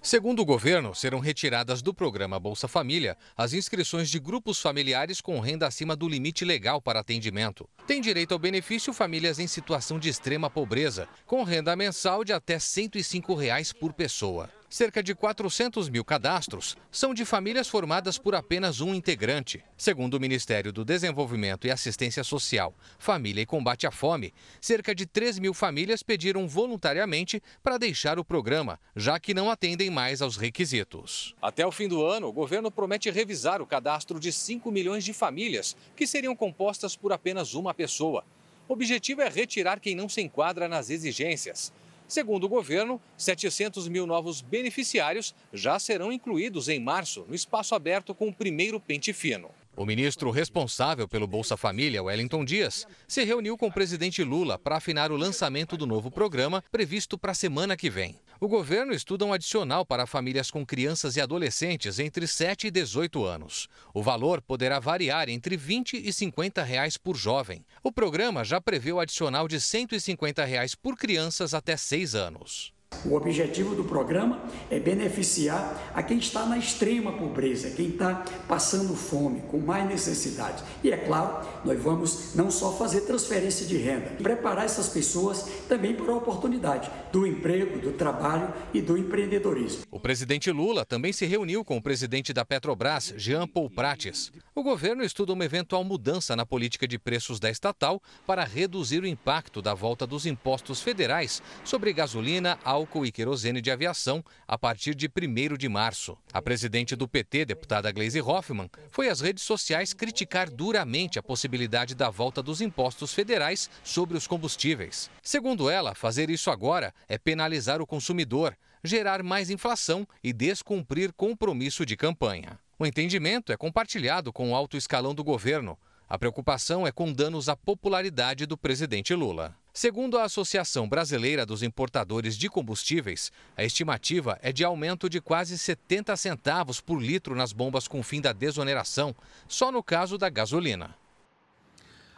Segundo 0.00 0.40
o 0.40 0.46
governo, 0.46 0.94
serão 0.94 1.18
retiradas 1.18 1.82
do 1.82 1.92
programa 1.92 2.40
Bolsa 2.40 2.66
Família 2.66 3.18
as 3.36 3.52
inscrições 3.52 4.08
de 4.08 4.18
grupos 4.18 4.58
familiares 4.62 5.20
com 5.20 5.38
renda 5.40 5.66
acima 5.66 5.94
do 5.94 6.08
limite 6.08 6.42
legal 6.42 6.80
para 6.80 7.00
atendimento. 7.00 7.68
Tem 7.86 8.00
direito 8.00 8.32
ao 8.32 8.38
benefício 8.38 8.94
famílias 8.94 9.38
em 9.38 9.46
situação 9.46 9.98
de 9.98 10.08
extrema 10.08 10.48
pobreza, 10.48 11.06
com 11.26 11.42
renda 11.42 11.76
mensal 11.76 12.24
de 12.24 12.32
até 12.32 12.58
105 12.58 13.34
reais 13.34 13.74
por 13.74 13.92
pessoa. 13.92 14.48
Cerca 14.72 15.02
de 15.02 15.16
400 15.16 15.88
mil 15.88 16.04
cadastros 16.04 16.76
são 16.92 17.12
de 17.12 17.24
famílias 17.24 17.66
formadas 17.66 18.16
por 18.16 18.36
apenas 18.36 18.80
um 18.80 18.94
integrante. 18.94 19.64
Segundo 19.76 20.14
o 20.14 20.20
Ministério 20.20 20.72
do 20.72 20.84
Desenvolvimento 20.84 21.66
e 21.66 21.72
Assistência 21.72 22.22
Social, 22.22 22.72
Família 22.96 23.42
e 23.42 23.46
Combate 23.46 23.88
à 23.88 23.90
Fome, 23.90 24.32
cerca 24.60 24.94
de 24.94 25.06
3 25.06 25.40
mil 25.40 25.52
famílias 25.52 26.04
pediram 26.04 26.46
voluntariamente 26.46 27.42
para 27.64 27.78
deixar 27.78 28.16
o 28.20 28.24
programa, 28.24 28.78
já 28.94 29.18
que 29.18 29.34
não 29.34 29.50
atendem 29.50 29.90
mais 29.90 30.22
aos 30.22 30.36
requisitos. 30.36 31.34
Até 31.42 31.66
o 31.66 31.72
fim 31.72 31.88
do 31.88 32.06
ano, 32.06 32.28
o 32.28 32.32
governo 32.32 32.70
promete 32.70 33.10
revisar 33.10 33.60
o 33.60 33.66
cadastro 33.66 34.20
de 34.20 34.30
5 34.30 34.70
milhões 34.70 35.02
de 35.02 35.12
famílias, 35.12 35.76
que 35.96 36.06
seriam 36.06 36.36
compostas 36.36 36.94
por 36.94 37.12
apenas 37.12 37.54
uma 37.54 37.74
pessoa. 37.74 38.24
O 38.68 38.74
objetivo 38.74 39.20
é 39.20 39.28
retirar 39.28 39.80
quem 39.80 39.96
não 39.96 40.08
se 40.08 40.20
enquadra 40.20 40.68
nas 40.68 40.90
exigências. 40.90 41.72
Segundo 42.10 42.42
o 42.42 42.48
governo, 42.48 43.00
700 43.16 43.86
mil 43.86 44.04
novos 44.04 44.40
beneficiários 44.40 45.32
já 45.52 45.78
serão 45.78 46.12
incluídos 46.12 46.68
em 46.68 46.80
março 46.80 47.24
no 47.28 47.36
espaço 47.36 47.72
aberto 47.72 48.12
com 48.12 48.26
o 48.26 48.34
primeiro 48.34 48.80
pente 48.80 49.12
fino. 49.12 49.48
O 49.76 49.86
ministro 49.86 50.32
responsável 50.32 51.06
pelo 51.06 51.28
Bolsa 51.28 51.56
Família, 51.56 52.02
Wellington 52.02 52.44
Dias, 52.44 52.84
se 53.06 53.22
reuniu 53.22 53.56
com 53.56 53.68
o 53.68 53.72
presidente 53.72 54.24
Lula 54.24 54.58
para 54.58 54.76
afinar 54.76 55.12
o 55.12 55.16
lançamento 55.16 55.76
do 55.76 55.86
novo 55.86 56.10
programa 56.10 56.64
previsto 56.72 57.16
para 57.16 57.30
a 57.30 57.34
semana 57.34 57.76
que 57.76 57.88
vem. 57.88 58.18
O 58.42 58.48
governo 58.48 58.94
estuda 58.94 59.26
um 59.26 59.34
adicional 59.34 59.84
para 59.84 60.06
famílias 60.06 60.50
com 60.50 60.64
crianças 60.64 61.14
e 61.14 61.20
adolescentes 61.20 61.98
entre 61.98 62.26
7 62.26 62.68
e 62.68 62.70
18 62.70 63.22
anos. 63.22 63.68
O 63.92 64.02
valor 64.02 64.40
poderá 64.40 64.78
variar 64.78 65.28
entre 65.28 65.58
20 65.58 65.98
e 65.98 66.10
50 66.10 66.62
reais 66.62 66.96
por 66.96 67.18
jovem. 67.18 67.66
O 67.82 67.92
programa 67.92 68.42
já 68.42 68.58
prevê 68.58 68.92
o 68.92 68.98
adicional 68.98 69.46
de 69.46 69.60
150 69.60 70.42
reais 70.42 70.74
por 70.74 70.96
crianças 70.96 71.52
até 71.52 71.76
6 71.76 72.14
anos. 72.14 72.72
O 73.04 73.14
objetivo 73.14 73.74
do 73.74 73.84
programa 73.84 74.42
é 74.70 74.78
beneficiar 74.78 75.90
a 75.94 76.02
quem 76.02 76.18
está 76.18 76.44
na 76.44 76.58
extrema 76.58 77.12
pobreza, 77.12 77.70
quem 77.70 77.88
está 77.88 78.24
passando 78.46 78.94
fome, 78.94 79.40
com 79.48 79.58
mais 79.58 79.88
necessidades. 79.88 80.62
E 80.84 80.90
é 80.92 80.96
claro, 80.98 81.46
nós 81.64 81.80
vamos 81.82 82.34
não 82.34 82.50
só 82.50 82.72
fazer 82.72 83.02
transferência 83.02 83.64
de 83.64 83.78
renda, 83.78 84.10
preparar 84.22 84.66
essas 84.66 84.88
pessoas 84.88 85.48
também 85.66 85.94
para 85.94 86.12
a 86.12 86.16
oportunidade 86.16 86.90
do 87.10 87.26
emprego, 87.26 87.78
do 87.78 87.92
trabalho 87.92 88.52
e 88.74 88.82
do 88.82 88.98
empreendedorismo. 88.98 89.82
O 89.90 89.98
presidente 89.98 90.50
Lula 90.50 90.84
também 90.84 91.12
se 91.12 91.24
reuniu 91.24 91.64
com 91.64 91.78
o 91.78 91.82
presidente 91.82 92.34
da 92.34 92.44
Petrobras, 92.44 93.14
Jean 93.16 93.48
Paul 93.48 93.70
Prates. 93.70 94.30
O 94.54 94.62
governo 94.62 95.02
estuda 95.02 95.32
uma 95.32 95.44
eventual 95.44 95.82
mudança 95.82 96.36
na 96.36 96.44
política 96.44 96.86
de 96.86 96.98
preços 96.98 97.40
da 97.40 97.50
estatal 97.50 98.02
para 98.26 98.44
reduzir 98.44 99.02
o 99.02 99.06
impacto 99.06 99.62
da 99.62 99.72
volta 99.72 100.06
dos 100.06 100.26
impostos 100.26 100.82
federais 100.82 101.42
sobre 101.64 101.94
gasolina, 101.94 102.58
álcool 102.62 102.79
álcool 102.80 103.04
e 103.04 103.12
querosene 103.12 103.60
de 103.60 103.70
aviação 103.70 104.24
a 104.48 104.56
partir 104.56 104.94
de 104.94 105.06
1 105.06 105.56
de 105.56 105.68
março. 105.68 106.16
A 106.32 106.40
presidente 106.40 106.96
do 106.96 107.06
PT, 107.06 107.44
deputada 107.44 107.92
Gleisi 107.92 108.20
Hoffmann, 108.20 108.70
foi 108.90 109.08
às 109.08 109.20
redes 109.20 109.44
sociais 109.44 109.92
criticar 109.92 110.50
duramente 110.50 111.18
a 111.18 111.22
possibilidade 111.22 111.94
da 111.94 112.08
volta 112.08 112.42
dos 112.42 112.60
impostos 112.60 113.12
federais 113.12 113.68
sobre 113.84 114.16
os 114.16 114.26
combustíveis. 114.26 115.10
Segundo 115.22 115.68
ela, 115.68 115.94
fazer 115.94 116.30
isso 116.30 116.50
agora 116.50 116.94
é 117.08 117.18
penalizar 117.18 117.82
o 117.82 117.86
consumidor, 117.86 118.56
gerar 118.82 119.22
mais 119.22 119.50
inflação 119.50 120.06
e 120.24 120.32
descumprir 120.32 121.12
compromisso 121.12 121.84
de 121.84 121.96
campanha. 121.96 122.58
O 122.78 122.86
entendimento 122.86 123.52
é 123.52 123.56
compartilhado 123.56 124.32
com 124.32 124.52
o 124.52 124.54
alto 124.54 124.76
escalão 124.76 125.14
do 125.14 125.22
governo. 125.22 125.78
A 126.08 126.18
preocupação 126.18 126.86
é 126.86 126.90
com 126.90 127.12
danos 127.12 127.48
à 127.48 127.54
popularidade 127.54 128.46
do 128.46 128.56
presidente 128.56 129.14
Lula. 129.14 129.59
Segundo 129.72 130.18
a 130.18 130.24
Associação 130.24 130.88
Brasileira 130.88 131.46
dos 131.46 131.62
Importadores 131.62 132.36
de 132.36 132.48
Combustíveis, 132.48 133.30
a 133.56 133.62
estimativa 133.62 134.36
é 134.42 134.50
de 134.50 134.64
aumento 134.64 135.08
de 135.08 135.20
quase 135.20 135.56
70 135.56 136.16
centavos 136.16 136.80
por 136.80 137.00
litro 137.00 137.36
nas 137.36 137.52
bombas 137.52 137.86
com 137.86 138.02
fim 138.02 138.20
da 138.20 138.32
desoneração, 138.32 139.14
só 139.46 139.70
no 139.70 139.80
caso 139.80 140.18
da 140.18 140.28
gasolina. 140.28 140.96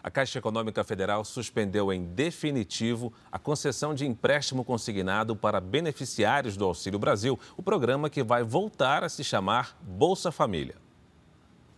A 0.02 0.10
Caixa 0.10 0.38
Econômica 0.38 0.82
Federal 0.82 1.24
suspendeu 1.24 1.92
em 1.92 2.06
definitivo 2.06 3.12
a 3.30 3.38
concessão 3.38 3.94
de 3.94 4.06
empréstimo 4.06 4.64
consignado 4.64 5.36
para 5.36 5.60
beneficiários 5.60 6.56
do 6.56 6.64
Auxílio 6.64 6.98
Brasil, 6.98 7.38
o 7.56 7.62
programa 7.62 8.08
que 8.08 8.22
vai 8.22 8.42
voltar 8.42 9.04
a 9.04 9.10
se 9.10 9.22
chamar 9.22 9.78
Bolsa 9.82 10.32
Família. 10.32 10.76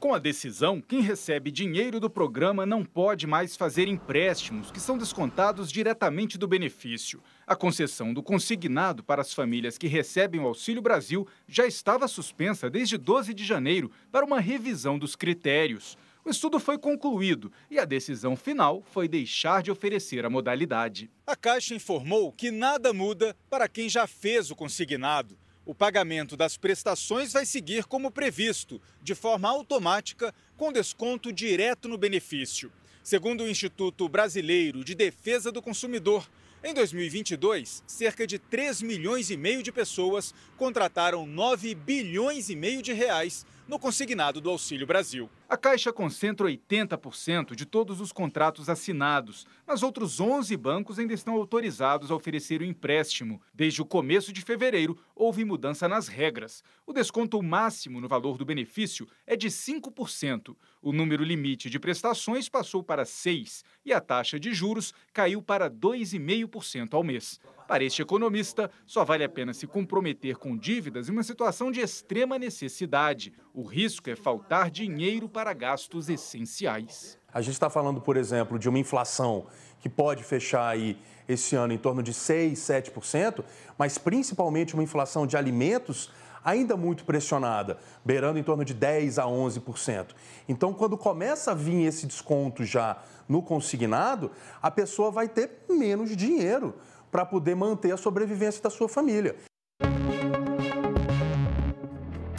Com 0.05 0.13
a 0.13 0.19
decisão, 0.19 0.83
quem 0.83 1.01
recebe 1.01 1.51
dinheiro 1.51 1.99
do 1.99 2.11
programa 2.11 2.67
não 2.67 2.85
pode 2.85 3.27
mais 3.27 3.57
fazer 3.57 3.89
empréstimos, 3.89 4.71
que 4.71 4.79
são 4.79 4.99
descontados 4.99 5.73
diretamente 5.73 6.37
do 6.37 6.47
benefício. 6.47 7.23
A 7.47 7.57
concessão 7.57 8.13
do 8.13 8.23
consignado 8.23 9.03
para 9.03 9.23
as 9.23 9.33
famílias 9.33 9.79
que 9.79 9.87
recebem 9.87 10.43
o 10.43 10.47
Auxílio 10.47 10.83
Brasil 10.83 11.27
já 11.49 11.67
estava 11.67 12.07
suspensa 12.07 12.69
desde 12.69 12.99
12 12.99 13.33
de 13.33 13.47
janeiro 13.47 13.91
para 14.13 14.27
uma 14.27 14.41
revisão 14.41 14.99
dos 14.99 15.17
critérios. 15.17 15.97
O 16.23 16.29
estudo 16.29 16.61
foi 16.61 16.77
concluído 16.77 17.51
e 17.71 17.79
a 17.79 17.87
decisão 17.87 18.37
final 18.37 18.83
foi 18.93 19.09
deixar 19.09 19.63
de 19.63 19.71
oferecer 19.71 20.27
a 20.27 20.29
modalidade. 20.29 21.11
A 21.27 21.35
Caixa 21.35 21.75
informou 21.75 22.31
que 22.31 22.51
nada 22.51 22.93
muda 22.93 23.35
para 23.49 23.67
quem 23.71 23.89
já 23.89 24.07
fez 24.07 24.51
o 24.51 24.55
consignado. 24.55 25.39
O 25.67 25.75
pagamento 25.75 26.37
das 26.37 26.59
prestações 26.59 27.33
vai 27.33 27.47
seguir 27.47 27.87
como 27.87 28.11
previsto, 28.11 28.83
de 29.03 29.15
forma 29.15 29.49
automática, 29.49 30.35
com 30.59 30.71
desconto 30.71 31.33
direto 31.33 31.89
no 31.89 31.97
benefício. 31.97 32.71
Segundo 33.03 33.45
o 33.45 33.49
Instituto 33.49 34.07
Brasileiro 34.07 34.85
de 34.85 34.95
Defesa 34.95 35.51
do 35.51 35.63
Consumidor, 35.63 36.29
em 36.63 36.75
2022, 36.75 37.83
cerca 37.87 38.27
de 38.27 38.39
3 38.39 38.83
milhões 38.83 39.31
e 39.31 39.39
meio 39.39 39.63
de 39.63 39.73
pessoas 39.73 40.35
contrataram 40.59 41.27
9 41.27 41.75
bilhões 41.75 42.51
e 42.51 42.57
meio 42.57 42.83
de 42.83 42.93
reais 42.93 43.47
no 43.67 43.79
consignado 43.79 44.43
do 44.43 44.51
Auxílio 44.51 44.87
Brasil. 44.87 45.31
A 45.47 45.59
Caixa 45.59 45.93
concentra 45.93 46.47
80% 46.47 47.55
de 47.55 47.67
todos 47.67 48.01
os 48.01 48.13
contratos 48.13 48.71
assinados, 48.71 49.47
mas 49.67 49.83
outros 49.83 50.19
11 50.19 50.57
bancos 50.57 50.99
ainda 50.99 51.13
estão 51.13 51.35
autorizados 51.35 52.11
a 52.11 52.15
oferecer 52.15 52.63
o 52.63 52.65
empréstimo. 52.65 53.43
Desde 53.53 53.83
o 53.83 53.85
começo 53.85 54.33
de 54.33 54.41
fevereiro, 54.41 54.99
houve 55.15 55.45
mudança 55.45 55.87
nas 55.87 56.09
regras. 56.09 56.65
O 56.87 56.95
desconto 56.95 57.43
máximo 57.43 58.01
no 58.01 58.09
valor 58.09 58.39
do 58.39 58.45
benefício 58.45 59.07
é 59.27 59.37
de 59.37 59.49
5%. 59.49 60.57
O 60.81 60.93
número 60.93 61.23
limite 61.23 61.69
de 61.69 61.79
prestações 61.79 62.49
passou 62.49 62.83
para 62.83 63.05
6% 63.05 63.65
e 63.85 63.93
a 63.93 64.01
taxa 64.01 64.41
de 64.41 64.55
juros 64.55 64.95
caiu 65.13 65.43
para 65.43 65.71
2,5% 65.71 66.95
ao 66.95 67.05
mês. 67.05 67.39
Para 67.67 67.83
este 67.83 68.03
economista, 68.03 68.71
só 68.85 69.05
vale 69.05 69.25
a 69.25 69.29
pena 69.29 69.55
se 69.55 69.67
comprometer 69.67 70.37
com 70.37 70.57
dívidas 70.57 71.09
em 71.09 71.13
uma 71.13 71.23
situação 71.23 71.73
de 71.73 71.81
extrema 71.81 72.39
necessidade. 72.39 73.33
O 73.55 73.63
risco 73.63 74.11
é 74.11 74.17
faltar 74.17 74.71
dinheiro 74.71 75.29
para 75.35 75.53
gastos 75.53 76.09
essenciais. 76.09 77.19
A 77.33 77.41
gente 77.43 77.55
está 77.55 77.69
falando, 77.69 78.01
por 78.01 78.17
exemplo, 78.17 78.57
de 78.57 78.69
uma 78.69 78.79
inflação 78.79 79.47
que 79.81 79.89
pode 79.89 80.23
fechar 80.23 80.69
aí 80.69 80.97
esse 81.29 81.57
ano 81.57 81.73
em 81.73 81.79
torno 81.79 82.05
de 82.05 82.15
6, 82.15 82.57
7%, 82.57 83.45
mas 83.77 83.99
principalmente 83.99 84.75
uma 84.75 84.83
inflação 84.85 85.27
de 85.27 85.37
alimentos 85.37 86.09
ainda 86.45 86.77
muito 86.77 87.05
pressionada, 87.05 87.79
beirando 88.05 88.39
em 88.39 88.45
torno 88.45 88.65
de 88.65 88.73
10 88.75 89.19
a 89.19 89.25
11%. 89.25 90.15
Então, 90.49 90.73
quando 90.73 90.97
começa 90.97 91.51
a 91.51 91.55
vir 91.55 91.85
esse 91.85 92.07
desconto 92.07 92.65
já 92.65 93.03
no 93.29 93.43
consignado, 93.43 94.31
a 94.63 94.71
pessoa 94.71 95.11
vai 95.11 95.29
ter 95.29 95.65
menos 95.69 96.17
dinheiro 96.17 96.77
para 97.11 97.27
poder 97.27 97.57
manter 97.57 97.91
a 97.93 97.97
sobrevivência 97.97 98.63
da 98.63 98.71
sua 98.71 98.89
família. 98.89 99.35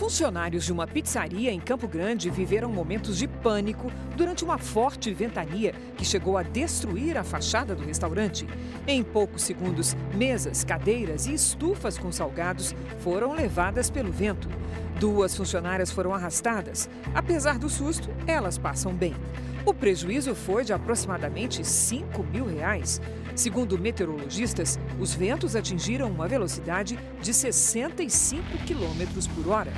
Funcionários 0.05 0.65
de 0.65 0.71
uma 0.71 0.85
pizzaria 0.85 1.51
em 1.51 1.59
Campo 1.59 1.87
Grande 1.87 2.29
viveram 2.29 2.71
momentos 2.71 3.17
de 3.17 3.27
pânico 3.27 3.91
durante 4.15 4.43
uma 4.43 4.59
forte 4.59 5.11
ventania 5.11 5.73
que 5.97 6.05
chegou 6.05 6.37
a 6.37 6.43
destruir 6.43 7.17
a 7.17 7.23
fachada 7.23 7.73
do 7.73 7.83
restaurante. 7.83 8.45
Em 8.85 9.01
poucos 9.01 9.41
segundos, 9.41 9.97
mesas, 10.13 10.63
cadeiras 10.63 11.25
e 11.25 11.33
estufas 11.33 11.97
com 11.97 12.11
salgados 12.11 12.75
foram 12.99 13.33
levadas 13.33 13.89
pelo 13.89 14.11
vento. 14.11 14.47
Duas 14.99 15.35
funcionárias 15.35 15.89
foram 15.89 16.13
arrastadas. 16.13 16.87
Apesar 17.15 17.57
do 17.57 17.67
susto, 17.67 18.07
elas 18.27 18.59
passam 18.59 18.93
bem. 18.93 19.15
O 19.65 19.73
prejuízo 19.73 20.35
foi 20.35 20.63
de 20.63 20.71
aproximadamente 20.71 21.65
5 21.65 22.23
mil 22.25 22.45
reais. 22.45 23.01
Segundo 23.35 23.79
meteorologistas, 23.79 24.79
os 24.99 25.15
ventos 25.15 25.55
atingiram 25.55 26.07
uma 26.11 26.27
velocidade 26.27 26.99
de 27.19 27.33
65 27.33 28.43
km 28.67 29.27
por 29.33 29.51
hora. 29.51 29.73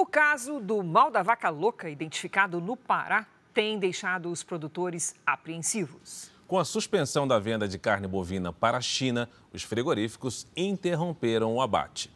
O 0.00 0.06
caso 0.06 0.60
do 0.60 0.82
mal 0.82 1.10
da 1.10 1.22
vaca 1.22 1.50
louca, 1.50 1.90
identificado 1.90 2.58
no 2.58 2.74
Pará, 2.74 3.26
tem 3.52 3.78
deixado 3.78 4.30
os 4.30 4.42
produtores 4.42 5.14
apreensivos. 5.26 6.32
Com 6.48 6.58
a 6.58 6.64
suspensão 6.64 7.28
da 7.28 7.38
venda 7.38 7.68
de 7.68 7.78
carne 7.78 8.08
bovina 8.08 8.50
para 8.50 8.78
a 8.78 8.80
China, 8.80 9.28
os 9.52 9.62
frigoríficos 9.62 10.46
interromperam 10.56 11.54
o 11.54 11.60
abate. 11.60 12.10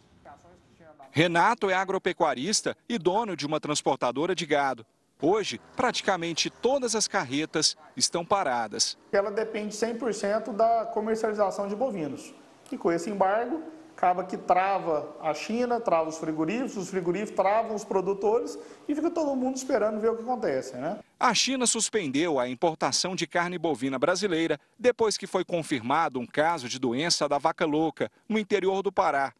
Renato 1.10 1.68
é 1.68 1.74
agropecuarista 1.74 2.74
e 2.88 2.96
dono 2.96 3.36
de 3.36 3.44
uma 3.44 3.60
transportadora 3.60 4.34
de 4.34 4.46
gado. 4.46 4.86
Hoje, 5.20 5.60
praticamente 5.76 6.48
todas 6.48 6.94
as 6.94 7.06
carretas 7.06 7.76
estão 7.94 8.24
paradas. 8.24 8.96
Ela 9.12 9.30
depende 9.30 9.74
100% 9.74 10.56
da 10.56 10.86
comercialização 10.86 11.68
de 11.68 11.76
bovinos. 11.76 12.34
E 12.72 12.78
com 12.78 12.90
esse 12.90 13.10
embargo, 13.10 13.62
acaba 13.96 14.24
que 14.24 14.36
trava 14.36 15.16
a 15.20 15.32
China, 15.32 15.80
trava 15.80 16.08
os 16.08 16.18
frigoríficos, 16.18 16.76
os 16.76 16.90
frigoríficos 16.90 17.36
travam 17.36 17.76
os 17.76 17.84
produtores 17.84 18.58
e 18.88 18.94
fica 18.94 19.10
todo 19.10 19.34
mundo 19.36 19.56
esperando 19.56 20.00
ver 20.00 20.10
o 20.10 20.16
que 20.16 20.22
acontece, 20.22 20.74
né? 20.74 20.98
A 21.18 21.32
China 21.32 21.66
suspendeu 21.66 22.38
a 22.38 22.48
importação 22.48 23.14
de 23.14 23.26
carne 23.26 23.56
bovina 23.56 23.98
brasileira 23.98 24.58
depois 24.78 25.16
que 25.16 25.28
foi 25.28 25.44
confirmado 25.44 26.18
um 26.18 26.26
caso 26.26 26.68
de 26.68 26.78
doença 26.78 27.28
da 27.28 27.38
vaca 27.38 27.64
louca 27.64 28.10
no 28.28 28.38
interior 28.38 28.82
do 28.82 28.92
Pará. 28.92 29.32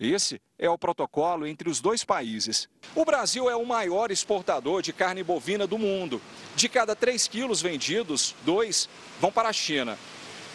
Esse 0.00 0.40
é 0.58 0.70
o 0.70 0.78
protocolo 0.78 1.46
entre 1.46 1.68
os 1.68 1.80
dois 1.80 2.04
países. 2.04 2.68
O 2.94 3.04
Brasil 3.04 3.50
é 3.50 3.56
o 3.56 3.66
maior 3.66 4.10
exportador 4.10 4.80
de 4.80 4.92
carne 4.92 5.22
bovina 5.22 5.66
do 5.66 5.76
mundo. 5.76 6.20
De 6.56 6.68
cada 6.68 6.94
3 6.96 7.26
quilos 7.26 7.60
vendidos, 7.60 8.34
dois 8.44 8.88
vão 9.20 9.30
para 9.30 9.48
a 9.48 9.52
China. 9.52 9.98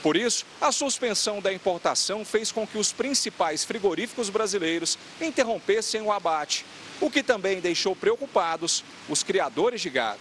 Por 0.03 0.17
isso, 0.17 0.45
a 0.59 0.69
suspensão 0.69 1.39
da 1.39 1.53
importação 1.53 2.25
fez 2.25 2.51
com 2.51 2.67
que 2.67 2.77
os 2.77 2.91
principais 2.91 3.63
frigoríficos 3.63 4.29
brasileiros 4.29 4.97
interrompessem 5.21 6.01
o 6.01 6.11
abate, 6.11 6.65
o 6.99 7.09
que 7.09 7.23
também 7.23 7.61
deixou 7.61 7.95
preocupados 7.95 8.83
os 9.07 9.23
criadores 9.23 9.79
de 9.79 9.89
gado. 9.89 10.19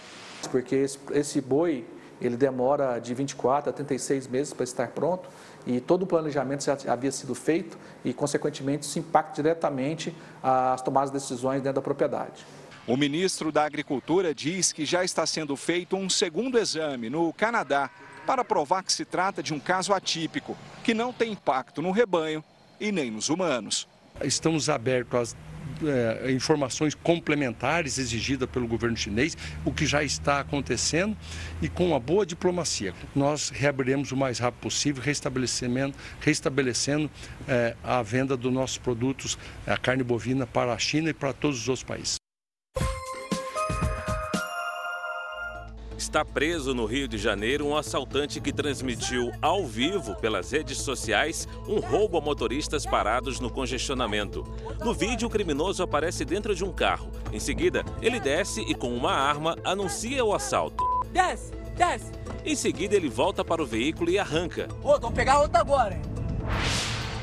Porque 0.49 0.85
esse 1.11 1.41
boi 1.41 1.85
ele 2.21 2.37
demora 2.37 2.97
de 2.97 3.13
24 3.13 3.71
a 3.71 3.73
36 3.73 4.27
meses 4.27 4.53
para 4.53 4.63
estar 4.63 4.87
pronto 4.87 5.27
e 5.67 5.81
todo 5.81 6.03
o 6.03 6.07
planejamento 6.07 6.63
já 6.63 6.77
havia 6.87 7.11
sido 7.11 7.35
feito 7.35 7.77
e, 8.05 8.13
consequentemente, 8.13 8.85
isso 8.85 8.99
impacta 8.99 9.41
diretamente 9.41 10.15
as 10.41 10.81
tomadas 10.81 11.11
de 11.11 11.19
decisões 11.19 11.61
dentro 11.61 11.75
da 11.75 11.81
propriedade. 11.81 12.45
O 12.87 12.95
ministro 12.95 13.51
da 13.51 13.65
Agricultura 13.65 14.33
diz 14.33 14.71
que 14.71 14.85
já 14.85 15.03
está 15.03 15.25
sendo 15.25 15.55
feito 15.57 15.97
um 15.97 16.09
segundo 16.09 16.57
exame 16.57 17.09
no 17.09 17.33
Canadá 17.33 17.89
para 18.25 18.43
provar 18.43 18.83
que 18.83 18.93
se 18.93 19.05
trata 19.05 19.43
de 19.43 19.53
um 19.53 19.59
caso 19.59 19.93
atípico, 19.93 20.57
que 20.83 20.93
não 20.93 21.11
tem 21.13 21.31
impacto 21.31 21.81
no 21.81 21.91
rebanho 21.91 22.43
e 22.79 22.91
nem 22.91 23.11
nos 23.11 23.29
humanos. 23.29 23.87
Estamos 24.21 24.69
abertos 24.69 25.19
às 25.19 25.37
é, 25.85 26.31
informações 26.31 26.93
complementares 26.93 27.97
exigidas 27.97 28.49
pelo 28.49 28.67
governo 28.67 28.95
chinês, 28.95 29.37
o 29.65 29.71
que 29.71 29.85
já 29.85 30.03
está 30.03 30.39
acontecendo, 30.39 31.17
e 31.61 31.67
com 31.67 31.87
uma 31.87 31.99
boa 31.99 32.25
diplomacia. 32.25 32.93
Nós 33.15 33.49
reabriremos 33.49 34.11
o 34.11 34.17
mais 34.17 34.39
rápido 34.39 34.61
possível, 34.61 35.01
restabelecendo, 35.01 35.95
restabelecendo 36.19 37.09
é, 37.47 37.75
a 37.83 38.01
venda 38.01 38.37
dos 38.37 38.53
nossos 38.53 38.77
produtos, 38.77 39.37
a 39.65 39.77
carne 39.77 40.03
bovina, 40.03 40.45
para 40.45 40.73
a 40.73 40.77
China 40.77 41.09
e 41.09 41.13
para 41.13 41.33
todos 41.33 41.61
os 41.61 41.69
outros 41.69 41.83
países. 41.83 42.22
Está 46.13 46.23
preso 46.23 46.75
no 46.75 46.85
Rio 46.85 47.07
de 47.07 47.17
Janeiro 47.17 47.65
um 47.65 47.75
assaltante 47.75 48.39
que 48.39 48.53
transmitiu 48.53 49.31
ao 49.41 49.65
vivo 49.65 50.15
pelas 50.17 50.51
redes 50.51 50.77
sociais 50.77 51.47
um 51.67 51.79
roubo 51.79 52.19
a 52.19 52.21
motoristas 52.21 52.85
parados 52.85 53.39
no 53.39 53.49
congestionamento. 53.49 54.43
No 54.85 54.93
vídeo, 54.93 55.27
o 55.27 55.31
criminoso 55.31 55.81
aparece 55.81 56.23
dentro 56.23 56.53
de 56.53 56.63
um 56.63 56.71
carro. 56.71 57.09
Em 57.31 57.39
seguida, 57.39 57.83
ele 57.99 58.19
desce 58.19 58.61
e, 58.61 58.75
com 58.75 58.93
uma 58.93 59.11
arma, 59.11 59.57
anuncia 59.63 60.23
o 60.23 60.35
assalto. 60.35 60.83
Desce, 61.11 61.51
desce. 61.75 62.11
Em 62.45 62.55
seguida, 62.55 62.95
ele 62.95 63.09
volta 63.09 63.43
para 63.43 63.63
o 63.63 63.65
veículo 63.65 64.11
e 64.11 64.19
arranca. 64.19 64.67
Ô, 64.83 64.99
vou 64.99 65.11
pegar 65.11 65.39
outra 65.39 65.61
agora. 65.61 65.99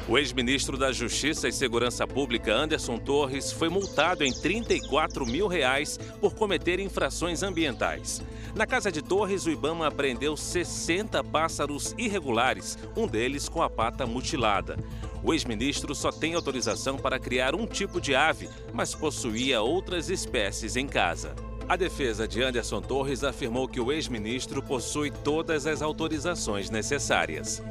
O 0.09 0.19
ex-ministro 0.19 0.77
da 0.77 0.91
Justiça 0.91 1.47
e 1.47 1.53
Segurança 1.53 2.05
Pública, 2.05 2.53
Anderson 2.53 2.99
Torres, 2.99 3.53
foi 3.53 3.69
multado 3.69 4.25
em 4.25 4.33
34 4.33 5.25
mil 5.25 5.47
reais 5.47 5.97
por 6.21 6.35
cometer 6.35 6.81
infrações 6.81 7.45
ambientais. 7.45 8.21
Na 8.55 8.67
casa 8.67 8.91
de 8.91 9.01
Torres, 9.01 9.47
o 9.47 9.51
Ibama 9.51 9.87
apreendeu 9.87 10.37
60 10.37 11.23
pássaros 11.25 11.95
irregulares, 11.97 12.77
um 12.97 13.07
deles 13.07 13.49
com 13.49 13.63
a 13.63 13.71
pata 13.71 14.07
mutilada. 14.07 14.77
O 15.23 15.33
ex-ministro 15.33 15.95
só 15.95 16.11
tem 16.11 16.35
autorização 16.35 16.97
para 16.97 17.19
criar 17.19 17.55
um 17.55 17.67
tipo 17.67 18.01
de 18.01 18.15
ave, 18.15 18.49
mas 18.73 18.95
possuía 18.95 19.63
outras 19.63 20.11
espécies 20.11 20.77
em 20.77 20.87
casa. 20.87 21.35
A 21.69 21.77
defesa 21.77 22.27
de 22.27 22.43
Anderson 22.43 22.81
Torres 22.81 23.23
afirmou 23.23 23.69
que 23.69 23.81
o 23.81 23.93
ex-ministro 23.93 24.61
possui 24.61 25.11
todas 25.11 25.67
as 25.67 25.83
autorizações 25.83 26.69
necessárias. 26.69 27.63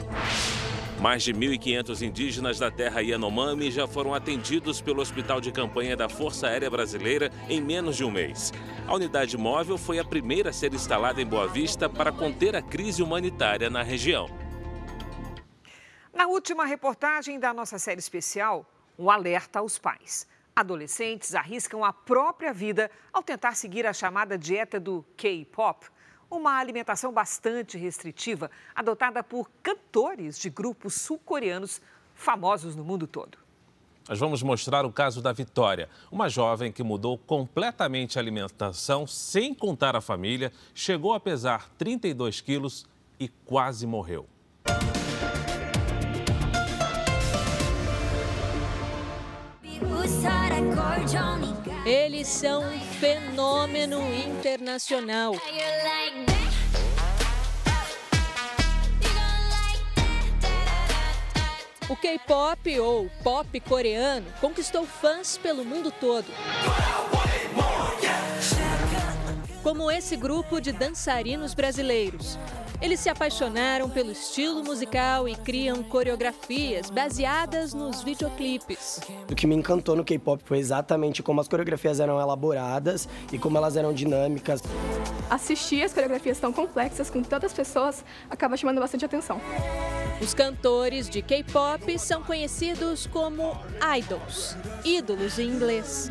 Mais 0.99 1.23
de 1.23 1.33
1.500 1.33 2.01
indígenas 2.01 2.59
da 2.59 2.69
terra 2.69 2.99
Yanomami 2.99 3.71
já 3.71 3.87
foram 3.87 4.13
atendidos 4.13 4.81
pelo 4.81 5.01
Hospital 5.01 5.39
de 5.39 5.49
Campanha 5.49 5.95
da 5.95 6.09
Força 6.09 6.47
Aérea 6.47 6.69
Brasileira 6.69 7.31
em 7.47 7.61
menos 7.61 7.95
de 7.95 8.03
um 8.03 8.11
mês. 8.11 8.51
A 8.85 8.95
unidade 8.95 9.37
móvel 9.37 9.77
foi 9.77 9.97
a 9.97 10.03
primeira 10.03 10.49
a 10.49 10.53
ser 10.53 10.73
instalada 10.73 11.21
em 11.21 11.25
Boa 11.25 11.47
Vista 11.47 11.87
para 11.87 12.11
conter 12.11 12.53
a 12.53 12.61
crise 12.61 13.01
humanitária 13.01 13.69
na 13.69 13.81
região. 13.81 14.29
Na 16.13 16.27
última 16.27 16.65
reportagem 16.65 17.39
da 17.39 17.53
nossa 17.53 17.79
série 17.79 18.01
especial, 18.01 18.69
um 18.97 19.09
alerta 19.09 19.59
aos 19.59 19.79
pais. 19.79 20.27
Adolescentes 20.53 21.33
arriscam 21.33 21.81
a 21.85 21.93
própria 21.93 22.51
vida 22.51 22.91
ao 23.13 23.23
tentar 23.23 23.55
seguir 23.55 23.87
a 23.87 23.93
chamada 23.93 24.37
dieta 24.37 24.77
do 24.77 25.05
K-pop 25.15 25.85
uma 26.29 26.57
alimentação 26.57 27.11
bastante 27.11 27.77
restritiva 27.77 28.51
adotada 28.75 29.23
por 29.23 29.49
cantores 29.63 30.37
de 30.37 30.49
grupos 30.49 30.93
sul-coreanos 30.95 31.81
famosos 32.13 32.75
no 32.75 32.83
mundo 32.83 33.07
todo. 33.07 33.37
Nós 34.07 34.19
vamos 34.19 34.41
mostrar 34.41 34.85
o 34.85 34.91
caso 34.91 35.21
da 35.21 35.31
Vitória, 35.31 35.87
uma 36.11 36.29
jovem 36.29 36.71
que 36.71 36.81
mudou 36.81 37.17
completamente 37.17 38.17
a 38.17 38.21
alimentação 38.21 39.05
sem 39.05 39.53
contar 39.53 39.95
a 39.95 40.01
família, 40.01 40.51
chegou 40.73 41.13
a 41.13 41.19
pesar 41.19 41.69
32 41.77 42.41
quilos 42.41 42.87
e 43.19 43.27
quase 43.27 43.85
morreu. 43.85 44.27
Eles 51.85 52.27
são 52.27 52.63
um 52.63 52.79
fenômeno 52.99 53.99
internacional. 54.13 55.33
O 61.89 61.95
K-pop 61.95 62.79
ou 62.79 63.09
pop 63.23 63.59
coreano 63.61 64.27
conquistou 64.39 64.85
fãs 64.85 65.37
pelo 65.37 65.65
mundo 65.65 65.91
todo. 65.91 66.27
Como 69.63 69.89
esse 69.89 70.15
grupo 70.15 70.61
de 70.61 70.71
dançarinos 70.71 71.53
brasileiros. 71.53 72.37
Eles 72.81 73.01
se 73.01 73.09
apaixonaram 73.09 73.89
pelo 73.89 74.11
estilo 74.11 74.63
musical 74.63 75.27
e 75.27 75.35
criam 75.35 75.83
coreografias 75.83 76.89
baseadas 76.89 77.73
nos 77.73 78.01
videoclipes. 78.01 79.01
O 79.29 79.35
que 79.35 79.45
me 79.45 79.53
encantou 79.53 79.97
no 79.97 80.05
K-pop 80.05 80.41
foi 80.45 80.59
exatamente 80.59 81.21
como 81.21 81.41
as 81.41 81.47
coreografias 81.49 81.99
eram 81.99 82.19
elaboradas 82.21 83.07
e 83.33 83.37
como 83.37 83.57
elas 83.57 83.75
eram 83.75 83.93
dinâmicas. 83.93 84.61
Assistir 85.29 85.83
as 85.83 85.93
coreografias 85.93 86.39
tão 86.39 86.53
complexas 86.53 87.09
com 87.09 87.21
tantas 87.21 87.51
pessoas 87.51 88.03
acaba 88.29 88.55
chamando 88.55 88.79
bastante 88.79 89.03
atenção. 89.03 89.41
Os 90.21 90.33
cantores 90.33 91.09
de 91.09 91.21
K-pop 91.21 91.99
são 91.99 92.23
conhecidos 92.23 93.05
como 93.07 93.57
idols, 93.97 94.55
ídolos 94.85 95.37
em 95.37 95.49
inglês. 95.49 96.09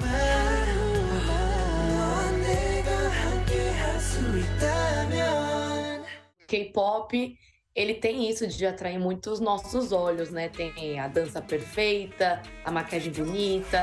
K-pop, 6.49 7.39
ele 7.77 7.95
tem 7.95 8.29
isso 8.29 8.47
de 8.47 8.65
atrair 8.65 8.99
muito 8.99 9.31
os 9.31 9.39
nossos 9.39 9.93
olhos, 9.93 10.31
né? 10.31 10.49
Tem 10.49 10.99
a 10.99 11.07
dança 11.07 11.43
perfeita, 11.43 12.43
a 12.65 12.71
maquiagem 12.71 13.13
bonita. 13.13 13.83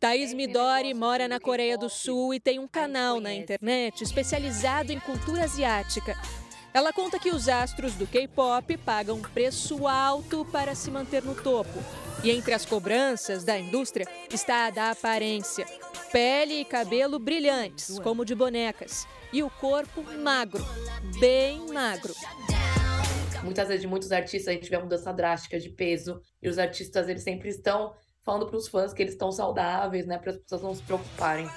Thaís 0.00 0.32
Midori 0.32 0.94
mora 0.94 1.28
na 1.28 1.38
Coreia 1.38 1.76
do 1.76 1.90
Sul 1.90 2.32
e 2.32 2.40
tem 2.40 2.58
um 2.58 2.66
canal 2.66 3.20
na 3.20 3.34
internet 3.34 4.02
especializado 4.02 4.90
em 4.90 4.98
cultura 4.98 5.44
asiática. 5.44 6.16
Ela 6.72 6.92
conta 6.92 7.18
que 7.18 7.30
os 7.30 7.46
astros 7.46 7.94
do 7.94 8.06
K-pop 8.06 8.76
pagam 8.78 9.20
preço 9.20 9.86
alto 9.86 10.46
para 10.50 10.74
se 10.74 10.90
manter 10.90 11.22
no 11.22 11.34
topo. 11.34 11.78
E 12.24 12.30
entre 12.30 12.54
as 12.54 12.64
cobranças 12.64 13.44
da 13.44 13.58
indústria 13.58 14.06
está 14.32 14.66
a 14.66 14.70
da 14.70 14.90
aparência. 14.90 15.66
Pele 16.10 16.60
e 16.60 16.64
cabelo 16.64 17.18
brilhantes, 17.18 17.98
como 17.98 18.24
de 18.24 18.34
bonecas 18.34 19.06
e 19.32 19.42
o 19.42 19.50
corpo 19.50 20.02
magro, 20.02 20.64
bem 21.18 21.66
magro. 21.72 22.14
Muitas 23.42 23.68
vezes 23.68 23.82
de 23.82 23.88
muitos 23.88 24.10
artistas 24.12 24.48
a 24.48 24.52
gente 24.52 24.68
vê 24.68 24.76
uma 24.76 24.82
mudança 24.82 25.12
drástica 25.12 25.58
de 25.58 25.68
peso 25.68 26.20
e 26.42 26.48
os 26.48 26.58
artistas 26.58 27.08
eles 27.08 27.22
sempre 27.22 27.48
estão 27.48 27.94
falando 28.24 28.46
para 28.46 28.56
os 28.56 28.66
fãs 28.66 28.92
que 28.92 29.02
eles 29.02 29.14
estão 29.14 29.30
saudáveis, 29.30 30.06
né, 30.06 30.18
para 30.18 30.32
as 30.32 30.36
pessoas 30.38 30.62
não 30.62 30.74
se 30.74 30.82
preocuparem. 30.82 31.48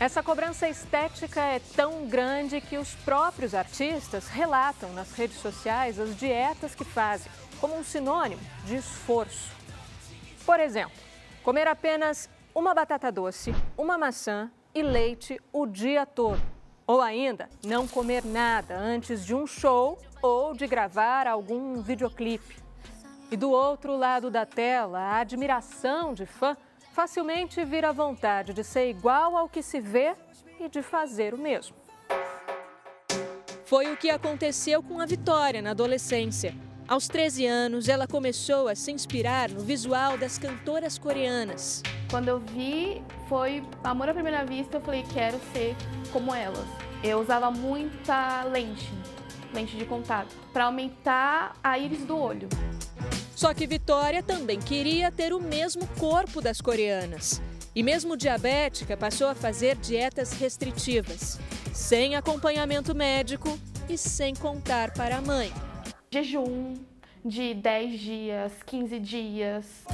Essa 0.00 0.20
cobrança 0.20 0.68
estética 0.68 1.40
é 1.40 1.60
tão 1.76 2.08
grande 2.08 2.60
que 2.60 2.76
os 2.76 2.92
próprios 2.96 3.54
artistas 3.54 4.26
relatam 4.26 4.92
nas 4.94 5.12
redes 5.12 5.36
sociais 5.36 6.00
as 6.00 6.16
dietas 6.16 6.74
que 6.74 6.84
fazem, 6.84 7.30
como 7.60 7.78
um 7.78 7.84
sinônimo 7.84 8.42
de 8.64 8.74
esforço. 8.74 9.52
Por 10.44 10.58
exemplo, 10.58 10.96
comer 11.44 11.68
apenas 11.68 12.28
uma 12.52 12.74
batata 12.74 13.12
doce, 13.12 13.54
uma 13.78 13.96
maçã 13.96 14.50
e 14.74 14.82
leite 14.82 15.40
o 15.52 15.66
dia 15.66 16.06
todo. 16.06 16.40
Ou 16.86 17.00
ainda, 17.00 17.48
não 17.64 17.86
comer 17.86 18.24
nada 18.24 18.76
antes 18.76 19.24
de 19.24 19.34
um 19.34 19.46
show 19.46 19.98
ou 20.20 20.54
de 20.54 20.66
gravar 20.66 21.26
algum 21.26 21.80
videoclipe. 21.80 22.56
E 23.30 23.36
do 23.36 23.50
outro 23.50 23.96
lado 23.96 24.30
da 24.30 24.44
tela, 24.44 24.98
a 24.98 25.20
admiração 25.20 26.12
de 26.12 26.26
fã 26.26 26.56
facilmente 26.92 27.64
vira 27.64 27.92
vontade 27.92 28.52
de 28.52 28.62
ser 28.62 28.90
igual 28.90 29.36
ao 29.36 29.48
que 29.48 29.62
se 29.62 29.80
vê 29.80 30.14
e 30.60 30.68
de 30.68 30.82
fazer 30.82 31.32
o 31.32 31.38
mesmo. 31.38 31.74
Foi 33.64 33.90
o 33.90 33.96
que 33.96 34.10
aconteceu 34.10 34.82
com 34.82 35.00
a 35.00 35.06
Vitória 35.06 35.62
na 35.62 35.70
adolescência. 35.70 36.54
Aos 36.86 37.08
13 37.08 37.46
anos, 37.46 37.88
ela 37.88 38.06
começou 38.06 38.68
a 38.68 38.74
se 38.74 38.92
inspirar 38.92 39.48
no 39.48 39.60
visual 39.60 40.18
das 40.18 40.36
cantoras 40.36 40.98
coreanas. 40.98 41.82
Quando 42.12 42.28
eu 42.28 42.38
vi, 42.38 43.02
foi 43.26 43.64
amor 43.82 44.06
à 44.06 44.12
primeira 44.12 44.44
vista, 44.44 44.76
eu 44.76 44.82
falei, 44.82 45.02
quero 45.14 45.40
ser 45.50 45.74
como 46.12 46.34
elas. 46.34 46.66
Eu 47.02 47.18
usava 47.18 47.50
muita 47.50 48.44
lente, 48.44 48.92
lente 49.50 49.78
de 49.78 49.86
contato, 49.86 50.28
para 50.52 50.64
aumentar 50.64 51.56
a 51.64 51.78
íris 51.78 52.04
do 52.04 52.18
olho. 52.18 52.50
Só 53.34 53.54
que 53.54 53.66
Vitória 53.66 54.22
também 54.22 54.60
queria 54.60 55.10
ter 55.10 55.32
o 55.32 55.40
mesmo 55.40 55.86
corpo 55.98 56.42
das 56.42 56.60
coreanas. 56.60 57.40
E 57.74 57.82
mesmo 57.82 58.14
diabética, 58.14 58.94
passou 58.94 59.28
a 59.28 59.34
fazer 59.34 59.76
dietas 59.76 60.34
restritivas, 60.34 61.40
sem 61.72 62.14
acompanhamento 62.14 62.94
médico 62.94 63.58
e 63.88 63.96
sem 63.96 64.34
contar 64.34 64.92
para 64.92 65.16
a 65.16 65.22
mãe. 65.22 65.50
Jejum 66.12 66.74
de 67.24 67.54
10 67.54 68.00
dias, 68.00 68.52
15 68.66 68.98
dias. 68.98 69.84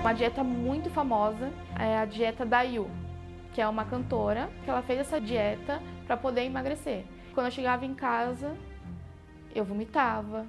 Uma 0.00 0.12
dieta 0.12 0.42
muito 0.42 0.90
famosa 0.90 1.52
é 1.78 1.98
a 1.98 2.04
dieta 2.04 2.44
da 2.44 2.62
Yu, 2.62 2.90
que 3.52 3.60
é 3.60 3.68
uma 3.68 3.84
cantora 3.84 4.50
que 4.64 4.70
ela 4.70 4.82
fez 4.82 5.00
essa 5.00 5.20
dieta 5.20 5.82
para 6.06 6.16
poder 6.16 6.42
emagrecer. 6.42 7.04
Quando 7.34 7.46
eu 7.46 7.52
chegava 7.52 7.84
em 7.84 7.94
casa, 7.94 8.56
eu 9.54 9.64
vomitava. 9.64 10.46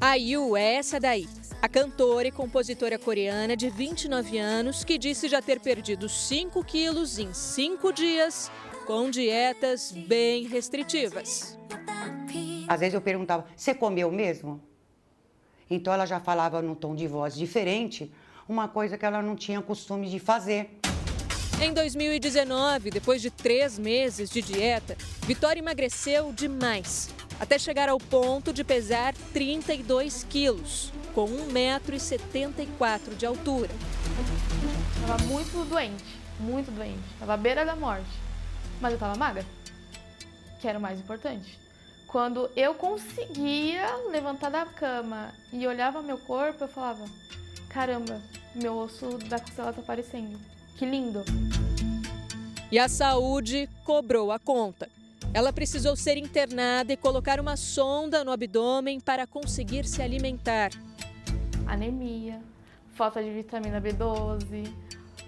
A 0.00 0.14
Yu 0.14 0.56
é 0.56 0.74
essa 0.74 1.00
daí, 1.00 1.26
a 1.60 1.68
cantora 1.68 2.28
e 2.28 2.32
compositora 2.32 2.98
coreana 2.98 3.56
de 3.56 3.68
29 3.68 4.38
anos 4.38 4.84
que 4.84 4.98
disse 4.98 5.28
já 5.28 5.42
ter 5.42 5.60
perdido 5.60 6.08
5 6.08 6.62
quilos 6.64 7.18
em 7.18 7.32
5 7.32 7.92
dias 7.92 8.50
com 8.86 9.10
dietas 9.10 9.92
bem 9.92 10.46
restritivas. 10.46 11.57
Às 12.68 12.80
vezes 12.80 12.94
eu 12.94 13.00
perguntava: 13.00 13.46
Você 13.56 13.74
comeu 13.74 14.10
mesmo? 14.10 14.60
Então 15.70 15.92
ela 15.92 16.06
já 16.06 16.20
falava 16.20 16.62
num 16.62 16.74
tom 16.74 16.94
de 16.94 17.06
voz 17.06 17.34
diferente, 17.34 18.12
uma 18.48 18.68
coisa 18.68 18.96
que 18.96 19.04
ela 19.04 19.22
não 19.22 19.36
tinha 19.36 19.60
costume 19.60 20.08
de 20.08 20.18
fazer. 20.18 20.78
Em 21.60 21.72
2019, 21.72 22.90
depois 22.90 23.20
de 23.20 23.30
três 23.30 23.78
meses 23.78 24.30
de 24.30 24.40
dieta, 24.40 24.96
Vitória 25.26 25.58
emagreceu 25.58 26.32
demais, 26.32 27.10
até 27.40 27.58
chegar 27.58 27.88
ao 27.88 27.98
ponto 27.98 28.52
de 28.52 28.62
pesar 28.62 29.12
32 29.32 30.24
quilos, 30.24 30.92
com 31.14 31.26
1,74m 31.26 33.16
de 33.16 33.26
altura. 33.26 33.70
Estava 35.00 35.22
muito 35.24 35.68
doente, 35.68 36.04
muito 36.38 36.70
doente. 36.70 37.02
Estava 37.12 37.34
à 37.34 37.36
beira 37.36 37.64
da 37.64 37.74
morte. 37.74 38.08
Mas 38.80 38.92
eu 38.92 38.96
estava 38.96 39.18
magra, 39.18 39.44
que 40.58 40.68
era 40.68 40.78
o 40.78 40.82
mais 40.82 41.00
importante. 41.00 41.58
Quando 42.06 42.50
eu 42.56 42.74
conseguia 42.74 43.86
levantar 44.10 44.50
da 44.50 44.64
cama 44.64 45.32
e 45.52 45.66
olhava 45.66 46.02
meu 46.02 46.18
corpo, 46.18 46.64
eu 46.64 46.68
falava: 46.68 47.04
caramba, 47.68 48.20
meu 48.54 48.78
osso 48.78 49.18
da 49.18 49.38
costela 49.38 49.70
está 49.70 49.82
aparecendo. 49.82 50.38
Que 50.76 50.86
lindo! 50.86 51.22
E 52.70 52.78
a 52.78 52.88
saúde 52.88 53.68
cobrou 53.84 54.32
a 54.32 54.38
conta. 54.38 54.88
Ela 55.34 55.52
precisou 55.52 55.94
ser 55.94 56.16
internada 56.16 56.92
e 56.92 56.96
colocar 56.96 57.38
uma 57.38 57.56
sonda 57.56 58.24
no 58.24 58.32
abdômen 58.32 58.98
para 58.98 59.26
conseguir 59.26 59.86
se 59.86 60.00
alimentar. 60.00 60.70
Anemia, 61.66 62.40
falta 62.94 63.22
de 63.22 63.30
vitamina 63.30 63.80
B12, 63.80 64.72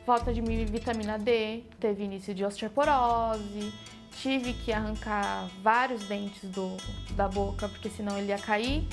falta 0.07 0.33
de 0.33 0.41
vitamina 0.41 1.18
D, 1.18 1.62
teve 1.78 2.05
início 2.05 2.35
de 2.35 2.45
osteoporose, 2.45 3.72
tive 4.18 4.52
que 4.52 4.72
arrancar 4.72 5.48
vários 5.62 6.04
dentes 6.04 6.48
do, 6.50 6.76
da 7.14 7.28
boca, 7.28 7.68
porque 7.68 7.88
senão 7.88 8.18
ele 8.18 8.28
ia 8.28 8.38
cair. 8.38 8.86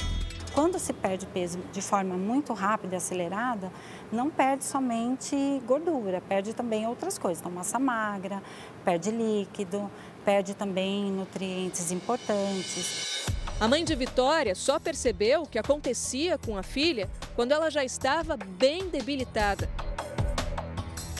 Quando 0.54 0.80
se 0.80 0.92
perde 0.92 1.26
peso 1.28 1.60
de 1.72 1.82
forma 1.82 2.18
muito 2.18 2.52
rápida 2.54 2.96
e 2.96 2.98
acelerada, 2.98 3.72
não 4.12 4.30
perde 4.30 4.64
somente 4.64 5.62
gordura, 5.68 6.20
perde 6.22 6.54
também 6.54 6.88
outras 6.88 7.18
coisas, 7.18 7.40
então 7.40 7.52
massa 7.52 7.78
magra, 7.78 8.42
perde 8.84 9.12
líquido, 9.12 9.90
perde 10.26 10.56
também 10.56 11.12
nutrientes 11.12 11.92
importantes. 11.92 13.28
A 13.60 13.68
mãe 13.68 13.84
de 13.84 13.96
Vitória 13.96 14.56
só 14.56 14.80
percebeu 14.80 15.44
o 15.44 15.48
que 15.48 15.60
acontecia 15.60 16.38
com 16.38 16.58
a 16.58 16.64
filha 16.64 17.10
quando 17.36 17.52
ela 17.52 17.70
já 17.70 17.84
estava 17.84 18.38
bem 18.38 18.88
debilitada. 18.90 19.70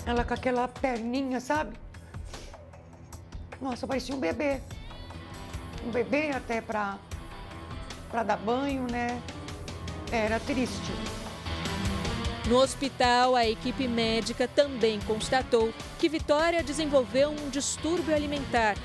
Ela 0.06 0.24
com 0.24 0.34
aquela 0.34 0.68
perninha, 0.68 1.40
sabe? 1.40 1.78
Nossa, 3.62 3.88
parecia 3.88 4.16
um 4.16 4.20
bebê. 4.20 4.62
Um 5.86 5.92
bebê 5.92 6.32
até 6.32 6.62
para 6.62 6.98
para 8.10 8.24
dar 8.24 8.38
banho, 8.38 8.88
né? 8.90 9.22
Era 10.12 10.40
triste. 10.40 10.94
No 12.48 12.58
hospital, 12.60 13.36
a 13.36 13.46
equipe 13.46 13.88
médica 13.88 14.48
também 14.48 15.02
constatou 15.02 15.74
que 16.00 16.08
Vitória 16.08 16.64
desenvolveu 16.64 17.30
um 17.32 17.50
distúrbio 17.50 18.16
alimentar. 18.16 18.78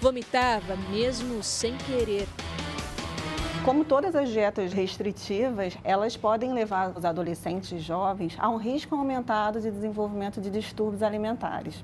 Vomitava 0.00 0.74
mesmo 0.90 1.40
sem 1.40 1.76
querer. 1.78 2.26
Como 3.64 3.84
todas 3.84 4.16
as 4.16 4.28
dietas 4.28 4.72
restritivas, 4.72 5.78
elas 5.84 6.16
podem 6.16 6.52
levar 6.52 6.92
os 6.94 7.04
adolescentes 7.04 7.80
jovens 7.80 8.36
a 8.38 8.48
um 8.48 8.56
risco 8.56 8.94
aumentado 8.96 9.60
de 9.60 9.70
desenvolvimento 9.70 10.40
de 10.40 10.50
distúrbios 10.50 11.02
alimentares. 11.02 11.82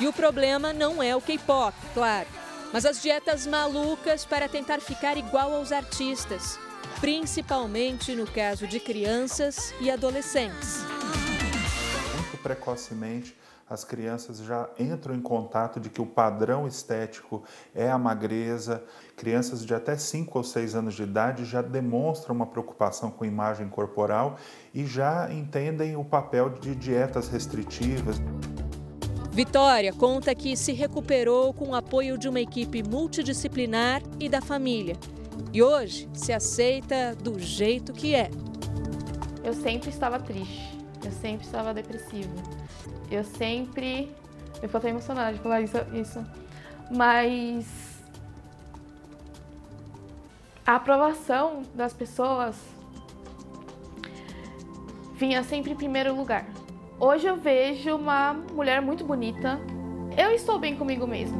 E 0.00 0.08
o 0.08 0.12
problema 0.12 0.72
não 0.72 1.00
é 1.00 1.14
o 1.14 1.20
K-pop, 1.20 1.76
claro, 1.94 2.26
mas 2.72 2.84
as 2.84 3.00
dietas 3.00 3.46
malucas 3.46 4.24
para 4.24 4.48
tentar 4.48 4.80
ficar 4.80 5.16
igual 5.16 5.54
aos 5.54 5.70
artistas, 5.70 6.58
principalmente 7.00 8.14
no 8.16 8.26
caso 8.26 8.66
de 8.66 8.80
crianças 8.80 9.72
e 9.80 9.88
adolescentes. 9.88 10.80
Muito 12.16 12.36
precocemente, 12.42 13.36
as 13.70 13.84
crianças 13.84 14.38
já 14.38 14.68
entram 14.80 15.14
em 15.14 15.20
contato 15.20 15.78
de 15.78 15.88
que 15.88 16.02
o 16.02 16.06
padrão 16.06 16.66
estético 16.66 17.44
é 17.72 17.88
a 17.88 17.96
magreza. 17.96 18.82
Crianças 19.16 19.64
de 19.64 19.74
até 19.74 19.96
5 19.96 20.36
ou 20.36 20.44
6 20.44 20.74
anos 20.74 20.94
de 20.94 21.04
idade 21.04 21.44
já 21.44 21.62
demonstram 21.62 22.34
uma 22.34 22.46
preocupação 22.46 23.12
com 23.12 23.24
imagem 23.24 23.68
corporal 23.68 24.36
e 24.74 24.84
já 24.84 25.32
entendem 25.32 25.96
o 25.96 26.04
papel 26.04 26.50
de 26.50 26.74
dietas 26.74 27.28
restritivas. 27.28 28.20
Vitória 29.34 29.92
conta 29.92 30.32
que 30.32 30.56
se 30.56 30.72
recuperou 30.72 31.52
com 31.52 31.70
o 31.70 31.74
apoio 31.74 32.16
de 32.16 32.28
uma 32.28 32.38
equipe 32.38 32.84
multidisciplinar 32.84 34.00
e 34.20 34.28
da 34.28 34.40
família. 34.40 34.96
E 35.52 35.60
hoje 35.60 36.08
se 36.14 36.32
aceita 36.32 37.16
do 37.16 37.36
jeito 37.40 37.92
que 37.92 38.14
é. 38.14 38.30
Eu 39.42 39.52
sempre 39.52 39.90
estava 39.90 40.20
triste, 40.20 40.78
eu 41.04 41.10
sempre 41.10 41.44
estava 41.44 41.74
depressiva. 41.74 42.32
Eu 43.10 43.24
sempre. 43.24 44.08
Eu 44.62 44.68
fico 44.68 44.76
até 44.76 44.90
emocionada 44.90 45.32
de 45.32 45.42
falar 45.42 45.62
isso, 45.62 45.78
isso. 45.92 46.24
Mas. 46.88 47.66
A 50.64 50.76
aprovação 50.76 51.62
das 51.74 51.92
pessoas 51.92 52.54
vinha 55.16 55.42
sempre 55.42 55.72
em 55.72 55.76
primeiro 55.76 56.14
lugar. 56.14 56.46
Hoje 56.98 57.26
eu 57.26 57.36
vejo 57.36 57.96
uma 57.96 58.32
mulher 58.52 58.80
muito 58.80 59.04
bonita. 59.04 59.58
Eu 60.16 60.30
estou 60.30 60.60
bem 60.60 60.76
comigo 60.76 61.06
mesma. 61.06 61.36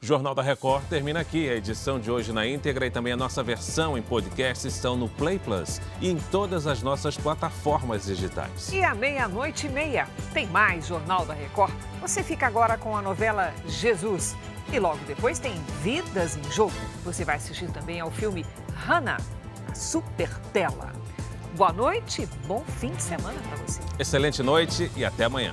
O 0.00 0.06
Jornal 0.06 0.34
da 0.34 0.40
Record 0.40 0.84
termina 0.88 1.20
aqui. 1.20 1.46
A 1.48 1.56
edição 1.56 2.00
de 2.00 2.10
hoje 2.10 2.32
na 2.32 2.46
íntegra 2.46 2.86
e 2.86 2.90
também 2.90 3.12
a 3.12 3.16
nossa 3.16 3.42
versão 3.42 3.98
em 3.98 4.02
podcast 4.02 4.66
estão 4.66 4.96
no 4.96 5.10
Play 5.10 5.38
Plus 5.38 5.78
e 6.00 6.08
em 6.08 6.16
todas 6.30 6.66
as 6.66 6.82
nossas 6.82 7.18
plataformas 7.18 8.06
digitais. 8.06 8.72
E 8.72 8.82
à 8.82 8.94
meia-noite 8.94 9.66
e 9.66 9.70
meia 9.70 10.08
tem 10.32 10.46
mais 10.46 10.86
Jornal 10.86 11.26
da 11.26 11.34
Record. 11.34 11.74
Você 12.00 12.22
fica 12.22 12.46
agora 12.46 12.78
com 12.78 12.96
a 12.96 13.02
novela 13.02 13.52
Jesus. 13.66 14.34
E 14.72 14.78
logo 14.78 14.98
depois 15.06 15.38
tem 15.38 15.54
Vidas 15.82 16.36
em 16.36 16.50
Jogo. 16.50 16.72
Você 17.04 17.24
vai 17.26 17.36
assistir 17.36 17.70
também 17.72 18.00
ao 18.00 18.10
filme 18.10 18.46
Hannah, 18.74 19.18
a 19.70 19.74
super 19.74 20.30
tela. 20.52 20.97
Boa 21.58 21.72
noite, 21.72 22.24
bom 22.46 22.62
fim 22.78 22.92
de 22.92 23.02
semana 23.02 23.36
para 23.40 23.56
você. 23.56 23.80
Excelente 23.98 24.44
noite 24.44 24.92
e 24.96 25.04
até 25.04 25.24
amanhã. 25.24 25.52